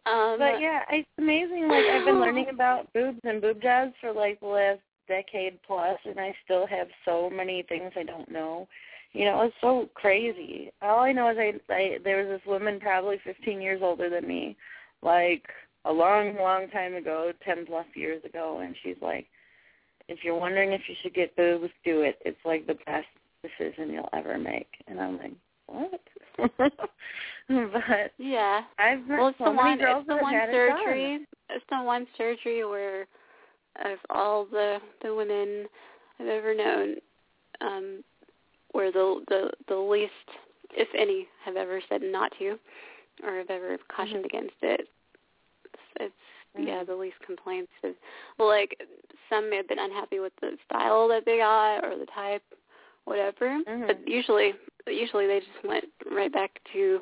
[0.08, 1.68] Um, but yeah, it's amazing.
[1.68, 5.98] Like I've been learning about boobs and boob jobs for like the last decade plus,
[6.06, 8.68] and I still have so many things I don't know.
[9.14, 10.72] You know, it's so crazy.
[10.82, 14.28] All I know is I, I there was this woman probably 15 years older than
[14.28, 14.56] me,
[15.02, 15.44] like
[15.86, 19.26] a long, long time ago, 10 plus years ago, and she's like,
[20.08, 22.20] if you're wondering if you should get boobs, do it.
[22.26, 23.08] It's like the best
[23.42, 24.70] decision you'll ever make.
[24.88, 25.34] And I'm like,
[25.68, 26.02] what?
[27.74, 28.62] but yeah.
[28.78, 29.80] I've Well, it's so the one.
[29.80, 31.26] It's the one had it surgery.
[31.50, 33.04] It's the one surgery where,
[33.86, 35.66] of all the the women
[36.20, 36.96] I've ever known,
[37.62, 38.04] um,
[38.72, 40.12] where the the the least,
[40.72, 42.58] if any, have ever said not to,
[43.24, 44.82] or have ever cautioned against it.
[45.64, 47.72] It's, it's yeah, the least complaints.
[47.84, 47.92] Of,
[48.38, 48.78] well, like
[49.30, 52.44] some may have been unhappy with the style that they got or the type,
[53.08, 53.60] whatever.
[53.88, 54.54] But usually,
[54.88, 57.02] usually they just went right back to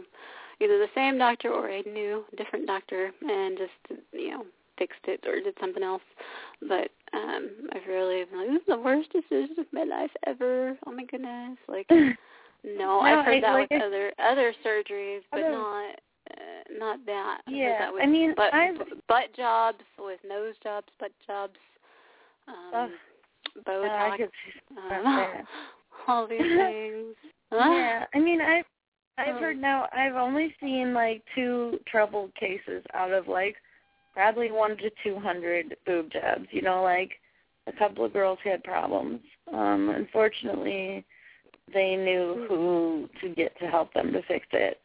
[0.61, 4.45] either the same doctor or a new, different doctor, and just you know
[4.77, 6.03] fixed it or did something else.
[6.61, 10.77] But um I've really been like, this is the worst decision of my life ever.
[10.85, 11.57] Oh my goodness!
[11.67, 11.89] Like,
[12.63, 15.95] no, I've heard that like with other other surgeries, but Other- not
[16.31, 17.41] uh, not that.
[17.47, 21.57] Yeah, that I mean, butt, I've- butt jobs, with nose jobs, butt jobs,
[22.47, 22.89] um, Ugh.
[23.67, 24.29] Botox, I could
[24.77, 25.45] um.
[26.07, 27.15] all these things.
[27.51, 28.63] yeah, I mean, I
[29.17, 29.87] I've Um, heard now.
[29.93, 33.55] I've only seen like two troubled cases out of like
[34.13, 36.47] probably one to two hundred boob jobs.
[36.51, 37.11] You know, like
[37.67, 39.21] a couple of girls had problems.
[39.53, 41.05] Um, unfortunately,
[41.73, 44.79] they knew who to get to help them to fix it.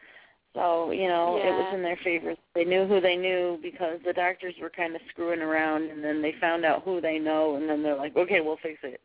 [0.55, 2.35] So you know, it was in their favor.
[2.55, 6.23] They knew who they knew because the doctors were kind of screwing around, and then
[6.23, 9.01] they found out who they know, and then they're like, okay, we'll fix it.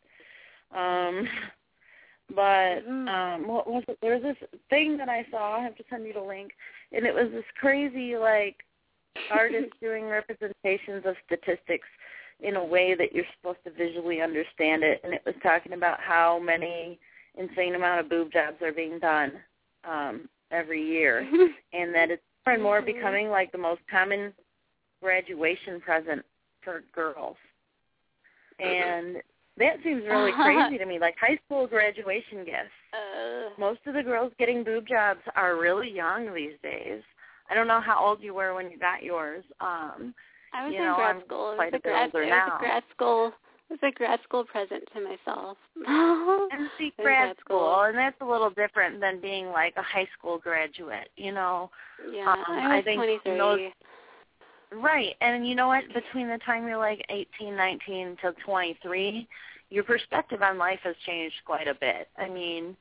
[0.76, 1.28] Um,
[2.34, 5.84] but um what was it there was this thing that I saw, I have to
[5.90, 6.52] send you the link,
[6.92, 8.58] and it was this crazy like
[9.30, 11.88] artist doing representations of statistics
[12.42, 16.00] in a way that you're supposed to visually understand it and it was talking about
[16.00, 17.00] how many
[17.38, 19.32] insane amount of boob jobs are being done
[19.90, 21.20] um every year
[21.74, 22.86] and that it's more and more Mhm.
[22.86, 24.34] becoming like the most common
[25.02, 26.24] graduation present
[26.62, 27.38] for girls.
[28.60, 29.22] And
[29.58, 31.00] that seems really crazy to me.
[31.00, 32.76] Like high school graduation gifts.
[32.94, 37.02] Uh, Most of the girls getting boob jobs are really young these days.
[37.50, 39.44] I don't know how old you were when you got yours.
[39.62, 40.14] Um
[40.54, 41.52] I was you in know, grad I'm school.
[41.52, 43.34] It was a grad, it was a grad school.
[43.70, 45.58] It was a grad school present to myself.
[45.76, 47.82] In grad grad school, school.
[47.82, 51.72] and that's a little different than being like a high school graduate, you know.
[52.12, 53.38] Yeah, Um, I was I think 23.
[53.38, 53.72] those-
[54.72, 55.16] Right.
[55.22, 55.84] And you know what?
[55.94, 59.28] Between the time you're like 18, 19 to 23,
[59.70, 62.08] your perspective on life has changed quite a bit.
[62.18, 62.76] I mean,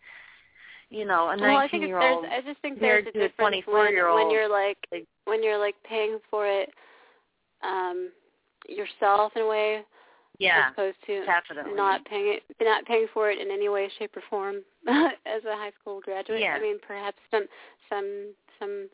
[0.90, 2.16] you know, a well, I think 19 year there's.
[2.16, 4.78] old I just think there's a difference 24 when, when you're like
[5.24, 6.70] when you're like paying for it
[7.62, 8.10] um
[8.68, 9.80] yourself in a way
[10.38, 11.74] yeah, as opposed to definitely.
[11.74, 14.56] not paying it not paying for it in any way shape or form
[14.88, 16.54] as a high school graduate Yeah.
[16.54, 17.46] i mean perhaps some
[17.88, 18.88] some some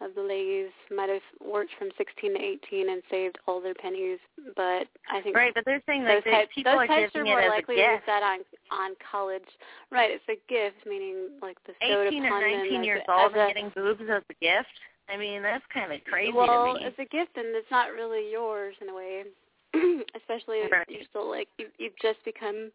[0.00, 4.18] of the ladies might have worked from 16 to 18 and saved all their pennies
[4.56, 7.40] but i think Right, but they're saying those types, people those are types are more
[7.40, 8.40] it likely to be that on
[8.70, 9.46] on college.
[9.90, 13.42] Right, it's a gift, meaning like the Eighteen or upon nineteen years a, old and
[13.42, 14.74] a, getting boobs as a gift.
[15.12, 16.86] I mean, that's kind of crazy well, to me.
[16.86, 19.24] it's a gift and it's not really yours in a way.
[20.16, 22.70] Especially if you're still like you you've just become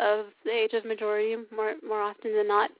[0.00, 2.70] of the age of majority more more often than not.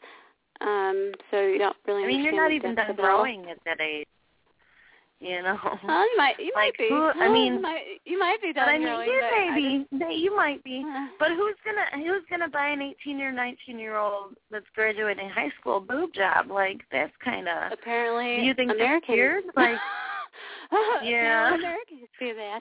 [0.60, 4.06] Um, so you don't really I mean, you're not even done growing at that age.
[5.20, 5.58] You know.
[5.84, 6.88] Well, you might you Like, might be.
[6.88, 9.86] who- I you mean- might you might be But done I mean, growing, you maybe,
[10.04, 10.82] May- you might be.
[10.82, 15.28] just- But who's gonna who's gonna buy an 18 or 19 year old that's graduating
[15.28, 16.50] high school boob job?
[16.50, 17.72] Like that's kind of.
[17.72, 19.44] apparently Do you think Americans weird?
[19.56, 19.76] Like,
[20.72, 21.54] yeah, Yeah.
[21.54, 22.60] Americans do that.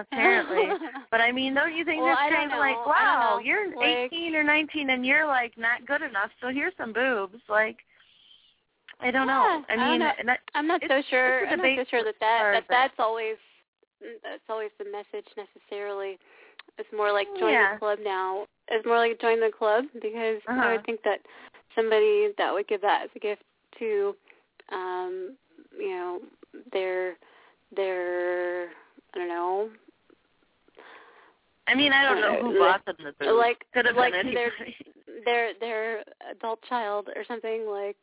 [0.00, 0.64] Apparently.
[1.10, 2.92] But I mean, don't you think Well, I that's kind of like, know.
[2.92, 6.74] I wow, you're Like- 18 or 19 and you're like not good enough, so here's
[6.76, 7.38] some boobs.
[7.48, 7.78] Like,
[9.00, 9.62] I don't know.
[9.68, 10.12] Yeah, I I mean, know.
[10.26, 11.46] that, I'm not so sure.
[11.48, 13.36] I'm not so sure that that, that that's always
[14.22, 16.18] that's always the message necessarily.
[16.78, 17.74] It's more like join Yeah.
[17.74, 18.46] the club now.
[18.68, 20.68] It's more like join the club because I Uh-huh.
[20.72, 21.20] would think that
[21.74, 23.42] somebody that would give that as a gift
[23.78, 24.14] to,
[24.70, 25.36] um,
[25.78, 26.20] you know,
[26.72, 27.16] their
[27.74, 28.68] their
[29.14, 29.70] I don't know,
[31.68, 33.36] I mean, I don't know who bought them the boobs.
[33.38, 34.52] like Could have like been their
[35.24, 37.96] their their adult child or something like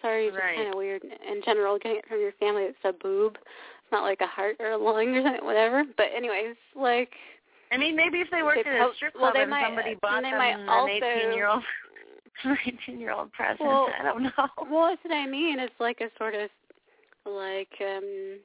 [0.00, 0.56] sorry it's Right.
[0.56, 4.02] kind of weird in general getting it from your family it's a boob it's not
[4.02, 7.10] like a heart or a lung or something whatever but anyways like
[7.70, 9.92] I mean, maybe if they worked They at a strip well, they and might- somebody
[9.92, 11.62] and bought they them might an also- 18 year old,
[12.44, 13.60] 19 year old present.
[13.60, 14.30] Well, I don't know.
[14.70, 16.50] well that's what i mean it's like a sort of
[17.26, 18.38] like um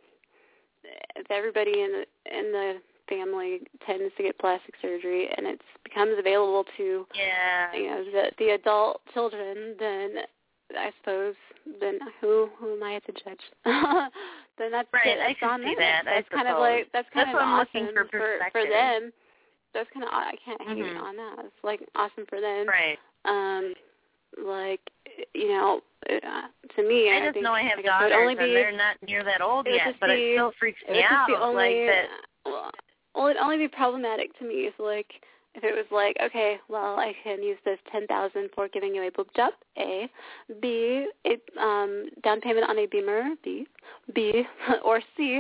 [1.16, 2.74] if everybody in the in the
[3.10, 7.74] family tends to get plastic surgery and it becomes available to Yeah.
[7.74, 10.10] you know the the adult children then
[10.78, 11.36] i suppose
[11.80, 13.44] then who who am i to judge
[14.58, 15.78] then that's Right, that's I can on see them.
[15.80, 18.06] that, I that's kind of like that's kind That's of what I'm awesome looking for
[18.10, 19.12] for for them
[19.74, 21.00] that's kind of i can't hate Mhm.
[21.02, 22.98] on that it's like awesome for them Right.
[23.26, 23.74] um
[24.46, 24.82] like
[25.34, 28.14] you know uh, to me I i just think know I have it would daughters
[28.14, 31.28] only and they're not near that old yet, but be- it still freaks me out.
[31.28, 32.08] be only like that.
[32.46, 32.72] well,
[33.18, 35.08] well it'd only be problematic to me if like
[35.56, 39.04] if it was like okay well i can use this ten thousand for giving you
[39.04, 40.08] a boob job a
[40.62, 43.66] b it um down payment on a beamer b
[44.14, 44.44] b
[44.86, 45.40] or c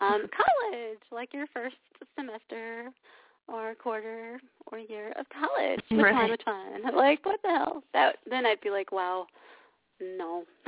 [0.00, 0.24] um
[0.72, 1.76] college like your first
[2.16, 2.90] semester
[3.46, 4.40] or quarter
[4.72, 6.30] or year of college which one Right.
[6.30, 9.26] which one like what the hell that then i'd be like wow
[10.00, 10.44] no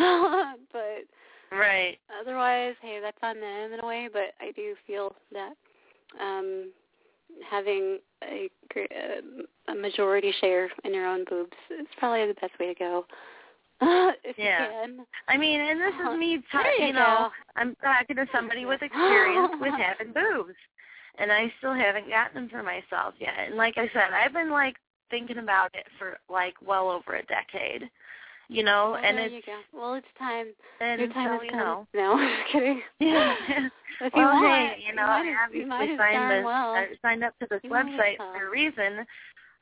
[0.72, 1.04] but
[1.52, 1.98] Right.
[2.20, 4.08] otherwise, hey, that's on them in a way.
[4.12, 5.54] But I do feel that
[6.20, 6.72] um,
[7.48, 12.72] having a, uh, a majority share in your own boobs is probably the best way
[12.72, 13.04] to go.
[14.24, 14.62] if Yeah.
[14.62, 15.06] you can.
[15.28, 17.30] I mean, and this is me, There t- you you know.
[17.56, 20.56] I'm talking to somebody with experience with having boobs,
[21.18, 23.34] and I still haven't gotten them for myself yet.
[23.46, 24.76] And like I said, I've been like
[25.10, 27.88] thinking about it for like well over a decade,
[28.50, 29.78] you know, Well, and there it's you go.
[29.78, 30.48] Well, it's time.
[30.80, 31.58] Your time so, you come.
[31.58, 31.86] know.
[31.94, 32.80] No, just kidding.
[33.00, 33.34] Yeah.
[34.02, 36.74] If you well, want, hey, you know, might I obviously you signed this, well.
[36.74, 39.00] uh, signed up to this You website for a reason.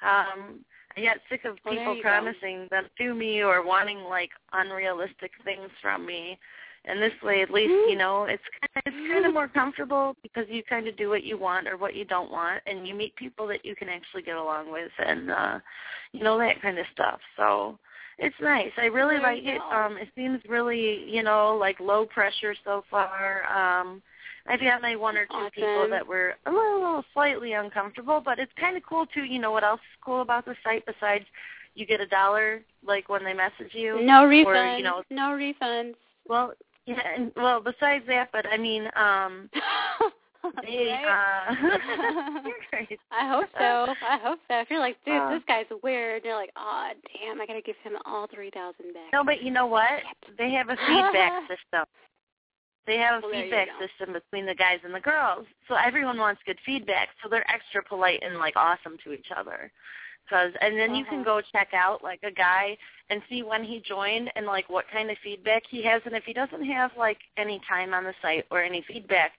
[0.01, 0.65] Um,
[0.97, 2.03] I got sick of Well, people go.
[2.03, 6.39] promising them to me or wanting like unrealistic things from me.
[6.85, 10.15] And this way, at least you know, it's kind of, it's kind of more comfortable
[10.23, 12.95] because you kind of do what you want or what you don't want, and you
[12.95, 15.59] meet people that you can actually get along with, and uh,
[16.13, 17.19] you know that kind of stuff.
[17.37, 17.77] So
[18.19, 18.71] it's nice.
[18.77, 19.61] I really There like it.
[19.73, 23.45] Um, it seems really, you know, like low pressure so far.
[23.47, 24.03] Um,
[24.49, 25.51] I've got my one or two Awesome.
[25.55, 29.25] people that were a little slightly uncomfortable, but it's kind of cool too.
[29.25, 31.25] You know what else is cool about the site besides
[31.75, 34.01] you get a dollar like when they message you?
[34.03, 34.79] No Or, refunds.
[34.79, 35.95] you know, no refunds.
[36.29, 36.55] well,
[36.87, 39.51] yeah, and well, besides that, but I mean, um,
[40.63, 41.05] Right?
[41.07, 41.55] uh,
[42.45, 42.99] you're crazy.
[43.11, 43.95] I hope so.
[44.07, 44.61] I hope so.
[44.61, 47.77] If you're like, dude, Uh, this guy's weird, you're like, oh, damn, I gotta give
[47.83, 49.13] him all three thousand back.
[49.13, 50.03] No, but you know what?
[50.39, 51.85] They have a feedback system.
[52.87, 55.47] They have a Well, feedback system between the guys and the girls.
[55.69, 57.09] So everyone wants good feedback.
[57.23, 59.71] So they're extra polite and like awesome to each other.
[60.31, 61.41] Cause and then you can Uh-huh.
[61.41, 62.77] go check out like a guy
[63.11, 66.03] and see when he joined and like what kind of feedback he has.
[66.05, 69.33] And if he doesn't have like any time on the site or any feedback,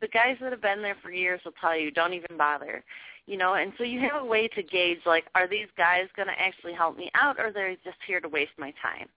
[0.00, 2.84] the guys that have been there for years will tell you don't even bother.
[3.26, 6.28] You know, and so you have a way to gauge like are these guys going
[6.28, 9.08] to actually help me out or they're just here to waste my time.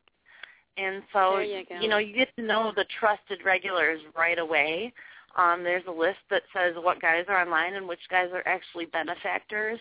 [0.77, 1.43] And so There
[1.81, 4.93] you know, you get to know the trusted regulars right away.
[5.35, 8.85] Um, there's a list that says what guys are online and which guys are actually
[8.85, 9.79] benefactors.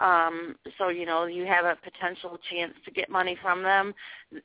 [0.00, 3.94] Um, so you know you have a potential chance to get money from them.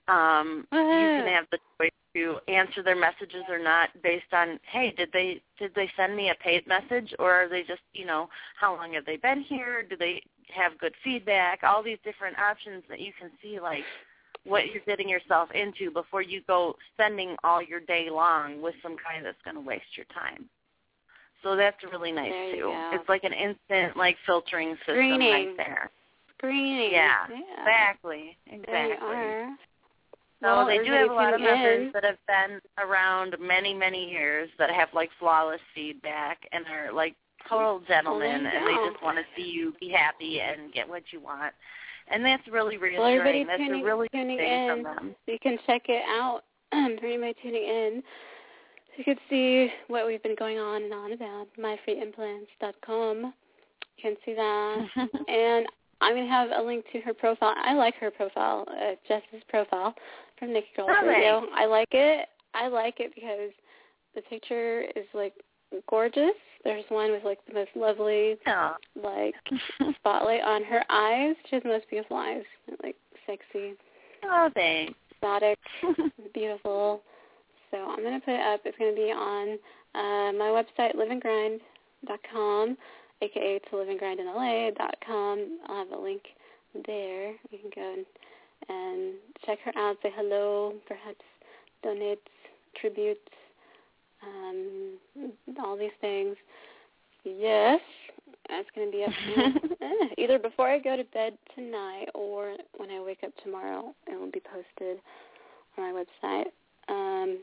[0.07, 0.77] Um, you
[1.23, 5.41] can have the choice to answer their messages or not based on hey did they
[5.59, 8.29] did they send me a paid message or are they just you know
[8.59, 10.21] how long have they been here do they
[10.53, 13.83] have good feedback, all these different options that you can see like
[14.45, 18.95] what you're getting yourself into before you go spending all your day long with some
[18.95, 20.45] guy that's going to waste your time.
[21.43, 22.71] So that's really nice There too.
[22.93, 25.31] It's like an instant like filtering system Screening.
[25.31, 25.91] right there.
[26.37, 26.91] Screening.
[26.91, 27.61] Yeah, yeah.
[27.61, 29.55] exactly, exactly.
[30.41, 31.91] So Well, they do have a lot of members in.
[31.93, 37.15] that have been around many, many years that have like flawless feedback and are like
[37.49, 41.03] total gentlemen Well, and they just want to see you be happy and get what
[41.11, 41.53] you want.
[42.09, 43.19] And that's really reassuring.
[43.19, 45.15] everybody that's tuning, a really tuning good thing in, from them.
[45.27, 46.41] you can check it out.
[46.71, 48.03] For anybody tuning in,
[48.97, 53.33] you can see what we've been going on and on about myfreeimplants.com.
[53.97, 54.87] You can see that.
[55.27, 55.65] and
[56.01, 57.55] I'm going to have a link to her profile.
[57.57, 59.93] I like her profile, uh, Jess's profile
[60.37, 61.15] from Naked Girls Really?
[61.15, 61.45] Radio.
[61.55, 62.27] I like it.
[62.53, 63.51] I like it because
[64.15, 65.33] the picture is like
[65.89, 66.33] gorgeous.
[66.63, 68.73] There's one with like the most lovely Yeah.
[69.01, 69.35] like
[69.99, 71.35] spotlight on her eyes.
[71.49, 72.43] She has the most beautiful eyes,
[72.83, 72.95] like
[73.25, 73.73] sexy,
[74.23, 74.93] Oh, thanks.
[75.21, 75.59] exotic,
[76.33, 77.01] beautiful.
[77.71, 78.61] So I'm gonna put it up.
[78.65, 79.57] It's gonna be on
[79.95, 82.77] uh, my website, liveandgrind.com,
[83.21, 85.59] aka to liveandgrindinla.com.
[85.67, 86.21] I'll have a link
[86.85, 87.31] there.
[87.49, 88.05] You can go and,
[88.69, 89.13] and
[89.45, 89.97] check her out.
[90.03, 90.73] Say hello.
[90.87, 91.23] Perhaps
[91.83, 92.21] donate
[92.79, 93.21] tributes.
[94.23, 94.97] Um,
[95.59, 96.35] all these things.
[97.23, 97.79] Yes,
[98.49, 99.11] that's going to be up
[100.17, 103.93] either before I go to bed tonight or when I wake up tomorrow.
[104.07, 104.99] It will be posted
[105.77, 106.47] on my website.
[106.89, 107.39] Um,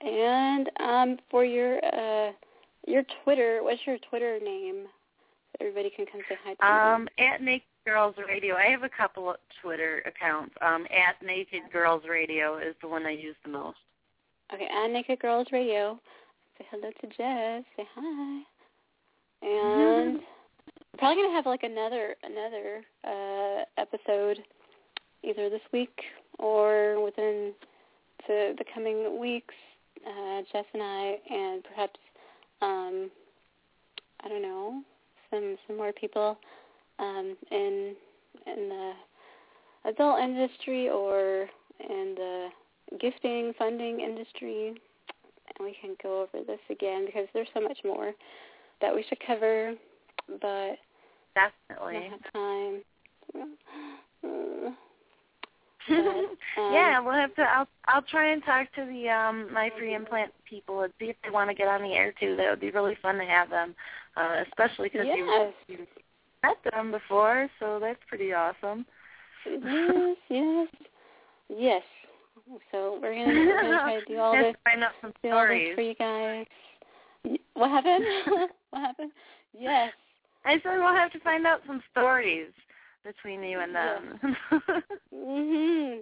[0.00, 2.32] and um, for your uh,
[2.86, 4.86] your Twitter, what's your Twitter name?
[5.52, 8.88] So everybody can come say hi to Um, at Naked Girls Radio, I have a
[8.88, 10.54] couple of Twitter accounts.
[10.62, 13.78] Um, at Naked Girls Radio is the one I use the most.
[14.54, 15.98] Okay, at Naked Girls Radio.
[16.58, 17.64] Say hello to Jess.
[17.76, 18.42] Say hi.
[19.42, 20.20] And we're
[20.98, 24.38] probably gonna have like another another uh, episode
[25.22, 26.02] either this week
[26.38, 27.52] or within
[28.26, 29.54] the, the coming weeks.
[30.06, 32.00] Uh, Jess and I, and perhaps
[32.62, 33.10] um,
[34.22, 34.82] I don't know
[35.30, 36.38] some some more people
[36.98, 37.94] um, in
[38.46, 38.92] in the
[39.86, 41.48] adult industry or
[41.88, 42.48] in the
[43.00, 44.76] gifting funding industry, and
[45.60, 48.12] we can go over this again because there's so much more
[48.80, 49.74] that we should cover,
[50.40, 50.76] but
[51.34, 51.94] Definitely.
[51.94, 52.82] don't have time.
[55.88, 57.42] Yeah, we'll have to.
[57.42, 61.16] I'll I'll try and talk to the um my free implant people and see if
[61.24, 62.36] they want to get on the air too.
[62.36, 63.74] That would be really fun to have them,
[64.16, 65.52] uh, especially because Yes.
[65.68, 65.86] you you
[66.42, 68.84] met them before, so that's pretty awesome.
[69.46, 70.68] yes, yes,
[71.48, 71.82] yes.
[72.72, 75.40] So we're gonna, we're gonna try to do all this, find out some do all
[75.46, 75.74] this stories.
[75.74, 76.46] for you guys.
[77.54, 78.04] What happened?
[78.70, 79.12] what happened?
[79.58, 79.92] Yes.
[80.44, 82.48] I said we'll have to find out some stories
[83.04, 84.36] between you and them.
[85.14, 86.00] Mhm.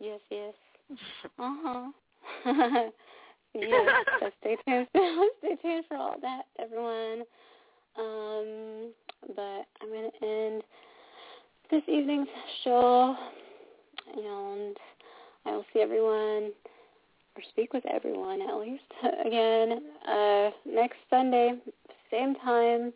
[0.00, 0.54] Yes, yes.
[1.38, 1.90] Uh huh.
[3.54, 4.04] yes.
[4.20, 4.86] So stay tuned.
[5.38, 7.22] stay tuned for all that, everyone.
[7.98, 8.92] Um,
[9.34, 10.62] but I'm gonna end
[11.70, 12.28] this evening's
[12.64, 13.16] show,
[14.16, 14.76] and
[15.46, 16.52] I will see everyone
[17.36, 18.82] or speak with everyone at least
[19.24, 21.52] again uh, next Sunday,
[22.10, 22.92] same time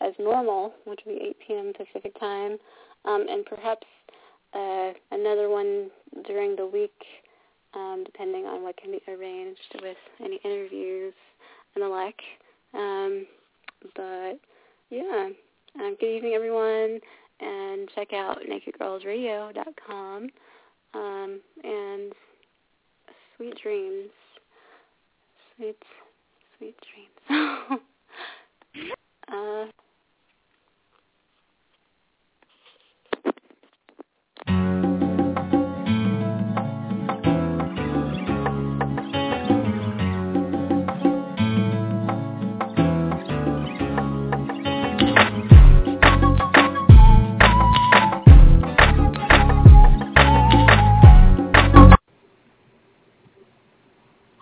[0.00, 1.72] as normal, which will be 8 p.m.
[1.76, 2.58] Pacific time,
[3.06, 3.86] um, and perhaps
[4.54, 5.90] uh, another one
[6.26, 7.02] during the week,
[7.74, 11.14] um, depending on what can be arranged with any interviews
[11.74, 12.20] and the like.
[12.74, 13.26] Um,
[13.94, 14.40] but
[14.90, 15.28] yeah,
[15.78, 17.00] um, good evening, everyone,
[17.40, 20.28] and check out nakedgirlsradio.com
[20.94, 22.12] um, and
[23.36, 24.10] sweet dreams,
[25.56, 25.76] sweet,
[26.56, 26.76] sweet
[27.28, 27.80] dreams.
[29.28, 29.66] uh,